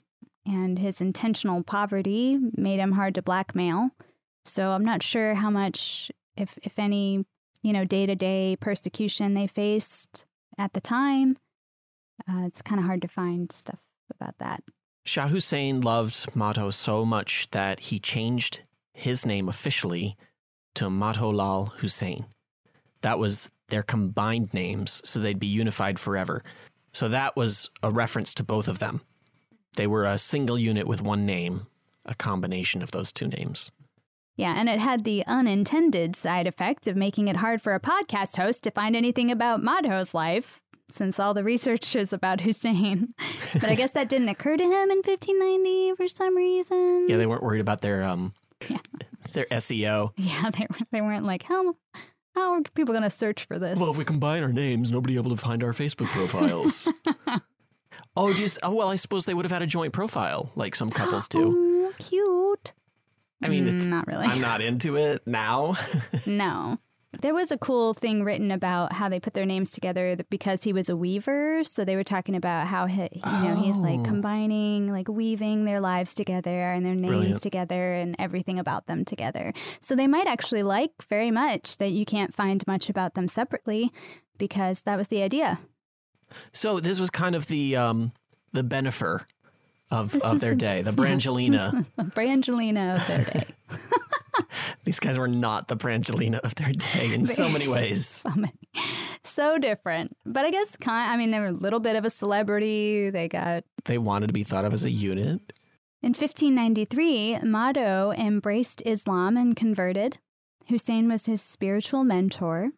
And 0.45 0.79
his 0.79 1.01
intentional 1.01 1.63
poverty 1.63 2.39
made 2.57 2.81
him 2.81 2.93
hard 2.93 3.15
to 3.15 3.23
blackmail. 3.23 3.91
So 4.49 4.71
I'm 4.71 4.85
not 4.85 5.03
sure 5.03 5.35
how 5.35 5.51
much, 5.51 6.11
if 6.37 6.59
if 6.63 6.79
any, 6.79 7.25
you 7.63 7.73
know, 7.73 7.85
day 7.85 8.07
to 8.07 8.15
day 8.15 8.57
persecution 8.61 9.35
they 9.35 9.47
faced 9.47 10.25
at 10.57 10.73
the 10.73 10.81
time. 10.81 11.37
Uh, 12.29 12.47
it's 12.47 12.63
kind 12.63 12.81
of 12.81 12.87
hard 12.87 13.03
to 13.03 13.09
find 13.09 13.53
stuff 13.53 13.81
about 14.11 14.39
that. 14.39 14.63
Shah 15.05 15.29
Hussein 15.29 15.81
loved 15.81 16.35
Madho 16.35 16.73
so 16.73 17.05
much 17.05 17.49
that 17.53 17.81
he 17.81 17.99
changed 17.99 18.63
his 18.93 19.25
name 19.25 19.49
officially 19.49 20.17
to 20.75 20.87
Madho 20.87 21.33
Lal 21.33 21.73
Hussein. 21.79 22.27
That 23.03 23.19
was 23.19 23.51
their 23.69 23.83
combined 23.83 24.53
names, 24.53 25.01
so 25.05 25.19
they'd 25.19 25.39
be 25.39 25.47
unified 25.47 25.99
forever. 25.99 26.43
So 26.93 27.09
that 27.09 27.37
was 27.37 27.71
a 27.83 27.91
reference 27.91 28.35
to 28.35 28.45
both 28.45 28.69
of 28.69 28.81
them. 28.81 29.03
They 29.77 29.87
were 29.87 30.05
a 30.05 30.19
single 30.19 30.59
unit 30.59 30.87
with 30.87 31.01
one 31.01 31.25
name, 31.25 31.67
a 32.05 32.15
combination 32.15 32.83
of 32.83 32.91
those 32.91 33.13
two 33.13 33.29
names. 33.29 33.71
Yeah, 34.39 34.55
and 34.57 34.69
it 34.69 34.79
had 34.79 35.03
the 35.03 35.27
unintended 35.27 36.15
side 36.15 36.47
effect 36.47 36.87
of 36.87 36.95
making 36.97 37.27
it 37.27 37.37
hard 37.37 37.61
for 37.61 37.75
a 37.75 37.81
podcast 37.81 38.37
host 38.37 38.63
to 38.65 38.71
find 38.71 38.95
anything 38.95 39.33
about 39.33 39.61
Madho's 39.61 40.15
life. 40.15 40.63
since 40.91 41.19
all 41.19 41.35
the 41.35 41.43
research 41.45 41.95
is 41.97 42.13
about 42.13 42.41
Hussein. 42.47 43.15
but 43.55 43.65
I 43.65 43.75
guess 43.75 43.91
that 43.91 44.09
didn't 44.09 44.29
occur 44.29 44.57
to 44.57 44.63
him 44.65 44.91
in 44.91 44.99
1590 45.05 45.97
for 45.97 46.07
some 46.07 46.37
reason. 46.37 47.07
Yeah, 47.09 47.17
they 47.17 47.27
weren't 47.27 47.43
worried 47.43 47.61
about 47.61 47.81
their 47.81 48.05
um 48.05 48.33
their 49.33 49.45
E 49.47 49.55
SEO. 49.57 50.13
Yeah, 50.17 50.51
they, 50.57 50.67
they 50.93 51.01
weren't 51.01 51.25
like, 51.27 51.43
how, 51.43 51.75
how 52.37 52.53
are 52.53 52.63
people 52.75 52.95
going 52.95 53.03
to 53.03 53.11
search 53.11 53.45
for 53.45 53.59
this? 53.59 53.79
Well, 53.79 53.91
if 53.91 53.97
we 53.97 54.05
combine 54.05 54.43
our 54.45 54.53
names, 54.53 54.91
nobody 54.93 55.17
able 55.17 55.31
to 55.31 55.37
find 55.37 55.63
our 55.65 55.73
Facebook 55.73 56.07
profiles. 56.09 56.89
oh, 58.17 58.33
do 58.33 58.41
you, 58.43 58.49
oh, 58.63 58.73
well, 58.73 58.89
I 58.89 58.97
suppose 58.97 59.27
they 59.27 59.35
would 59.35 59.45
have 59.45 59.53
had 59.53 59.63
a 59.63 59.67
joint 59.67 59.93
profile, 59.93 60.53
like 60.55 60.75
some 60.75 60.91
couples 60.91 61.27
do. 61.37 61.91
Oh, 61.91 61.93
cute. 61.99 62.73
I 63.43 63.49
mean, 63.49 63.69
it's, 63.69 63.87
Mm, 63.87 63.91
not 63.91 64.07
really. 64.07 64.27
I'm 64.27 64.41
not 64.41 64.61
into 64.61 64.97
it 64.97 65.27
now. 65.27 65.77
No. 66.27 66.79
There 67.23 67.33
was 67.35 67.51
a 67.51 67.57
cool 67.57 67.95
thing 67.95 68.23
written 68.23 68.51
about 68.51 68.93
how 68.93 69.09
they 69.09 69.19
put 69.19 69.33
their 69.33 69.47
names 69.47 69.71
together 69.71 70.15
because 70.29 70.63
he 70.63 70.75
was 70.75 70.91
a 70.91 70.97
weaver. 70.97 71.65
So 71.65 71.83
they 71.85 71.97
were 71.97 72.05
talking 72.05 72.37
about 72.37 72.67
how 72.67 72.85
he, 72.85 73.01
you 73.03 73.21
know 73.25 73.55
he's 73.65 73.79
like 73.79 74.01
Oh. 74.01 74.05
combining, 74.05 74.93
like 74.93 75.09
weaving 75.09 75.65
their 75.65 75.81
lives 75.81 76.15
together 76.15 76.71
and 76.71 76.85
their 76.85 76.95
names 76.95 77.09
Brilliant. 77.09 77.43
together 77.43 77.95
and 77.95 78.15
everything 78.19 78.59
about 78.59 78.87
them 78.89 79.07
together. 79.07 79.55
So 79.81 79.97
they 79.97 80.07
might 80.07 80.27
actually 80.27 80.63
like 80.63 80.91
very 81.09 81.31
much 81.31 81.79
that 81.79 81.93
you 81.93 82.05
can't 82.05 82.35
find 82.35 82.63
much 82.67 82.91
about 82.91 83.15
them 83.15 83.27
separately 83.27 83.91
because 84.37 84.83
that 84.83 84.97
was 84.99 85.09
the 85.09 85.23
idea. 85.23 85.59
so 86.53 86.79
this 86.79 87.01
was 87.01 87.09
kind 87.09 87.35
of 87.35 87.47
the 87.47 87.75
um, 87.75 88.13
the 88.53 88.63
Bennifer 88.63 89.25
of, 89.91 90.13
This 90.13 90.25
of 90.25 90.41
their 90.41 90.51
the- 90.51 90.57
day, 90.57 90.83
the 90.83 90.93
Brangelina. 91.03 91.87
Brangelina 91.99 92.97
of 92.97 93.07
their 93.07 93.25
day. 93.25 93.47
These 94.85 95.01
guys 95.01 95.19
were 95.19 95.29
not 95.29 95.69
the 95.69 95.77
Brangelina 95.77 96.39
of 96.41 96.55
their 96.55 96.73
day 96.73 97.13
in 97.13 97.27
so 97.27 97.49
many 97.49 97.69
ways. 97.69 98.07
so 98.07 98.31
many, 98.31 98.53
so 99.25 99.59
different. 99.59 100.17
But 100.25 100.45
I 100.45 100.51
guess, 100.51 100.77
kind. 100.77 101.11
I 101.11 101.17
mean, 101.17 101.31
they 101.31 101.41
were 101.41 101.47
a 101.47 101.53
little 101.53 101.81
bit 101.81 101.97
of 101.97 102.05
a 102.05 102.11
celebrity. 102.11 103.11
They 103.11 103.29
got 103.29 103.65
They 103.85 103.99
wanted 103.99 104.29
to 104.29 104.33
be 104.33 104.45
thought 104.45 104.65
of 104.65 104.73
as 104.73 104.85
a 104.85 104.91
unit. 104.91 105.53
In 106.03 106.11
1593, 106.11 107.39
Madho 107.43 108.17
embraced 108.17 108.83
Islam 108.87 109.37
and 109.37 109.57
converted. 109.57 110.19
Hussein 110.69 111.09
was 111.09 111.27
his 111.27 111.43
spiritual 111.43 112.05
mentor. 112.05 112.71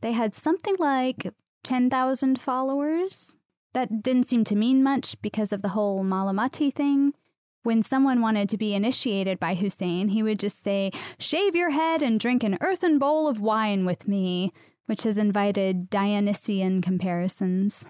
They 0.00 0.12
had 0.12 0.34
something 0.34 0.74
like 0.78 1.32
10,000 1.62 2.40
followers. 2.40 3.36
That 3.74 4.02
didn't 4.02 4.28
seem 4.28 4.44
to 4.44 4.56
mean 4.56 4.82
much 4.82 5.20
because 5.20 5.52
of 5.52 5.60
the 5.62 5.70
whole 5.70 6.02
Malamati 6.04 6.72
thing. 6.72 7.12
When 7.64 7.82
someone 7.82 8.20
wanted 8.20 8.48
to 8.50 8.56
be 8.56 8.74
initiated 8.74 9.40
by 9.40 9.54
Hussein, 9.54 10.08
he 10.08 10.22
would 10.22 10.38
just 10.38 10.62
say, 10.62 10.90
Shave 11.18 11.56
your 11.56 11.70
head 11.70 12.02
and 12.02 12.20
drink 12.20 12.42
an 12.44 12.58
earthen 12.60 12.98
bowl 12.98 13.26
of 13.26 13.40
wine 13.40 13.84
with 13.84 14.06
me, 14.06 14.52
which 14.86 15.02
has 15.04 15.16
invited 15.18 15.90
Dionysian 15.90 16.82
comparisons. 16.82 17.86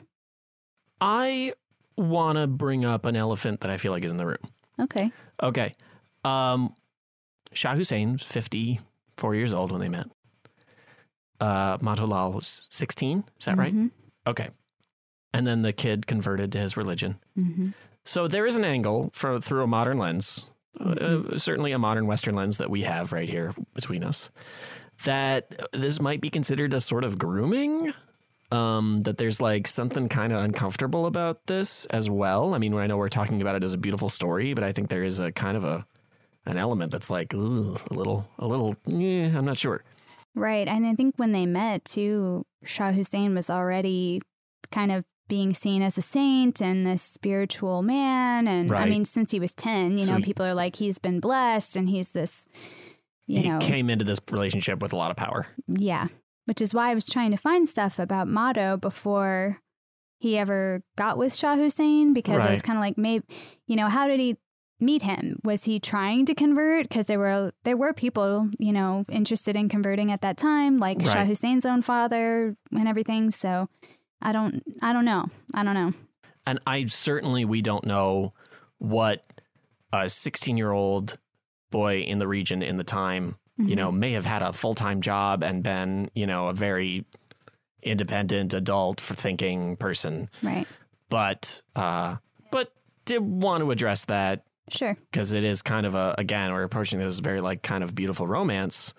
I 1.00 1.52
want 1.96 2.38
to 2.38 2.46
bring 2.46 2.84
up 2.84 3.04
an 3.04 3.16
elephant 3.16 3.60
that 3.60 3.70
I 3.70 3.76
feel 3.76 3.92
like 3.92 4.04
is 4.04 4.10
in 4.12 4.16
the 4.16 4.26
room. 4.26 4.38
Okay. 4.80 5.12
Okay. 5.42 5.74
Um, 6.24 6.74
Shah 7.52 7.74
Hussein 7.74 8.12
was 8.12 8.22
54 8.22 9.34
years 9.34 9.52
old 9.52 9.70
when 9.72 9.80
they 9.80 9.88
met. 9.88 10.06
Uh, 11.40 11.78
Madho 11.78 12.08
Lal 12.08 12.32
was 12.32 12.68
16. 12.70 13.24
Is 13.38 13.44
that 13.44 13.58
right? 13.58 13.74
Mhm. 13.74 13.90
Okay. 14.26 14.48
And 15.34 15.46
then 15.46 15.62
the 15.62 15.72
kid 15.72 16.06
converted 16.06 16.52
to 16.52 16.58
his 16.58 16.76
religion. 16.76 17.18
Mm-hmm. 17.38 17.70
So 18.04 18.28
there 18.28 18.46
is 18.46 18.56
an 18.56 18.64
angle 18.64 19.10
for, 19.12 19.40
through 19.40 19.64
a 19.64 19.66
modern 19.66 19.98
lens, 19.98 20.44
uh, 20.80 21.36
certainly 21.36 21.72
a 21.72 21.78
modern 21.78 22.06
Western 22.06 22.34
lens 22.34 22.58
that 22.58 22.70
we 22.70 22.82
have 22.82 23.12
right 23.12 23.28
here 23.28 23.54
between 23.74 24.04
us, 24.04 24.30
that 25.04 25.68
this 25.72 26.00
might 26.00 26.20
be 26.20 26.30
considered 26.30 26.72
a 26.72 26.80
sort 26.80 27.04
of 27.04 27.18
grooming. 27.18 27.92
Um, 28.52 29.02
that 29.02 29.16
there's 29.16 29.40
like 29.40 29.66
something 29.66 30.08
kind 30.08 30.32
of 30.32 30.44
uncomfortable 30.44 31.06
about 31.06 31.46
this 31.46 31.86
as 31.86 32.08
well. 32.08 32.54
I 32.54 32.58
mean, 32.58 32.72
I 32.74 32.86
know 32.86 32.96
we're 32.96 33.08
talking 33.08 33.42
about 33.42 33.56
it 33.56 33.64
as 33.64 33.72
a 33.72 33.78
beautiful 33.78 34.08
story, 34.08 34.54
but 34.54 34.62
I 34.62 34.70
think 34.70 34.90
there 34.90 35.02
is 35.02 35.18
a 35.18 35.32
kind 35.32 35.56
of 35.56 35.64
a 35.64 35.84
an 36.46 36.56
element 36.56 36.92
that's 36.92 37.10
like 37.10 37.34
ooh, 37.34 37.76
a 37.90 37.94
little, 37.94 38.28
a 38.38 38.46
little. 38.46 38.76
Yeah, 38.86 39.36
I'm 39.36 39.44
not 39.44 39.58
sure. 39.58 39.82
Right. 40.36 40.68
And 40.68 40.86
I 40.86 40.94
think 40.94 41.14
when 41.16 41.32
they 41.32 41.46
met 41.46 41.84
too, 41.84 42.44
Shah 42.64 42.92
Hussein 42.92 43.34
was 43.34 43.50
already 43.50 44.20
kind 44.70 44.92
of 44.92 45.04
being 45.28 45.54
seen 45.54 45.82
as 45.82 45.96
a 45.98 46.02
saint 46.02 46.60
and 46.60 46.86
a 46.86 46.98
spiritual 46.98 47.82
man. 47.82 48.46
And 48.46 48.70
I 48.72 48.86
mean, 48.86 49.04
since 49.04 49.30
he 49.30 49.40
was 49.40 49.54
10, 49.54 49.98
you 49.98 50.06
know, 50.06 50.14
Sweet. 50.16 50.24
people 50.24 50.44
are 50.44 50.54
like, 50.54 50.76
he's 50.76 50.98
been 50.98 51.20
blessed 51.20 51.76
and 51.76 51.88
he's 51.88 52.10
this, 52.10 52.48
you 53.26 53.40
he 53.40 53.48
know, 53.48 53.58
came 53.58 53.88
into 53.90 54.04
this 54.04 54.18
relationship 54.30 54.82
with 54.82 54.92
a 54.92 54.96
lot 54.96 55.10
of 55.10 55.16
power. 55.16 55.46
yeah. 55.66 56.08
Which 56.46 56.60
is 56.60 56.74
why 56.74 56.90
I 56.90 56.94
was 56.94 57.06
trying 57.08 57.30
to 57.30 57.38
find 57.38 57.66
stuff 57.66 57.98
about 57.98 58.28
Madho 58.28 58.78
before 58.78 59.62
he 60.18 60.36
ever 60.36 60.82
got 60.96 61.16
with 61.16 61.34
Shah 61.34 61.56
Hussein 61.56 62.12
because 62.12 62.44
I 62.44 62.50
was 62.50 62.60
kind 62.60 62.76
of 62.76 62.80
like, 62.82 62.98
maybe, 62.98 63.24
you 63.66 63.76
know, 63.76 63.88
how 63.88 64.06
did 64.08 64.20
he 64.20 64.36
meet 64.78 65.00
him? 65.00 65.38
Was 65.42 65.64
he 65.64 65.80
trying 65.80 66.26
to 66.26 66.34
convert? 66.34 66.86
Because 66.86 67.06
there 67.06 67.18
were 67.18 67.52
there 67.64 67.78
were 67.78 67.94
people, 67.94 68.50
you 68.58 68.74
know, 68.74 69.06
interested 69.10 69.56
in 69.56 69.70
converting 69.70 70.10
at 70.12 70.20
that 70.20 70.36
time, 70.36 70.76
like 70.76 71.00
Shah 71.00 71.14
Right. 71.14 71.26
Hussein's 71.26 71.64
own 71.64 71.80
father 71.80 72.56
and 72.72 72.86
everything. 72.88 73.30
So 73.30 73.70
I 74.24 74.32
don't, 74.32 74.62
I 74.82 74.92
don't 74.92 75.04
know, 75.04 75.26
I 75.52 75.62
don't 75.62 75.74
know. 75.74 75.92
And 76.46 76.58
I 76.66 76.86
certainly 76.86 77.44
we 77.44 77.62
don't 77.62 77.84
know 77.86 78.32
what 78.78 79.24
a 79.92 80.08
16 80.08 80.56
year 80.56 80.72
old 80.72 81.18
boy 81.70 82.00
in 82.00 82.18
the 82.18 82.26
region 82.28 82.62
in 82.62 82.76
the 82.76 82.84
time, 82.84 83.36
you 83.56 83.76
know, 83.76 83.92
may 83.92 84.12
have 84.12 84.26
had 84.26 84.42
a 84.42 84.52
full 84.52 84.74
time 84.74 85.00
job 85.00 85.42
and 85.42 85.62
been, 85.62 86.10
you 86.14 86.26
know, 86.26 86.48
a 86.48 86.52
very 86.52 87.04
independent 87.82 88.54
adult 88.54 89.00
for 89.00 89.14
thinking 89.14 89.76
person. 89.76 90.28
Right? 90.42 90.66
But 91.08 91.62
uh 91.76 92.16
but 92.50 92.72
did 93.04 93.20
want 93.20 93.62
to 93.62 93.70
address 93.70 94.06
that 94.06 94.44
Sure. 94.70 94.96
because 95.10 95.32
it 95.32 95.44
is 95.44 95.60
kind 95.62 95.84
of 95.86 95.94
a 95.94 96.14
again, 96.18 96.52
we're 96.52 96.62
approaching 96.64 96.98
this 96.98 97.18
very 97.18 97.40
like 97.40 97.62
kind 97.62 97.84
of 97.84 97.94
beautiful 97.94 98.26
romance. 98.26 98.94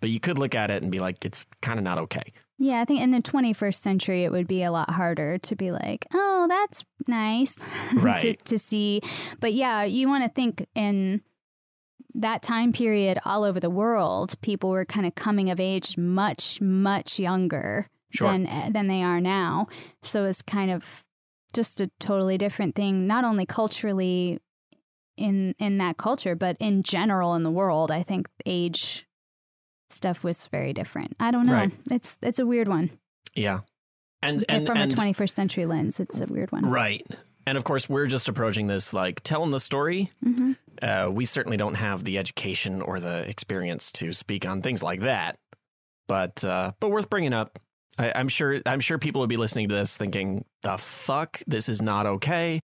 But 0.00 0.10
you 0.10 0.18
could 0.18 0.38
look 0.38 0.54
at 0.54 0.70
it 0.70 0.82
and 0.82 0.90
be 0.90 0.98
like, 0.98 1.24
it's 1.24 1.46
kind 1.60 1.78
of 1.78 1.84
not 1.84 1.98
okay. 1.98 2.32
Yeah, 2.62 2.80
I 2.80 2.84
think 2.84 3.00
in 3.00 3.10
the 3.10 3.20
21st 3.20 3.74
century, 3.74 4.22
it 4.22 4.30
would 4.30 4.46
be 4.46 4.62
a 4.62 4.70
lot 4.70 4.90
harder 4.90 5.36
to 5.36 5.56
be 5.56 5.72
like, 5.72 6.06
oh, 6.14 6.46
that's 6.48 6.84
nice 7.08 7.56
to, 8.20 8.34
to 8.36 8.56
see. 8.56 9.00
But 9.40 9.52
yeah, 9.52 9.82
you 9.82 10.06
want 10.06 10.22
to 10.22 10.30
think 10.30 10.68
in 10.76 11.22
that 12.14 12.40
time 12.40 12.72
period 12.72 13.18
all 13.24 13.42
over 13.42 13.58
the 13.58 13.68
world, 13.68 14.40
people 14.42 14.70
were 14.70 14.84
kind 14.84 15.06
of 15.06 15.16
coming 15.16 15.50
of 15.50 15.58
age 15.58 15.98
much, 15.98 16.60
much 16.60 17.18
younger 17.18 17.88
Sure. 18.10 18.30
than, 18.30 18.46
eh, 18.46 18.70
than 18.70 18.86
they 18.86 19.02
are 19.02 19.20
now. 19.20 19.66
So 20.02 20.26
it's 20.26 20.42
kind 20.42 20.70
of 20.70 21.04
just 21.54 21.80
a 21.80 21.90
totally 21.98 22.38
different 22.38 22.76
thing, 22.76 23.08
not 23.08 23.24
only 23.24 23.44
culturally 23.44 24.38
in 25.16 25.54
in 25.58 25.78
that 25.78 25.96
culture, 25.96 26.34
but 26.36 26.56
in 26.60 26.82
general 26.84 27.34
in 27.34 27.42
the 27.42 27.50
world. 27.50 27.90
I 27.90 28.02
think 28.04 28.28
age 28.46 29.06
stuff 29.92 30.24
was 30.24 30.46
very 30.48 30.72
different. 30.72 31.16
I 31.20 31.30
don't 31.30 31.46
know. 31.46 31.52
Right. 31.52 31.72
It's 31.90 32.18
it's 32.22 32.38
a 32.38 32.46
weird 32.46 32.68
one. 32.68 32.90
Yeah. 33.34 33.60
And 34.22 34.44
And 34.48 34.66
from 34.66 34.76
and, 34.76 34.92
a 34.92 34.96
21st 34.96 35.34
century 35.34 35.66
lens, 35.66 35.98
it's 35.98 36.20
a 36.20 36.26
weird 36.26 36.52
one. 36.52 36.64
Right. 36.66 37.04
And 37.46 37.58
of 37.58 37.64
course, 37.64 37.88
we're 37.88 38.06
just 38.06 38.28
approaching 38.28 38.68
this 38.68 38.92
like 38.92 39.22
telling 39.22 39.50
the 39.50 39.58
story. 39.60 40.10
Mhm. 40.24 40.56
Uh, 40.80 41.10
we 41.12 41.24
certainly 41.24 41.56
don't 41.56 41.74
have 41.74 42.04
the 42.04 42.18
education 42.18 42.80
or 42.80 43.00
the 43.00 43.28
experience 43.28 43.90
to 43.92 44.12
speak 44.12 44.46
on 44.46 44.62
things 44.62 44.82
like 44.82 45.00
that, 45.00 45.38
but 46.08 46.44
uh, 46.44 46.72
but 46.80 46.90
worth 46.90 47.10
bringing 47.10 47.32
up. 47.32 47.58
I, 47.98 48.12
I'm 48.14 48.28
sure 48.28 48.60
I'm 48.64 48.80
sure 48.80 48.98
people 48.98 49.20
would 49.20 49.28
be 49.28 49.36
listening 49.36 49.68
to 49.68 49.74
this 49.74 49.96
thinking, 49.96 50.44
"The 50.62 50.78
fuck, 50.78 51.42
this 51.46 51.68
is 51.68 51.82
not 51.82 52.06
okay." 52.06 52.60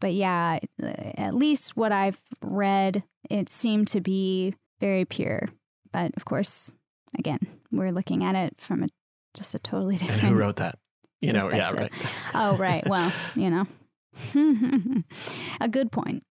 But 0.00 0.14
yeah, 0.14 0.58
at 0.80 1.34
least 1.34 1.76
what 1.76 1.92
I've 1.92 2.20
read, 2.42 3.04
it 3.30 3.48
seemed 3.48 3.86
to 3.88 4.00
be 4.00 4.54
very 4.80 5.04
pure. 5.04 5.48
But 5.92 6.12
of 6.16 6.24
course, 6.24 6.72
again, 7.18 7.38
we're 7.70 7.92
looking 7.92 8.24
at 8.24 8.34
it 8.34 8.54
from 8.58 8.82
a 8.82 8.88
just 9.34 9.54
a 9.54 9.58
totally 9.58 9.96
And 9.96 10.06
different. 10.06 10.34
who 10.34 10.34
wrote 10.34 10.56
that? 10.56 10.78
You 11.20 11.32
know, 11.32 11.50
yeah, 11.52 11.70
right. 11.72 11.92
oh, 12.34 12.56
right. 12.56 12.86
Well, 12.88 13.12
you 13.36 13.48
know, 13.50 13.66
a 15.60 15.68
good 15.68 15.92
point. 15.92 16.24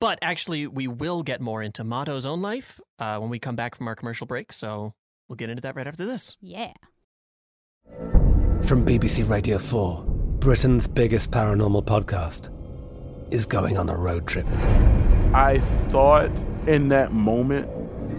But 0.00 0.18
actually, 0.20 0.66
we 0.66 0.86
will 0.86 1.22
get 1.22 1.40
more 1.40 1.62
into 1.62 1.82
Madho's 1.82 2.26
own 2.26 2.42
life 2.42 2.78
uh, 2.98 3.18
when 3.18 3.30
we 3.30 3.38
come 3.38 3.56
back 3.56 3.74
from 3.74 3.88
our 3.88 3.94
commercial 3.94 4.26
break. 4.26 4.52
So 4.52 4.92
we'll 5.28 5.36
get 5.36 5.48
into 5.48 5.62
that 5.62 5.76
right 5.76 5.86
after 5.86 6.04
this. 6.04 6.36
Yeah. 6.42 6.72
From 8.62 8.84
BBC 8.84 9.28
Radio 9.28 9.58
4, 9.58 10.04
Britain's 10.40 10.86
biggest 10.86 11.30
paranormal 11.30 11.84
podcast 11.84 12.50
is 13.32 13.46
going 13.46 13.78
on 13.78 13.88
a 13.88 13.96
road 13.96 14.26
trip. 14.26 14.46
I 15.32 15.60
thought 15.88 16.30
in 16.66 16.88
that 16.88 17.12
moment, 17.12 17.68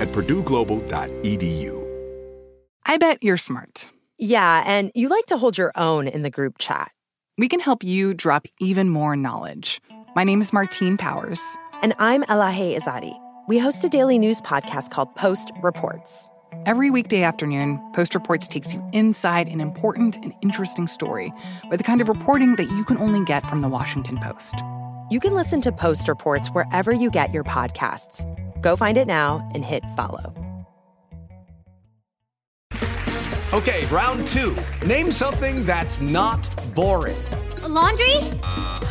at 0.00 0.08
purdueglobal.edu. 0.08 1.86
I 2.84 2.98
bet 2.98 3.22
you're 3.22 3.36
smart. 3.36 3.88
Yeah, 4.18 4.62
and 4.64 4.92
you 4.94 5.08
like 5.08 5.26
to 5.26 5.36
hold 5.36 5.58
your 5.58 5.72
own 5.76 6.08
in 6.08 6.22
the 6.22 6.30
group 6.30 6.58
chat. 6.58 6.90
We 7.36 7.48
can 7.48 7.60
help 7.60 7.84
you 7.84 8.14
drop 8.14 8.46
even 8.60 8.88
more 8.88 9.16
knowledge. 9.16 9.80
My 10.14 10.24
name 10.24 10.40
is 10.40 10.52
Martine 10.52 10.96
Powers. 10.96 11.40
And 11.82 11.92
I'm 11.98 12.22
Elahe 12.24 12.74
Izadi. 12.74 13.14
We 13.48 13.58
host 13.58 13.84
a 13.84 13.88
daily 13.88 14.18
news 14.18 14.40
podcast 14.40 14.90
called 14.90 15.14
Post 15.16 15.52
Reports. 15.62 16.26
Every 16.64 16.90
weekday 16.90 17.22
afternoon, 17.22 17.78
Post 17.94 18.14
Reports 18.14 18.48
takes 18.48 18.72
you 18.72 18.82
inside 18.92 19.48
an 19.48 19.60
important 19.60 20.16
and 20.16 20.32
interesting 20.42 20.86
story 20.86 21.32
with 21.68 21.78
the 21.78 21.84
kind 21.84 22.00
of 22.00 22.08
reporting 22.08 22.56
that 22.56 22.70
you 22.70 22.84
can 22.84 22.96
only 22.98 23.24
get 23.24 23.48
from 23.48 23.60
the 23.60 23.68
Washington 23.68 24.18
Post. 24.18 24.54
You 25.10 25.20
can 25.20 25.34
listen 25.34 25.60
to 25.60 25.70
Post 25.70 26.08
Reports 26.08 26.48
wherever 26.48 26.92
you 26.92 27.10
get 27.10 27.34
your 27.34 27.44
podcasts. 27.44 28.24
Go 28.60 28.76
find 28.76 28.98
it 28.98 29.06
now 29.06 29.48
and 29.54 29.64
hit 29.64 29.84
follow. 29.96 30.34
Okay, 33.52 33.86
round 33.86 34.26
two. 34.28 34.56
Name 34.84 35.10
something 35.10 35.64
that's 35.64 36.00
not 36.00 36.46
boring. 36.74 37.16
A 37.62 37.68
laundry? 37.68 38.16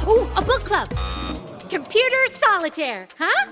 Ooh, 0.07 0.27
a 0.35 0.41
book 0.41 0.63
club. 0.63 0.89
Computer 1.69 2.25
solitaire, 2.31 3.07
huh? 3.19 3.51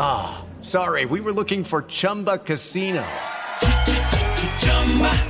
Ah, 0.00 0.38
oh, 0.40 0.62
sorry, 0.62 1.04
we 1.04 1.20
were 1.20 1.32
looking 1.32 1.64
for 1.64 1.82
Chumba 1.82 2.38
Casino. 2.38 3.04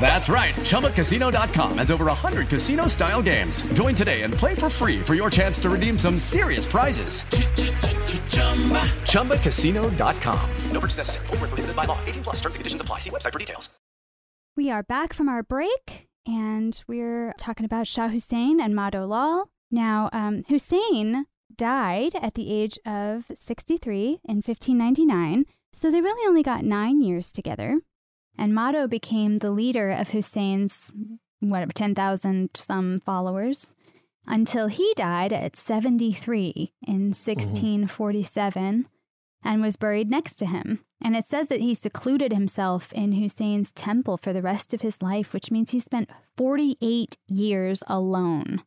That's 0.00 0.28
right. 0.30 0.54
ChumbaCasino.com 0.54 1.78
has 1.78 1.90
over 1.90 2.06
100 2.06 2.48
casino 2.48 2.86
style 2.86 3.20
games. 3.22 3.60
Join 3.74 3.94
today 3.94 4.22
and 4.22 4.32
play 4.32 4.54
for 4.54 4.70
free 4.70 5.00
for 5.00 5.14
your 5.14 5.28
chance 5.28 5.58
to 5.60 5.68
redeem 5.68 5.98
some 5.98 6.18
serious 6.18 6.64
prizes. 6.64 7.22
ChumbaCasino.com. 9.02 10.50
No 10.72 10.80
purchase 10.80 10.98
necessary. 10.98 11.26
Full 11.26 11.36
prohibited 11.36 11.76
by 11.76 11.84
law. 11.84 11.98
18 12.06 12.22
plus 12.22 12.36
terms 12.36 12.54
and 12.54 12.60
conditions 12.60 12.80
apply. 12.80 13.00
See 13.00 13.10
website 13.10 13.32
for 13.32 13.38
details. 13.38 13.68
We 14.56 14.70
are 14.70 14.82
back 14.82 15.12
from 15.12 15.28
our 15.28 15.42
break 15.42 16.08
and 16.26 16.82
we're 16.88 17.32
talking 17.38 17.64
about 17.64 17.86
Shah 17.86 18.08
Hussein 18.08 18.60
and 18.60 18.74
Madho 18.74 19.08
Lal. 19.08 19.50
Now, 19.70 20.08
um, 20.12 20.44
Hussein 20.48 21.26
died 21.54 22.14
at 22.14 22.34
the 22.34 22.52
age 22.52 22.78
of 22.86 23.24
63 23.34 24.20
in 24.24 24.36
1599, 24.36 25.44
so 25.72 25.90
they 25.90 26.00
really 26.00 26.26
only 26.28 26.42
got 26.42 26.64
nine 26.64 27.00
years 27.00 27.32
together. 27.32 27.78
And 28.38 28.52
Madho 28.52 28.88
became 28.88 29.38
the 29.38 29.50
leader 29.50 29.90
of 29.90 30.10
Hussein's, 30.10 30.92
whatever, 31.40 31.72
10,000 31.72 32.50
some 32.54 32.98
followers 32.98 33.74
until 34.26 34.68
he 34.68 34.92
died 34.94 35.32
at 35.32 35.56
73 35.56 36.72
in 36.86 36.94
mm-hmm. 36.94 37.06
1647 37.08 38.88
and 39.44 39.62
was 39.62 39.76
buried 39.76 40.10
next 40.10 40.36
to 40.36 40.46
him. 40.46 40.84
And 41.00 41.16
it 41.16 41.24
says 41.24 41.48
that 41.48 41.60
he 41.60 41.74
secluded 41.74 42.32
himself 42.32 42.92
in 42.92 43.12
Hussein's 43.12 43.72
temple 43.72 44.16
for 44.16 44.32
the 44.32 44.42
rest 44.42 44.74
of 44.74 44.82
his 44.82 45.00
life, 45.00 45.32
which 45.32 45.50
means 45.50 45.70
he 45.70 45.80
spent 45.80 46.10
48 46.36 47.16
years 47.28 47.82
alone. 47.86 48.62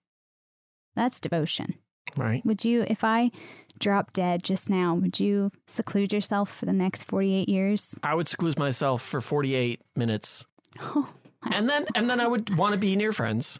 That's 0.96 1.20
devotion. 1.20 1.76
Right. 2.18 2.46
Would 2.46 2.66
you, 2.66 2.86
if 2.88 3.04
I 3.04 3.32
drop 3.80 4.14
dead 4.14 4.44
just 4.44 4.70
now, 4.70 4.96
would 4.96 5.20
you 5.20 5.52
seclude 5.68 6.14
yourself 6.14 6.50
for 6.54 6.66
the 6.66 6.74
next 6.74 7.06
48 7.06 7.50
years? 7.50 8.00
I 8.04 8.16
would 8.16 8.28
seclude 8.28 8.58
myself 8.58 9.02
for 9.02 9.22
48 9.22 9.82
minutes. 9.96 10.46
and 11.52 11.70
then 11.70 11.86
and 11.96 12.10
then 12.10 12.20
I 12.20 12.28
would 12.28 12.56
want 12.56 12.74
to 12.74 12.78
be 12.78 12.96
near 12.96 13.12
friends 13.12 13.60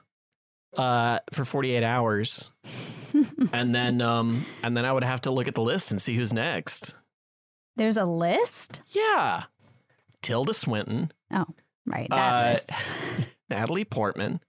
uh, 0.78 1.20
for 1.34 1.44
48 1.44 1.84
hours. 1.84 2.52
and 3.54 3.76
then 3.76 4.02
um 4.02 4.46
and 4.64 4.78
then 4.78 4.86
I 4.86 4.94
would 4.94 5.04
have 5.04 5.22
to 5.22 5.32
look 5.32 5.48
at 5.48 5.56
the 5.56 5.62
list 5.62 5.92
and 5.92 6.02
see 6.02 6.16
who's 6.16 6.32
next. 6.32 6.96
There's 7.76 7.98
a 7.98 8.06
list? 8.06 8.82
Yeah. 8.88 9.44
Tilda 10.22 10.54
Swinton. 10.54 11.12
Oh, 11.34 11.46
right. 11.86 12.08
That 12.10 12.34
uh, 12.34 12.50
list. 12.52 12.70
Natalie 13.50 13.86
Portman. 13.86 14.40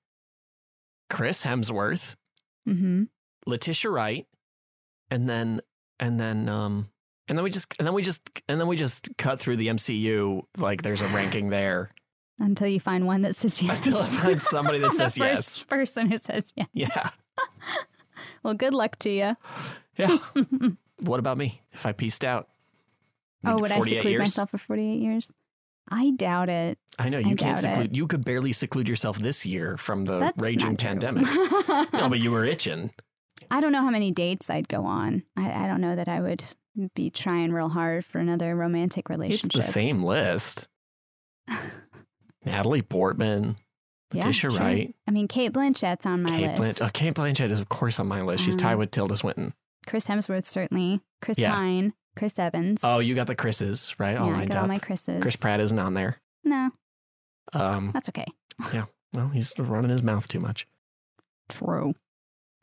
Chris 1.09 1.45
Hemsworth. 1.45 2.15
Mm-hmm. 2.69 3.05
Letitia 3.47 3.91
Wright. 3.91 4.27
And 5.11 5.29
then 5.29 5.61
and 6.01 6.19
then 6.19 6.49
um 6.49 6.89
and 7.29 7.37
then 7.37 7.45
we 7.45 7.51
just 7.51 7.75
and 7.79 7.87
then 7.87 7.95
we 7.95 8.03
just 8.03 8.29
and 8.49 8.61
then 8.61 8.67
we 8.69 8.77
just 8.77 9.17
cut 9.19 9.41
through 9.41 9.57
the 9.57 9.69
MCU 9.69 10.43
like 10.59 10.83
there's 10.83 11.01
a 11.01 11.09
ranking 11.09 11.51
there. 11.51 11.91
Until 12.39 12.67
you 12.69 12.81
find 12.81 13.07
one 13.07 13.23
that 13.23 13.37
says 13.37 13.61
yes. 13.63 13.87
Until 13.87 14.01
I 14.01 14.07
find 14.07 14.43
somebody 14.55 14.79
that 14.79 14.95
says 14.95 15.17
yes. 15.19 15.59
first 15.61 15.69
person 15.69 16.11
who 16.11 16.19
says 16.19 16.53
yes. 16.57 16.69
Yeah. 16.73 17.11
Well, 18.43 18.55
good 18.55 18.75
luck 18.75 18.97
to 19.01 19.11
you. 19.11 19.37
Yeah. 19.97 20.19
what 21.05 21.21
about 21.21 21.39
me? 21.39 21.63
If 21.73 21.87
I 21.87 21.93
pieced 21.93 22.25
out? 22.25 22.49
Oh, 23.45 23.59
would 23.59 23.71
I 23.73 23.81
seclude 23.81 24.05
years? 24.05 24.19
myself 24.21 24.51
for 24.51 24.59
48 24.59 25.01
years? 25.01 25.33
I 25.89 26.11
doubt 26.11 26.49
it. 26.49 26.79
I 26.99 27.09
know 27.09 27.19
I 27.19 27.21
you 27.21 27.37
can't 27.37 27.39
doubt 27.39 27.59
it. 27.59 27.75
seclude. 27.75 27.97
You 27.97 28.07
could 28.07 28.25
barely 28.25 28.53
seclude 28.53 28.89
yourself 28.89 29.19
this 29.19 29.45
year 29.45 29.77
from 29.77 30.05
the 30.05 30.19
That's 30.19 30.43
raging 30.43 30.77
pandemic. 30.77 31.25
no, 31.93 32.09
but 32.09 32.21
you 32.21 32.31
were 32.31 32.45
itching. 32.45 32.91
I 33.53 33.61
don't 33.61 33.71
know 33.73 33.83
how 33.83 33.91
many 33.91 34.11
dates 34.11 34.49
I'd 34.51 34.67
go 34.69 34.85
on. 34.87 35.23
I, 35.37 35.65
I 35.65 35.67
don't 35.69 35.81
know 35.81 35.95
that 35.95 36.09
I 36.09 36.21
would 36.21 36.43
be 36.95 37.11
trying 37.11 37.53
real 37.53 37.69
hard 37.69 38.05
for 38.05 38.19
another 38.19 38.57
romantic 38.57 39.09
relationship. 39.11 39.47
It's 39.47 39.67
the 39.67 39.73
same 39.73 40.03
list. 40.03 40.69
Natalie 42.45 42.83
Portman, 42.83 43.57
Yeah, 44.13 44.25
Letitia 44.27 44.51
sure. 44.51 44.59
Wright, 44.59 44.95
I 45.07 45.11
mean, 45.11 45.29
Cate 45.29 45.53
Blanchett's 45.53 46.07
on 46.07 46.23
my 46.23 46.31
Cate 46.31 46.59
list. 46.59 46.81
Blanchett. 46.81 46.87
Oh, 46.89 46.91
Cate 46.93 47.15
Blanchett 47.15 47.51
is 47.51 47.61
of 47.61 47.69
course 47.69 48.01
on 48.01 48.09
my 48.09 48.23
list. 48.23 48.45
She's 48.45 48.57
tied 48.57 48.73
Um, 48.75 48.79
with 48.81 48.91
Tilda 48.91 49.17
Swinton. 49.17 49.55
Chris 49.87 50.07
Hemsworth, 50.07 50.45
certainly. 50.47 51.01
Chris 51.21 51.39
Yeah. 51.39 51.53
Pine. 51.55 51.93
Chris 52.17 52.39
Evans. 52.39 52.81
Oh, 52.83 52.99
you 52.99 53.15
got 53.15 53.27
the 53.27 53.35
Chris's 53.35 53.95
right. 53.99 54.17
all 54.17 54.29
Yeah, 54.29 54.39
I 54.39 54.45
got 54.45 54.57
all 54.59 54.67
my 54.67 54.79
Chris's. 54.79 55.23
Chris 55.23 55.37
Pratt 55.37 55.61
isn't 55.61 55.79
on 55.79 55.95
there. 55.95 56.19
No, 56.45 56.71
Um, 57.53 57.91
that's 57.93 58.09
okay. 58.11 58.27
yeah. 58.73 58.85
Well, 59.15 59.29
he's 59.29 59.55
running 59.59 59.91
his 59.91 60.03
mouth 60.03 60.27
too 60.29 60.41
much. 60.41 60.67
True. 61.49 61.95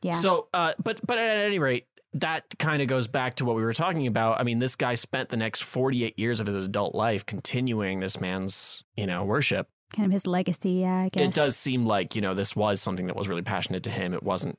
Yeah. 0.02 0.12
So, 0.12 0.48
uh, 0.54 0.72
but 0.82 1.00
but 1.06 1.18
at 1.18 1.38
any 1.38 1.58
rate, 1.58 1.86
that 2.14 2.58
kind 2.58 2.82
of 2.82 2.88
goes 2.88 3.06
back 3.06 3.36
to 3.36 3.44
what 3.44 3.56
we 3.56 3.62
were 3.62 3.72
talking 3.72 4.06
about. 4.06 4.40
I 4.40 4.42
mean, 4.42 4.58
this 4.58 4.74
guy 4.76 4.94
spent 4.94 5.28
the 5.28 5.36
next 5.36 5.62
48 5.62 6.18
years 6.18 6.40
of 6.40 6.46
his 6.46 6.64
adult 6.64 6.94
life 6.94 7.24
continuing 7.24 8.00
this 8.00 8.20
man's, 8.20 8.82
you 8.96 9.06
know, 9.06 9.24
worship. 9.24 9.68
kind 9.94 10.06
of 10.06 10.12
his 10.12 10.26
legacy, 10.26 10.72
yeah, 10.72 11.02
I 11.02 11.08
guess. 11.12 11.28
It 11.28 11.34
does 11.34 11.56
seem 11.56 11.86
like, 11.86 12.16
you 12.16 12.20
know, 12.22 12.34
this 12.34 12.56
was 12.56 12.80
something 12.82 13.06
that 13.06 13.16
was 13.16 13.28
really 13.28 13.42
passionate 13.42 13.82
to 13.84 13.90
him. 13.90 14.12
It 14.12 14.22
wasn't, 14.22 14.58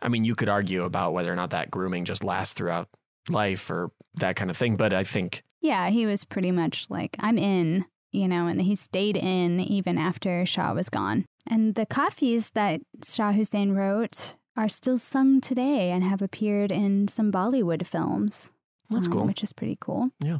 I 0.00 0.08
mean, 0.08 0.24
you 0.24 0.34
could 0.34 0.48
argue 0.48 0.84
about 0.84 1.12
whether 1.12 1.30
or 1.32 1.36
not 1.36 1.50
that 1.50 1.70
grooming 1.70 2.04
just 2.06 2.24
lasts 2.24 2.54
throughout 2.54 2.88
life 3.28 3.68
or 3.70 3.90
that 4.14 4.36
kind 4.36 4.50
of 4.50 4.56
thing. 4.56 4.76
But 4.76 4.94
I 4.94 5.04
think, 5.04 5.42
Yeah, 5.60 5.90
he 5.90 6.06
was 6.06 6.24
pretty 6.24 6.52
much 6.52 6.86
like, 6.88 7.16
I'm 7.18 7.36
in, 7.36 7.84
you 8.12 8.28
know, 8.28 8.46
and 8.46 8.62
he 8.62 8.74
stayed 8.74 9.16
in 9.18 9.60
even 9.60 9.98
after 9.98 10.46
Shah 10.46 10.72
was 10.72 10.88
gone. 10.88 11.26
And 11.46 11.74
the 11.74 11.84
kafis 11.84 12.52
that 12.52 12.80
Shah 13.06 13.32
Hussein 13.32 13.72
wrote 13.72 14.36
are 14.58 14.68
still 14.68 14.98
sung 14.98 15.40
today 15.40 15.92
and 15.92 16.02
have 16.02 16.20
appeared 16.20 16.72
in 16.72 17.06
some 17.06 17.30
Bollywood 17.30 17.86
films. 17.86 18.50
That's 18.90 19.06
um, 19.06 19.12
cool. 19.12 19.26
Which 19.26 19.44
is 19.44 19.52
pretty 19.52 19.78
cool. 19.80 20.10
Yeah. 20.18 20.38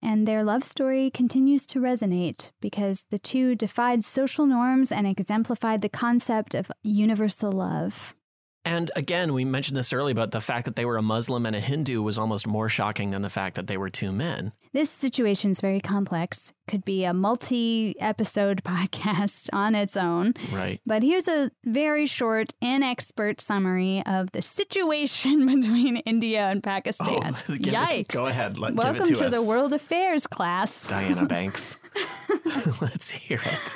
And 0.00 0.28
their 0.28 0.44
love 0.44 0.62
story 0.62 1.10
continues 1.10 1.66
to 1.66 1.80
resonate 1.80 2.52
because 2.60 3.06
the 3.10 3.18
two 3.18 3.56
defied 3.56 4.04
social 4.04 4.46
norms 4.46 4.92
and 4.92 5.04
exemplified 5.06 5.82
the 5.82 5.88
concept 5.88 6.54
of 6.54 6.70
universal 6.84 7.50
love. 7.50 8.14
And 8.66 8.90
again, 8.96 9.32
we 9.32 9.44
mentioned 9.44 9.76
this 9.76 9.92
earlier, 9.92 10.12
but 10.16 10.32
the 10.32 10.40
fact 10.40 10.64
that 10.64 10.74
they 10.74 10.84
were 10.84 10.96
a 10.96 11.02
Muslim 11.02 11.46
and 11.46 11.54
a 11.54 11.60
Hindu 11.60 12.02
was 12.02 12.18
almost 12.18 12.48
more 12.48 12.68
shocking 12.68 13.12
than 13.12 13.22
the 13.22 13.30
fact 13.30 13.54
that 13.54 13.68
they 13.68 13.76
were 13.76 13.88
two 13.88 14.10
men. 14.10 14.52
This 14.72 14.90
situation 14.90 15.52
is 15.52 15.60
very 15.60 15.80
complex. 15.80 16.52
Could 16.66 16.84
be 16.84 17.04
a 17.04 17.14
multi 17.14 17.94
episode 18.00 18.62
podcast 18.64 19.48
on 19.52 19.76
its 19.76 19.96
own. 19.96 20.34
Right. 20.52 20.80
But 20.84 21.04
here's 21.04 21.28
a 21.28 21.52
very 21.64 22.06
short, 22.06 22.54
inexpert 22.60 23.40
summary 23.40 24.02
of 24.04 24.32
the 24.32 24.42
situation 24.42 25.46
between 25.60 25.98
India 25.98 26.40
and 26.48 26.60
Pakistan. 26.60 27.36
Oh, 27.48 27.54
give 27.56 27.72
it- 27.72 27.76
Yikes. 27.76 28.08
go 28.08 28.26
ahead, 28.26 28.58
let- 28.58 28.70
give 28.74 28.80
it 28.80 28.84
Welcome 28.84 29.14
to 29.14 29.24
to, 29.24 29.30
the. 29.30 29.42
World 29.42 29.74
Affairs 29.74 30.26
class. 30.26 30.88
Diana 30.88 31.24
Banks. 31.24 31.76
Let's 32.80 33.10
hear 33.10 33.40
it. 33.44 33.74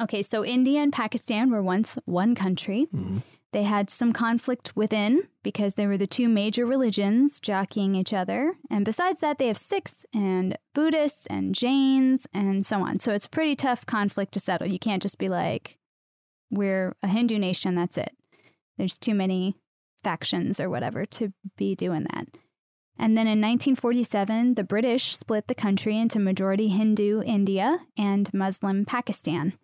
Okay, 0.00 0.22
so 0.22 0.44
India 0.44 0.80
and 0.80 0.92
Pakistan 0.92 1.50
were 1.50 1.60
once 1.62 1.98
one 2.04 2.36
country. 2.36 2.86
Mm-hmm. 2.94 3.18
They 3.56 3.62
had 3.62 3.88
some 3.88 4.12
conflict 4.12 4.76
within 4.76 5.28
because 5.42 5.76
they 5.76 5.86
were 5.86 5.96
the 5.96 6.06
two 6.06 6.28
major 6.28 6.66
religions 6.66 7.40
jockeying 7.40 7.94
each 7.94 8.12
other. 8.12 8.52
And 8.68 8.84
besides 8.84 9.20
that, 9.20 9.38
they 9.38 9.46
have 9.46 9.56
Sikhs 9.56 10.04
and 10.12 10.58
Buddhists 10.74 11.26
and 11.28 11.54
Jains 11.54 12.26
and 12.34 12.66
so 12.66 12.82
on. 12.82 12.98
So 12.98 13.14
it's 13.14 13.24
a 13.24 13.30
pretty 13.30 13.56
tough 13.56 13.86
conflict 13.86 14.32
to 14.32 14.40
settle. 14.40 14.68
You 14.68 14.78
can't 14.78 15.00
just 15.00 15.16
be 15.16 15.30
like, 15.30 15.78
we're 16.50 16.96
a 17.02 17.08
Hindu 17.08 17.38
nation, 17.38 17.74
that's 17.74 17.96
it. 17.96 18.14
There's 18.76 18.98
too 18.98 19.14
many 19.14 19.56
factions 20.04 20.60
or 20.60 20.68
whatever 20.68 21.06
to 21.06 21.32
be 21.56 21.74
doing 21.74 22.06
that. 22.12 22.28
And 22.98 23.16
then 23.16 23.26
in 23.26 23.40
1947, 23.40 24.56
the 24.56 24.64
British 24.64 25.16
split 25.16 25.46
the 25.46 25.54
country 25.54 25.96
into 25.96 26.18
majority 26.18 26.68
Hindu 26.68 27.22
India 27.22 27.78
and 27.96 28.28
Muslim 28.34 28.84
Pakistan. 28.84 29.54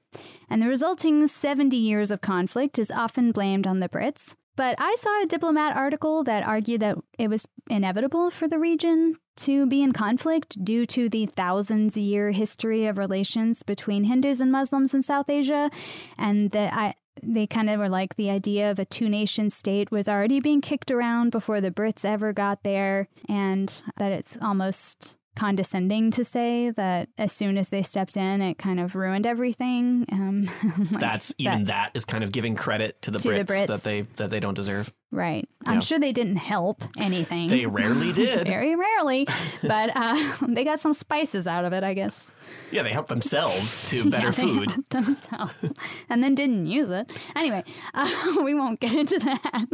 And 0.49 0.61
the 0.61 0.69
resulting 0.69 1.27
70 1.27 1.77
years 1.77 2.11
of 2.11 2.21
conflict 2.21 2.79
is 2.79 2.91
often 2.91 3.33
blamed 3.33 3.67
on 3.67 3.81
the 3.81 3.89
Brits. 3.89 4.35
But 4.55 4.77
I 4.79 4.95
saw 4.99 5.23
a 5.23 5.27
diplomat 5.27 5.77
article 5.77 6.25
that 6.25 6.47
argued 6.47 6.81
that 6.83 6.99
it 7.19 7.29
was 7.29 7.47
inevitable 7.71 8.31
for 8.31 8.47
the 8.47 8.59
region 8.59 9.17
to 9.39 9.67
be 9.67 9.83
in 9.83 9.93
conflict 9.93 10.63
due 10.63 10.85
to 10.87 11.09
the 11.09 11.25
thousands 11.27 11.97
year 11.97 12.33
history 12.33 12.87
of 12.87 12.99
relations 12.99 13.63
between 13.63 14.05
Hindus 14.05 14.41
and 14.41 14.53
Muslims 14.53 14.93
in 14.93 15.03
South 15.03 15.31
Asia. 15.31 15.71
And 16.19 16.51
that 16.51 16.75
I, 16.75 16.95
they 17.23 17.47
kind 17.47 17.71
of 17.71 17.79
were 17.79 17.89
like 17.89 18.17
the 18.17 18.29
idea 18.29 18.71
of 18.71 18.79
a 18.79 18.85
two 18.85 19.09
nation 19.09 19.49
state 19.49 19.91
was 19.91 20.09
already 20.09 20.39
being 20.39 20.61
kicked 20.61 20.91
around 20.91 21.31
before 21.31 21.61
the 21.61 21.71
Brits 21.71 22.05
ever 22.05 22.33
got 22.33 22.63
there, 22.63 23.07
and 23.29 23.83
that 23.97 24.13
it's 24.13 24.37
almost 24.43 25.17
condescending 25.37 26.11
to 26.13 26.25
say 26.25 26.71
that 26.71 27.09
as 27.19 27.33
soon 27.33 27.57
as 27.57 27.69
they 27.69 27.83
stepped 27.83 28.17
in, 28.17 28.41
it 28.43 28.59
kind 28.59 28.79
of 28.81 28.95
ruined 28.95 29.27
everything. 29.27 30.05
Um, 30.13 30.51
like 30.91 31.01
That's 31.01 31.35
even 31.39 31.65
that 31.65 31.93
is 31.95 32.05
kind 32.05 32.23
of 32.25 32.33
giving 32.33 32.55
credit 32.55 33.01
to 33.03 33.11
the, 33.11 33.19
To 33.19 33.29
the 33.31 33.35
Brits, 33.45 33.47
Brits. 33.47 33.67
that 33.69 33.83
they 33.83 34.03
that 34.17 34.31
they 34.31 34.41
don't 34.41 34.55
deserve. 34.55 34.93
Right. 35.13 35.47
I'm 35.67 35.75
Yeah. 35.75 35.81
sure 35.81 35.99
they 35.99 36.13
didn't 36.13 36.37
help 36.37 36.83
anything. 36.99 37.49
They 37.51 37.67
rarely 37.67 38.13
did. 38.25 38.49
Very 38.49 38.75
rarely. 38.75 39.29
But 39.63 39.95
uh, 39.95 40.17
they 40.49 40.65
got 40.65 40.81
some 40.81 40.95
spices 40.95 41.47
out 41.47 41.67
of 41.67 41.73
it, 41.75 41.85
I 41.85 41.93
guess. 41.93 42.33
Yeah, 42.71 42.83
they 42.83 42.93
helped 42.93 43.11
themselves 43.11 43.89
to 43.91 44.09
better 44.11 44.29
Yeah, 44.29 44.31
they 44.33 44.43
food. 44.43 44.71
helped 44.73 44.91
themselves 44.91 45.75
and 46.09 46.23
then 46.23 46.35
didn't 46.35 46.65
use 46.67 46.89
it. 46.89 47.13
Anyway, 47.37 47.63
uh, 47.93 48.11
we 48.43 48.55
won't 48.55 48.81
get 48.81 48.95
into 48.95 49.19
that. 49.19 49.67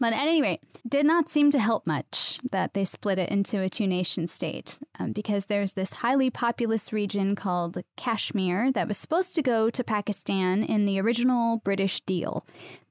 But 0.00 0.14
at 0.14 0.22
any 0.26 0.40
rate, 0.42 0.60
did 0.88 1.06
not 1.06 1.28
seem 1.28 1.50
to 1.52 1.60
help 1.60 1.86
much 1.86 2.40
that 2.50 2.74
they 2.74 2.84
split 2.84 3.18
it 3.18 3.28
into 3.28 3.60
a 3.60 3.68
two 3.68 3.86
nation 3.86 4.26
state 4.26 4.78
um, 4.98 5.12
because 5.12 5.46
there's 5.46 5.72
this 5.74 5.92
highly 5.92 6.28
populous 6.28 6.92
region 6.92 7.36
called 7.36 7.78
Kashmir 7.96 8.72
that 8.72 8.88
was 8.88 8.96
supposed 8.96 9.34
to 9.36 9.42
go 9.42 9.70
to 9.70 9.84
Pakistan 9.84 10.64
in 10.64 10.86
the 10.86 10.98
original 10.98 11.58
British 11.58 12.00
deal. 12.00 12.44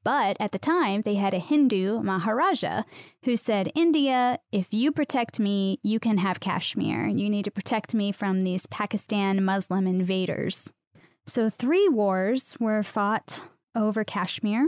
But 0.04 0.38
at 0.40 0.52
the 0.52 0.60
time, 0.60 1.02
they 1.02 1.16
had 1.16 1.34
a 1.34 1.40
Hindu 1.40 2.02
Maharaja 2.02 2.84
who 3.24 3.36
said, 3.36 3.72
India, 3.76 4.40
if 4.52 4.74
you 4.74 4.92
protect 4.92 5.40
me, 5.40 5.80
you 5.84 6.00
can 6.00 6.18
have 6.18 6.40
Kashmir. 6.40 7.08
You 7.08 7.30
need 7.30 7.46
to 7.46 7.52
protect 7.52 7.94
me 7.94 8.12
from 8.12 8.42
these 8.42 8.66
Pakistan 8.66 9.44
Muslim 9.44 9.86
invaders. 9.86 10.72
So, 11.28 11.50
three 11.50 11.88
wars 11.88 12.58
were 12.60 12.82
fought 12.82 13.48
over 13.76 14.04
Kashmir 14.04 14.68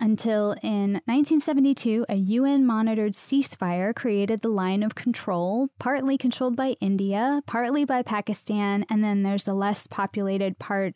until 0.00 0.52
in 0.62 0.94
1972, 1.06 2.06
a 2.08 2.16
UN 2.16 2.66
monitored 2.66 3.12
ceasefire 3.12 3.94
created 3.94 4.40
the 4.40 4.48
line 4.48 4.82
of 4.82 4.96
control, 4.96 5.68
partly 5.78 6.18
controlled 6.18 6.56
by 6.56 6.76
India, 6.80 7.40
partly 7.46 7.84
by 7.84 8.02
Pakistan, 8.02 8.84
and 8.90 9.04
then 9.04 9.22
there's 9.22 9.46
a 9.46 9.54
less 9.54 9.86
populated 9.86 10.58
part 10.58 10.94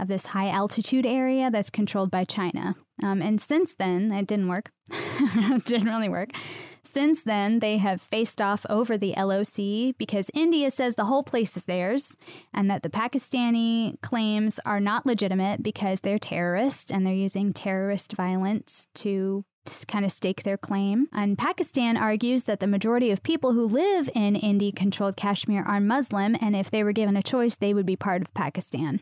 of 0.00 0.08
this 0.08 0.26
high 0.26 0.48
altitude 0.48 1.06
area 1.06 1.50
that's 1.50 1.70
controlled 1.70 2.10
by 2.10 2.24
China. 2.24 2.76
Um, 3.02 3.22
and 3.22 3.40
since 3.40 3.74
then, 3.74 4.12
it 4.12 4.26
didn't 4.26 4.48
work. 4.48 4.70
it 4.90 5.64
didn't 5.64 5.88
really 5.88 6.08
work. 6.08 6.30
Since 6.82 7.22
then, 7.22 7.60
they 7.60 7.76
have 7.78 8.00
faced 8.00 8.40
off 8.40 8.66
over 8.68 8.98
the 8.98 9.14
LOC 9.16 9.96
because 9.96 10.30
India 10.34 10.70
says 10.70 10.96
the 10.96 11.04
whole 11.04 11.22
place 11.22 11.56
is 11.56 11.66
theirs 11.66 12.16
and 12.52 12.70
that 12.70 12.82
the 12.82 12.90
Pakistani 12.90 14.00
claims 14.00 14.58
are 14.66 14.80
not 14.80 15.06
legitimate 15.06 15.62
because 15.62 16.00
they're 16.00 16.18
terrorists 16.18 16.90
and 16.90 17.06
they're 17.06 17.14
using 17.14 17.52
terrorist 17.52 18.14
violence 18.14 18.88
to 18.94 19.44
kind 19.86 20.04
of 20.04 20.12
stake 20.12 20.42
their 20.42 20.56
claim. 20.56 21.06
And 21.12 21.38
Pakistan 21.38 21.96
argues 21.96 22.44
that 22.44 22.60
the 22.60 22.66
majority 22.66 23.10
of 23.10 23.22
people 23.22 23.52
who 23.52 23.66
live 23.66 24.08
in 24.14 24.34
India 24.34 24.72
controlled 24.72 25.16
Kashmir 25.16 25.62
are 25.62 25.80
Muslim, 25.80 26.36
and 26.40 26.56
if 26.56 26.70
they 26.70 26.82
were 26.82 26.92
given 26.92 27.16
a 27.16 27.22
choice, 27.22 27.56
they 27.56 27.74
would 27.74 27.86
be 27.86 27.96
part 27.96 28.22
of 28.22 28.34
Pakistan. 28.34 29.00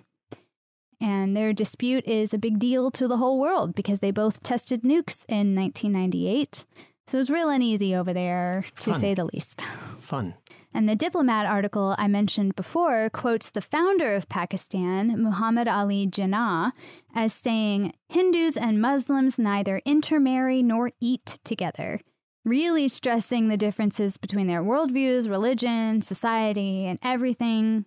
And 1.01 1.37
their 1.37 1.53
dispute 1.53 2.05
is 2.07 2.35
a 2.35 2.39
big 2.39 2.59
deal 2.59 2.91
to 2.93 3.07
the 3.07 3.19
whole 3.19 3.39
world 3.39 3.75
because 3.75 4.01
they 4.01 4.11
both 4.11 4.43
tested 4.43 4.83
nukes 4.83 5.25
in 5.29 5.55
1998. 5.55 6.65
So 7.07 7.17
it 7.17 7.21
was 7.21 7.31
real 7.31 7.49
uneasy 7.49 7.95
over 7.95 8.13
there, 8.13 8.67
to 8.81 8.93
Fun. 8.93 9.01
say 9.01 9.15
the 9.15 9.25
least. 9.25 9.63
Fun. 9.99 10.35
And 10.75 10.87
the 10.87 10.95
diplomat 10.95 11.47
article 11.47 11.95
I 11.97 12.07
mentioned 12.07 12.55
before 12.55 13.09
quotes 13.11 13.51
the 13.51 13.63
founder 13.63 14.15
of 14.15 14.29
Pakistan, 14.29 15.23
Muhammad 15.23 15.69
Ali 15.69 16.07
Jinnah, 16.07 16.73
as 17.15 17.33
saying 17.33 17.95
Hindus 18.11 18.59
and 18.59 18.83
Muslims 18.83 19.39
neither 19.39 19.81
intermarry 19.87 20.63
nor 20.63 20.91
eat 21.01 21.39
together, 21.45 22.01
really 22.45 22.89
stressing 22.89 23.49
the 23.49 23.57
differences 23.57 24.19
between 24.19 24.47
their 24.47 24.63
worldviews, 24.63 25.31
religion, 25.31 26.03
society, 26.03 26.85
and 26.85 26.99
everything 27.03 27.87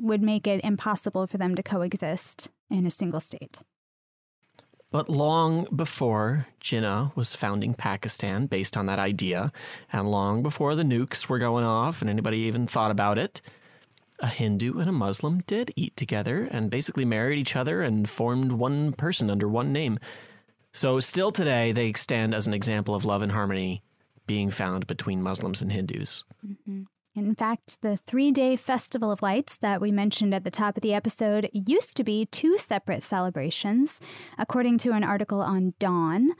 would 0.00 0.22
make 0.22 0.46
it 0.46 0.64
impossible 0.64 1.26
for 1.26 1.38
them 1.38 1.54
to 1.54 1.62
coexist 1.62 2.48
in 2.70 2.86
a 2.86 2.90
single 2.90 3.20
state. 3.20 3.60
But 4.90 5.08
long 5.08 5.68
before 5.74 6.48
Jinnah 6.60 7.14
was 7.14 7.34
founding 7.34 7.74
Pakistan 7.74 8.46
based 8.46 8.76
on 8.76 8.86
that 8.86 8.98
idea, 8.98 9.52
and 9.92 10.10
long 10.10 10.42
before 10.42 10.74
the 10.74 10.82
nukes 10.82 11.28
were 11.28 11.38
going 11.38 11.64
off 11.64 12.00
and 12.00 12.10
anybody 12.10 12.38
even 12.38 12.66
thought 12.66 12.90
about 12.90 13.16
it, 13.16 13.40
a 14.18 14.26
Hindu 14.26 14.78
and 14.78 14.88
a 14.88 14.92
Muslim 14.92 15.42
did 15.46 15.72
eat 15.76 15.96
together 15.96 16.48
and 16.50 16.70
basically 16.70 17.04
married 17.04 17.38
each 17.38 17.54
other 17.54 17.82
and 17.82 18.08
formed 18.08 18.52
one 18.52 18.92
person 18.92 19.30
under 19.30 19.48
one 19.48 19.72
name. 19.72 19.98
So, 20.72 21.00
still 21.00 21.32
today, 21.32 21.72
they 21.72 21.92
stand 21.94 22.34
as 22.34 22.46
an 22.46 22.54
example 22.54 22.94
of 22.94 23.04
love 23.04 23.22
and 23.22 23.32
harmony 23.32 23.82
being 24.26 24.50
found 24.50 24.86
between 24.86 25.22
Muslims 25.22 25.62
and 25.62 25.72
Hindus. 25.72 26.24
Mm-hmm. 26.46 26.82
In 27.20 27.34
fact, 27.34 27.82
the 27.82 27.98
three 27.98 28.32
day 28.32 28.56
Festival 28.56 29.12
of 29.12 29.20
Lights 29.20 29.58
that 29.58 29.80
we 29.80 29.92
mentioned 29.92 30.32
at 30.32 30.42
the 30.42 30.50
top 30.50 30.78
of 30.78 30.82
the 30.82 30.94
episode 30.94 31.50
used 31.52 31.94
to 31.98 32.04
be 32.04 32.24
two 32.24 32.56
separate 32.56 33.02
celebrations, 33.02 34.00
according 34.38 34.78
to 34.78 34.92
an 34.92 35.04
article 35.04 35.42
on 35.42 35.74
Dawn. 35.78 36.30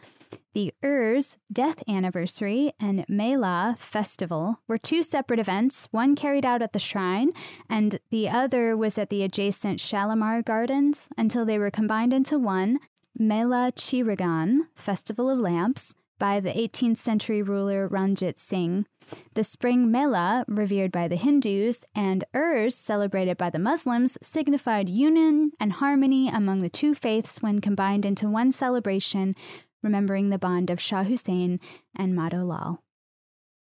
The 0.54 0.72
Urs 0.82 1.36
death 1.52 1.82
anniversary 1.86 2.72
and 2.80 3.04
Mela 3.10 3.76
festival 3.78 4.60
were 4.66 4.78
two 4.78 5.02
separate 5.02 5.38
events, 5.38 5.86
one 5.90 6.16
carried 6.16 6.46
out 6.46 6.62
at 6.62 6.72
the 6.72 6.78
shrine, 6.78 7.32
and 7.68 8.00
the 8.10 8.30
other 8.30 8.74
was 8.74 8.96
at 8.96 9.10
the 9.10 9.22
adjacent 9.22 9.80
Shalimar 9.80 10.42
Gardens 10.42 11.10
until 11.18 11.44
they 11.44 11.58
were 11.58 11.70
combined 11.70 12.14
into 12.14 12.38
one 12.38 12.78
Mela 13.18 13.70
Chiragan, 13.76 14.60
Festival 14.74 15.28
of 15.28 15.38
Lamps, 15.38 15.94
by 16.18 16.40
the 16.40 16.52
18th 16.52 16.98
century 16.98 17.42
ruler 17.42 17.86
Ranjit 17.86 18.38
Singh. 18.38 18.86
The 19.34 19.44
spring 19.44 19.90
Mela, 19.90 20.44
revered 20.48 20.92
by 20.92 21.08
the 21.08 21.16
Hindus, 21.16 21.80
and 21.94 22.24
Urs, 22.34 22.72
celebrated 22.72 23.36
by 23.36 23.50
the 23.50 23.58
Muslims, 23.58 24.18
signified 24.22 24.88
union 24.88 25.52
and 25.60 25.74
harmony 25.74 26.28
among 26.28 26.58
the 26.60 26.68
two 26.68 26.94
faiths 26.94 27.42
when 27.42 27.60
combined 27.60 28.04
into 28.04 28.28
one 28.28 28.52
celebration, 28.52 29.34
remembering 29.82 30.30
the 30.30 30.38
bond 30.38 30.70
of 30.70 30.80
Shah 30.80 31.04
Hussein 31.04 31.60
and 31.96 32.14
Madho 32.14 32.46
Lal. 32.46 32.82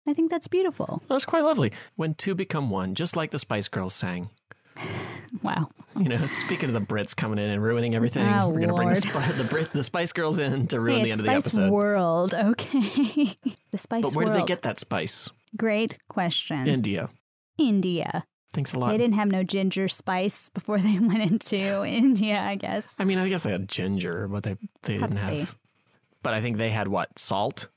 I 0.06 0.14
think 0.14 0.30
that's 0.30 0.48
beautiful. 0.48 1.02
That's 1.08 1.24
quite 1.24 1.44
lovely. 1.44 1.72
When 1.94 2.14
two 2.14 2.34
become 2.34 2.70
one, 2.70 2.94
just 2.94 3.14
like 3.14 3.30
the 3.30 3.38
Spice 3.38 3.68
Girls 3.68 3.94
sang. 3.94 4.30
Wow. 5.42 5.70
You 5.98 6.08
know, 6.10 6.24
speaking 6.26 6.68
of 6.68 6.74
the 6.74 6.80
Brits 6.80 7.16
coming 7.16 7.38
in 7.38 7.50
and 7.50 7.62
ruining 7.62 7.94
everything, 7.94 8.26
Oh, 8.26 8.48
we're 8.50 8.60
gonna 8.60 8.74
bring 8.74 8.90
the. 8.90 8.96
Spi- 8.96 9.32
the 9.32 9.44
Brit 9.44 9.72
the 9.72 9.82
Spice 9.82 10.12
Girls 10.12 10.38
in 10.38 10.66
to 10.68 10.78
ruin 10.78 10.98
Hey, 10.98 11.04
the 11.06 11.10
end 11.12 11.20
of 11.20 11.26
the 11.26 11.32
Spice 11.32 11.46
episode. 11.54 11.70
World, 11.72 12.34
okay. 12.34 13.36
the 13.70 13.78
Spice 13.78 14.02
but 14.02 14.14
where 14.14 14.26
World. 14.26 14.36
did 14.36 14.42
they 14.42 14.46
get 14.46 14.62
that 14.62 14.78
spice? 14.78 15.30
Great 15.56 15.96
question. 16.08 16.66
India. 16.68 17.08
India. 17.58 18.24
Thanks 18.52 18.72
a 18.74 18.78
lot. 18.78 18.90
They 18.90 18.98
didn't 18.98 19.14
have 19.14 19.30
no 19.32 19.42
ginger 19.42 19.88
spice 19.88 20.50
before 20.50 20.78
they 20.78 20.98
went 21.00 21.22
into 21.22 21.84
India, 21.84 22.38
I 22.40 22.54
guess. 22.56 22.94
I 22.98 23.04
mean, 23.04 23.18
I 23.18 23.28
guess 23.28 23.42
they 23.42 23.50
had 23.52 23.68
ginger, 23.68 24.28
but 24.28 24.42
they 24.44 24.56
they 24.82 24.98
didn't 24.98 25.16
have. 25.16 25.56
But 26.22 26.34
I 26.34 26.40
think 26.42 26.58
they 26.58 26.70
had 26.70 26.88
what 26.88 27.18
salt, 27.18 27.68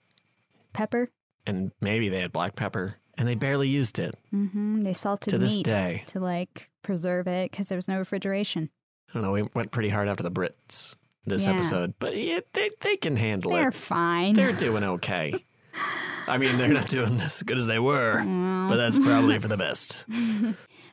Pepper. 0.73 1.09
and 1.47 1.71
maybe 1.81 2.09
they 2.09 2.19
had 2.19 2.31
black 2.33 2.55
pepper, 2.55 2.95
and 3.17 3.27
they 3.27 3.35
barely 3.35 3.69
used 3.69 3.97
it. 3.97 4.15
hmm 4.31 4.83
They 4.83 4.93
salted 4.93 5.31
To 5.31 5.37
this 5.37 5.55
meat 5.55 5.65
day. 5.65 6.03
to 6.07 6.19
like 6.19 6.69
preserve 6.85 7.27
it 7.27 7.51
because 7.51 7.69
there 7.69 7.77
was 7.77 7.87
no 7.87 7.97
refrigeration. 7.97 8.69
I 9.09 9.13
don't 9.13 9.23
know. 9.23 9.31
We 9.31 9.43
went 9.55 9.71
pretty 9.71 9.89
hard 9.89 10.07
after 10.07 10.23
the 10.23 10.31
Brits 10.31 10.95
this 11.25 11.43
Yeah. 11.45 11.53
episode, 11.53 11.93
but 11.99 12.15
yeah, 12.17 12.39
they 12.53 12.69
they 12.81 12.97
can 12.97 13.15
handle 13.15 13.51
it. 13.51 13.55
They're 13.55 13.71
fine. 13.71 14.33
They're 14.35 14.51
doing 14.51 14.83
okay. 14.83 15.43
I 16.27 16.37
mean, 16.39 16.57
they're 16.57 16.67
not 16.73 16.87
doing 16.87 17.19
as 17.21 17.43
good 17.43 17.57
as 17.57 17.67
they 17.67 17.77
were, 17.79 18.23
but 18.69 18.77
that's 18.77 18.97
probably 18.97 19.37
for 19.39 19.47
the 19.47 19.57
best. 19.65 20.05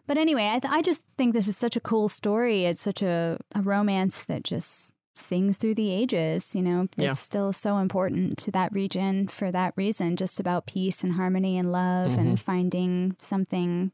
But 0.07 0.19
anyway, 0.19 0.51
I, 0.53 0.59
th- 0.59 0.73
I 0.73 0.83
just 0.83 1.05
think 1.17 1.33
this 1.33 1.49
is 1.49 1.57
such 1.57 1.77
a 1.77 1.81
cool 1.81 2.09
story. 2.11 2.65
It's 2.67 2.81
such 2.83 3.01
a, 3.03 3.39
a 3.55 3.63
romance 3.63 4.25
that 4.25 4.43
just 4.45 4.91
sings 5.15 5.57
through 5.57 5.77
the 5.77 5.91
ages. 5.91 6.55
You 6.55 6.63
know, 6.63 6.89
Yeah. 6.97 7.11
it's 7.11 7.21
still 7.21 7.53
so 7.55 7.79
important 7.79 8.37
to 8.39 8.51
that 8.51 8.73
region 8.73 9.29
for 9.29 9.51
that 9.53 9.73
reason, 9.77 10.17
just 10.17 10.39
about 10.41 10.67
peace 10.67 11.03
and 11.05 11.15
harmony 11.15 11.57
and 11.57 11.73
love 11.73 12.13
Mhm. 12.13 12.19
and 12.19 12.41
finding 12.41 13.15
something 13.19 13.93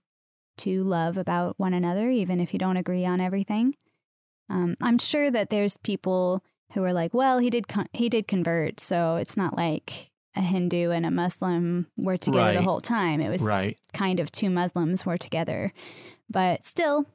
to 0.59 0.83
love 0.85 1.17
about 1.17 1.55
one 1.59 1.75
another, 1.75 2.11
even 2.11 2.41
if 2.41 2.53
you 2.53 2.59
don't 2.59 2.77
agree 2.77 3.05
on 3.05 3.21
everything. 3.21 3.75
Um, 4.51 4.77
I'm 4.81 4.99
sure 4.99 5.31
that 5.31 5.51
there's 5.51 5.77
people 5.77 6.43
who 6.73 6.83
are 6.85 6.93
like, 6.93 7.15
well, 7.15 7.39
he 7.39 7.51
did 7.51 7.69
con- 7.69 7.89
he 7.93 8.09
did 8.09 8.29
convert, 8.29 8.81
so 8.81 9.17
it's 9.17 9.37
not 9.37 9.57
like 9.57 10.11
a 10.37 10.41
Hindu 10.43 10.91
and 10.91 11.05
a 11.07 11.11
Muslim 11.11 11.87
were 11.97 12.17
together 12.17 12.53
the 12.55 12.63
whole 12.63 12.81
time. 12.81 13.21
It 13.21 13.29
was 13.31 13.43
Right. 13.43 13.77
kind 13.93 14.21
of 14.21 14.31
two 14.31 14.51
Muslims 14.51 15.05
were 15.05 15.19
together. 15.19 15.73
But 16.31 16.65
still, 16.65 17.07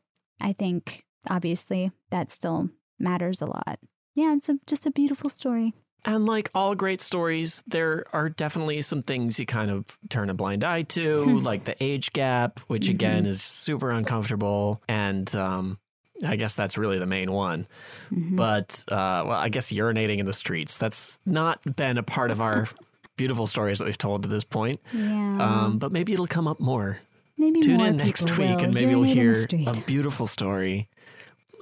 I 0.41 0.53
think 0.53 1.05
obviously 1.29 1.91
that 2.09 2.29
still 2.31 2.69
matters 2.99 3.41
a 3.41 3.45
lot. 3.45 3.79
Yeah, 4.15 4.33
it's 4.35 4.49
a, 4.49 4.57
just 4.67 4.85
a 4.85 4.91
beautiful 4.91 5.29
story. 5.29 5.73
And 6.05 6.25
like 6.25 6.49
all 6.53 6.75
great 6.75 6.99
stories, 7.01 7.63
there 7.65 8.05
are 8.11 8.29
definitely 8.29 8.81
some 8.81 9.01
things 9.01 9.39
you 9.39 9.45
kind 9.45 9.71
of 9.71 9.85
turn 10.09 10.29
a 10.29 10.33
blind 10.33 10.63
eye 10.63 10.81
to, 10.81 11.39
like 11.39 11.63
the 11.63 11.81
age 11.81 12.11
gap, 12.11 12.59
which 12.67 12.89
again 12.89 13.25
is 13.25 13.41
super 13.41 13.89
uncomfortable. 13.89 14.81
And 14.89 15.33
um, 15.35 15.79
I 16.25 16.35
guess 16.35 16.55
that's 16.55 16.77
really 16.77 16.99
the 16.99 17.05
main 17.05 17.31
one. 17.31 17.67
But, 18.11 18.83
uh, 18.89 19.23
well, 19.25 19.31
I 19.39 19.49
guess 19.49 19.71
urinating 19.71 20.19
in 20.19 20.25
the 20.25 20.33
streets, 20.33 20.77
that's 20.77 21.17
not 21.25 21.75
been 21.75 21.97
a 21.97 22.03
part 22.03 22.31
of 22.31 22.41
our 22.41 22.67
beautiful 23.15 23.47
stories 23.47 23.79
that 23.79 23.85
we've 23.85 23.97
told 23.97 24.23
to 24.23 24.29
this 24.29 24.43
point. 24.43 24.81
Yeah. 24.91 25.37
Um, 25.39 25.79
but 25.79 25.91
maybe 25.91 26.13
it'll 26.13 26.27
come 26.27 26.47
up 26.47 26.59
more. 26.59 26.99
Maybe 27.37 27.61
Tune 27.61 27.77
more 27.77 27.87
in 27.87 27.97
next 27.97 28.29
week 28.37 28.57
will 28.57 28.65
and 28.65 28.73
maybe 28.73 28.91
you'll 28.91 29.05
urinate 29.05 29.51
in 29.51 29.65
the 29.65 29.71
hear 29.71 29.71
a 29.71 29.85
beautiful 29.85 30.27
story 30.27 30.89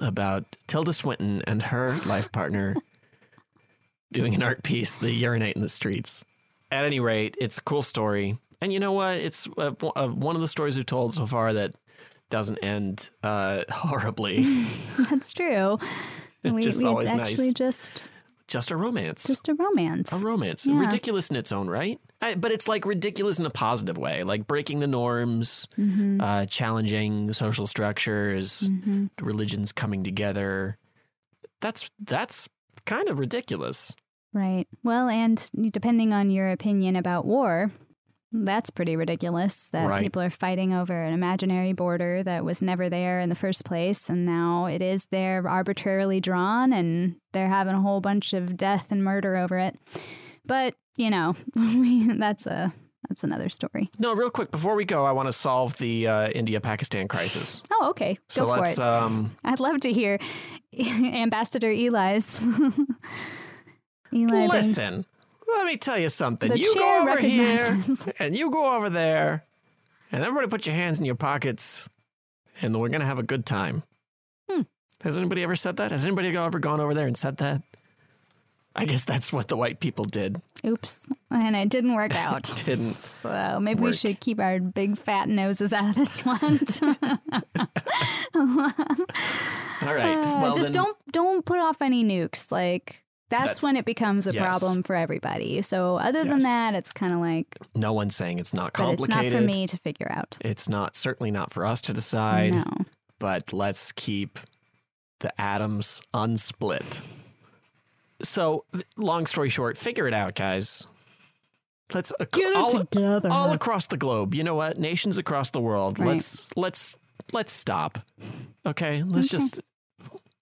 about 0.00 0.56
Tilda 0.66 0.92
Swinton 0.92 1.42
and 1.46 1.62
her 1.62 1.96
life 2.04 2.30
partner 2.32 2.74
doing 4.12 4.34
an 4.34 4.42
art 4.42 4.62
piece, 4.62 4.98
The 4.98 5.12
Urinate 5.12 5.56
in 5.56 5.62
the 5.62 5.68
Streets. 5.68 6.24
At 6.70 6.84
any 6.84 7.00
rate, 7.00 7.36
it's 7.40 7.58
a 7.58 7.62
cool 7.62 7.82
story. 7.82 8.38
And 8.60 8.72
you 8.72 8.78
know 8.80 8.92
what? 8.92 9.16
It's 9.18 9.48
uh, 9.58 9.72
uh, 9.96 10.08
one 10.08 10.36
of 10.36 10.40
the 10.42 10.48
stories 10.48 10.76
we've 10.76 10.86
told 10.86 11.14
so 11.14 11.26
far 11.26 11.52
that 11.52 11.74
doesn't 12.30 12.58
end 12.58 13.10
uh, 13.22 13.64
horribly. 13.70 14.66
That's 15.10 15.32
true. 15.32 15.78
We, 16.44 16.62
just 16.62 16.82
we 16.82 16.88
always 16.88 17.10
actually 17.10 17.46
nice. 17.48 17.54
just 17.54 18.08
Just 18.48 18.70
a 18.70 18.76
romance. 18.76 19.24
just 19.24 19.48
a 19.48 19.54
romance. 19.54 20.12
A 20.12 20.16
romance. 20.16 20.64
Yeah. 20.66 20.78
Ridiculous 20.80 21.30
in 21.30 21.36
its 21.36 21.52
own 21.52 21.68
right. 21.68 22.00
I, 22.20 22.34
but 22.36 22.52
it's 22.52 22.66
like 22.68 22.84
ridiculous 22.86 23.38
in 23.38 23.46
a 23.46 23.50
positive 23.50 23.98
way, 23.98 24.22
like 24.24 24.46
breaking 24.46 24.80
the 24.80 24.86
norms, 24.86 25.68
Mhm. 25.78 26.20
uh, 26.22 26.46
challenging 26.46 27.32
social 27.32 27.66
structures, 27.66 28.68
Mhm. 28.68 29.10
religions 29.20 29.72
coming 29.72 30.02
together. 30.04 30.78
That's 31.60 31.90
that's 32.00 32.48
kind 32.86 33.08
of 33.08 33.18
ridiculous. 33.18 33.94
Right. 34.32 34.66
Well, 34.82 35.08
and 35.08 35.50
depending 35.70 36.12
on 36.12 36.30
your 36.30 36.50
opinion 36.50 36.96
about 36.96 37.24
war, 37.26 37.70
that's 38.32 38.70
pretty 38.70 38.96
ridiculous 38.96 39.68
that 39.72 39.86
Right. 39.88 40.02
people 40.02 40.22
are 40.22 40.30
fighting 40.30 40.72
over 40.72 41.02
an 41.02 41.12
imaginary 41.12 41.74
border 41.74 42.22
that 42.22 42.44
was 42.44 42.62
never 42.62 42.88
there 42.88 43.20
in 43.20 43.28
the 43.28 43.34
first 43.34 43.64
place. 43.66 44.08
And 44.08 44.24
now 44.24 44.64
it 44.66 44.80
is 44.80 45.06
there 45.10 45.46
arbitrarily 45.46 46.18
drawn 46.20 46.72
and 46.72 47.16
they're 47.32 47.48
having 47.48 47.74
a 47.74 47.80
whole 47.82 48.00
bunch 48.00 48.32
of 48.32 48.56
death 48.56 48.90
and 48.90 49.04
murder 49.04 49.36
over 49.36 49.58
it. 49.58 49.78
But, 50.46 50.74
you 50.96 51.10
know, 51.10 51.36
that's 51.54 52.46
a. 52.46 52.72
That's 53.08 53.24
another 53.24 53.48
story. 53.50 53.90
No, 53.98 54.14
real 54.14 54.30
quick 54.30 54.52
before 54.52 54.76
we 54.76 54.84
go, 54.84 55.04
I 55.04 55.10
want 55.12 55.26
to 55.26 55.32
solve 55.32 55.76
the 55.78 56.06
uh, 56.06 56.28
India-Pakistan 56.30 57.08
crisis. 57.08 57.60
Oh, 57.70 57.88
okay. 57.90 58.14
Go 58.14 58.20
so 58.28 58.46
for 58.46 58.58
let's 58.60 58.72
it. 58.74 58.78
um, 58.78 59.32
I'd 59.44 59.58
love 59.60 59.80
to 59.80 59.92
hear 59.92 60.18
Ambassador 60.78 61.70
Eli's. 61.70 62.40
Eli 64.12 64.46
listen. 64.46 65.04
Let 65.48 65.66
me 65.66 65.76
tell 65.76 65.98
you 65.98 66.08
something. 66.08 66.50
The 66.50 66.58
you 66.58 66.74
go 66.74 67.02
over 67.02 67.18
here 67.18 67.78
and 68.18 68.36
you 68.36 68.50
go 68.50 68.76
over 68.76 68.88
there, 68.88 69.44
and 70.10 70.22
everybody 70.22 70.48
put 70.48 70.66
your 70.66 70.74
hands 70.74 70.98
in 70.98 71.04
your 71.04 71.14
pockets, 71.14 71.88
and 72.60 72.78
we're 72.80 72.88
gonna 72.88 73.06
have 73.06 73.18
a 73.18 73.22
good 73.22 73.44
time. 73.44 73.82
Hmm. 74.50 74.62
Has 75.02 75.16
anybody 75.16 75.42
ever 75.42 75.56
said 75.56 75.76
that? 75.76 75.90
Has 75.90 76.04
anybody 76.04 76.34
ever 76.36 76.58
gone 76.58 76.80
over 76.80 76.94
there 76.94 77.06
and 77.06 77.16
said 77.16 77.36
that? 77.38 77.62
I 78.74 78.86
guess 78.86 79.04
that's 79.04 79.32
what 79.32 79.48
the 79.48 79.56
white 79.56 79.80
people 79.80 80.06
did. 80.06 80.40
Oops. 80.64 81.10
And 81.30 81.54
it 81.54 81.68
didn't 81.68 81.94
work 81.94 82.14
out. 82.16 82.50
Didn't. 82.64 82.94
So 82.96 83.58
maybe 83.60 83.82
we 83.82 83.92
should 83.92 84.20
keep 84.20 84.40
our 84.40 84.58
big 84.60 84.96
fat 84.96 85.28
noses 85.28 85.72
out 85.72 85.90
of 85.90 85.94
this 85.96 86.24
one. 86.24 86.60
All 89.82 89.94
right. 89.94 90.24
Uh, 90.24 90.40
well, 90.40 90.52
just 90.52 90.72
then, 90.72 90.84
don't 90.84 90.96
don't 91.10 91.44
put 91.44 91.58
off 91.58 91.82
any 91.82 92.04
nukes. 92.04 92.50
Like 92.50 93.01
that's, 93.32 93.44
That's- 93.44 93.62
when 93.62 93.76
it 93.76 93.84
becomes 93.84 94.26
a 94.28 94.32
yes. 94.32 94.40
problem 94.42 94.82
for 94.84 94.94
everybody. 94.94 95.60
So 95.62 95.96
other 95.96 96.22
than 96.24 96.38
that, 96.40 96.74
it's 96.74 96.92
kind 96.92 97.12
of 97.12 97.18
like, 97.18 97.46
No 97.74 97.92
one's 97.92 98.14
saying 98.14 98.38
it's 98.38 98.54
not 98.54 98.72
but 98.74 98.80
it's 98.92 99.00
complicated. 99.00 99.32
not 99.32 99.40
for 99.40 99.44
me 99.46 99.66
to 99.66 99.76
figure 99.78 100.10
out. 100.10 100.38
It's 100.40 100.68
not 100.68 100.94
certainly 100.96 101.30
not 101.32 101.52
for 101.52 101.66
us 101.66 101.80
to 101.82 101.92
decide. 101.92 102.52
No. 102.54 102.64
But 103.18 103.52
let's 103.52 103.90
keep 103.92 104.38
the 105.20 105.38
atoms 105.40 106.00
unsplit. 106.14 107.00
So, 108.22 108.64
long 108.96 109.26
story 109.26 109.48
short, 109.48 109.76
figure 109.76 110.06
it 110.06 110.14
out, 110.14 110.34
guys. 110.36 110.86
Let's 111.92 112.12
ac- 112.20 112.28
Get 112.32 112.50
it 112.52 112.56
all, 112.56 112.70
together. 112.84 113.28
all 113.30 113.50
across 113.52 113.88
the 113.88 113.96
globe. 113.96 114.34
You 114.34 114.44
know 114.44 114.54
what? 114.54 114.78
Nations 114.78 115.18
across 115.18 115.50
the 115.50 115.60
world. 115.60 115.98
Right. 115.98 116.08
Let's 116.08 116.56
let's 116.56 116.96
let's 117.32 117.52
stop. 117.52 117.98
Okay, 118.64 119.02
let's 119.02 119.26
Okay. 119.26 119.36
just 119.38 119.60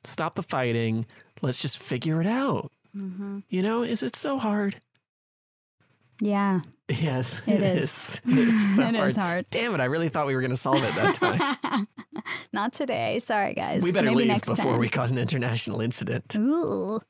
stop 0.05 0.35
the 0.37 0.43
fighting. 0.43 1.07
Let's 1.43 1.59
just 1.59 1.79
figure 1.79 2.21
it 2.21 2.27
out. 2.27 2.71
Mm-hmm. 2.97 3.39
You 3.49 3.63
know, 3.63 3.83
is 3.83 4.03
it 4.03 4.17
so 4.17 4.39
hard? 4.39 4.77
Yeah, 6.21 6.61
Yes, 6.89 7.41
It 7.47 7.55
it 7.55 7.63
is. 7.63 7.83
is. 7.83 8.21
It 8.27 8.39
is, 8.49 8.77
so 8.77 8.83
It 8.89 8.95
hard. 8.97 9.11
is 9.11 9.17
hard. 9.17 9.47
Damn 9.51 9.75
it! 9.75 9.81
I 9.81 9.85
really 9.87 10.09
thought 10.11 10.27
we 10.27 10.35
were 10.35 10.41
going 10.43 10.51
to 10.51 10.57
solve 10.57 10.83
it 10.83 10.95
that 10.97 11.15
time. 11.15 11.87
not 12.53 12.73
today. 12.75 13.21
Sorry, 13.21 13.55
guys. 13.55 13.81
we 13.83 13.91
better 13.93 14.11
Maybe 14.11 14.29
leave 14.29 14.43
before 14.43 14.57
time. 14.57 14.79
we 14.79 14.89
cause 14.91 15.13
an 15.13 15.19
international 15.19 15.81
incident. 15.81 16.35
Ooh. 16.37 17.01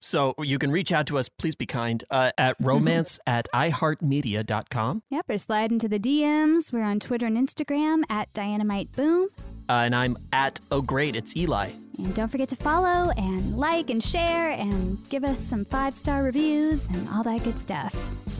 So 0.00 0.34
you 0.38 0.58
can 0.58 0.70
reach 0.70 0.92
out 0.92 1.06
to 1.06 1.18
us, 1.18 1.28
please 1.28 1.54
be 1.56 1.64
kind, 1.66 2.02
uh, 2.10 2.32
at 2.36 2.56
romance 2.60 3.18
at 3.26 3.48
iheartmedia.com. 3.54 5.02
Yep, 5.10 5.30
or 5.30 5.38
slide 5.38 5.72
into 5.72 5.88
the 5.88 5.98
DMs. 6.00 6.72
We're 6.72 6.82
on 6.82 7.00
Twitter 7.00 7.26
and 7.26 7.36
Instagram 7.38 8.02
at 8.10 8.32
Dynamite 8.32 8.92
Boom. 8.92 9.28
Uh, 9.68 9.72
and 9.86 9.94
I'm 9.94 10.16
at 10.32 10.60
Oh 10.70 10.82
Great, 10.82 11.16
it's 11.16 11.36
Eli. 11.36 11.70
And 11.98 12.14
don't 12.14 12.28
forget 12.28 12.48
to 12.50 12.56
follow 12.56 13.10
and 13.16 13.56
like 13.56 13.90
and 13.90 14.02
share 14.02 14.50
and 14.50 14.98
give 15.10 15.24
us 15.24 15.38
some 15.38 15.64
five 15.64 15.94
star 15.94 16.22
reviews 16.22 16.88
and 16.88 17.08
all 17.08 17.22
that 17.22 17.44
good 17.44 17.58
stuff. 17.58 17.94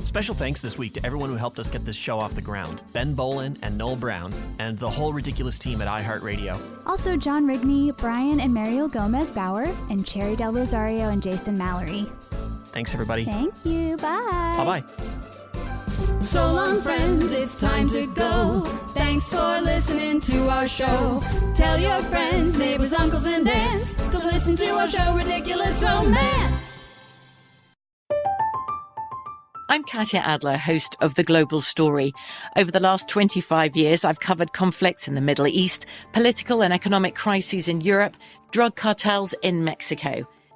Special 0.04 0.34
thanks 0.34 0.60
this 0.60 0.76
week 0.76 0.92
to 0.94 1.06
everyone 1.06 1.30
who 1.30 1.36
helped 1.36 1.58
us 1.58 1.68
get 1.68 1.84
this 1.84 1.96
show 1.96 2.18
off 2.18 2.34
the 2.34 2.42
ground 2.42 2.82
Ben 2.92 3.14
Bowlin 3.14 3.56
and 3.62 3.78
Noel 3.78 3.96
Brown, 3.96 4.32
and 4.58 4.78
the 4.78 4.90
whole 4.90 5.12
ridiculous 5.12 5.58
team 5.58 5.80
at 5.80 5.88
iHeartRadio. 5.88 6.58
Also, 6.86 7.16
John 7.16 7.46
Rigney, 7.46 7.96
Brian 7.96 8.40
and 8.40 8.52
Mariel 8.52 8.88
Gomez 8.88 9.30
Bauer, 9.30 9.68
and 9.90 10.06
Cherry 10.06 10.36
Del 10.36 10.52
Rosario 10.52 11.08
and 11.08 11.22
Jason 11.22 11.56
Mallory. 11.56 12.04
Thanks, 12.72 12.92
everybody. 12.92 13.24
Thank 13.24 13.54
you. 13.64 13.96
Bye. 13.98 14.54
Bye 14.58 14.80
bye. 14.80 15.28
So 16.22 16.52
long, 16.52 16.80
friends, 16.80 17.32
it's 17.32 17.56
time 17.56 17.88
to 17.88 18.06
go. 18.06 18.60
Thanks 18.90 19.32
for 19.32 19.60
listening 19.60 20.20
to 20.20 20.48
our 20.50 20.68
show. 20.68 21.20
Tell 21.52 21.76
your 21.76 21.98
friends, 21.98 22.56
neighbors, 22.56 22.92
uncles, 22.92 23.26
and 23.26 23.46
aunts 23.48 23.94
to 23.94 24.18
listen 24.18 24.54
to 24.54 24.68
our 24.68 24.86
show, 24.86 25.16
Ridiculous 25.16 25.82
Romance. 25.82 26.78
I'm 29.68 29.82
Katya 29.82 30.20
Adler, 30.20 30.58
host 30.58 30.94
of 31.00 31.16
The 31.16 31.24
Global 31.24 31.60
Story. 31.60 32.12
Over 32.56 32.70
the 32.70 32.78
last 32.78 33.08
25 33.08 33.74
years, 33.76 34.04
I've 34.04 34.20
covered 34.20 34.52
conflicts 34.52 35.08
in 35.08 35.16
the 35.16 35.20
Middle 35.20 35.48
East, 35.48 35.86
political 36.12 36.62
and 36.62 36.72
economic 36.72 37.16
crises 37.16 37.66
in 37.66 37.80
Europe, 37.80 38.16
drug 38.52 38.76
cartels 38.76 39.34
in 39.42 39.64
Mexico. 39.64 40.28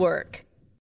work. 0.00 0.44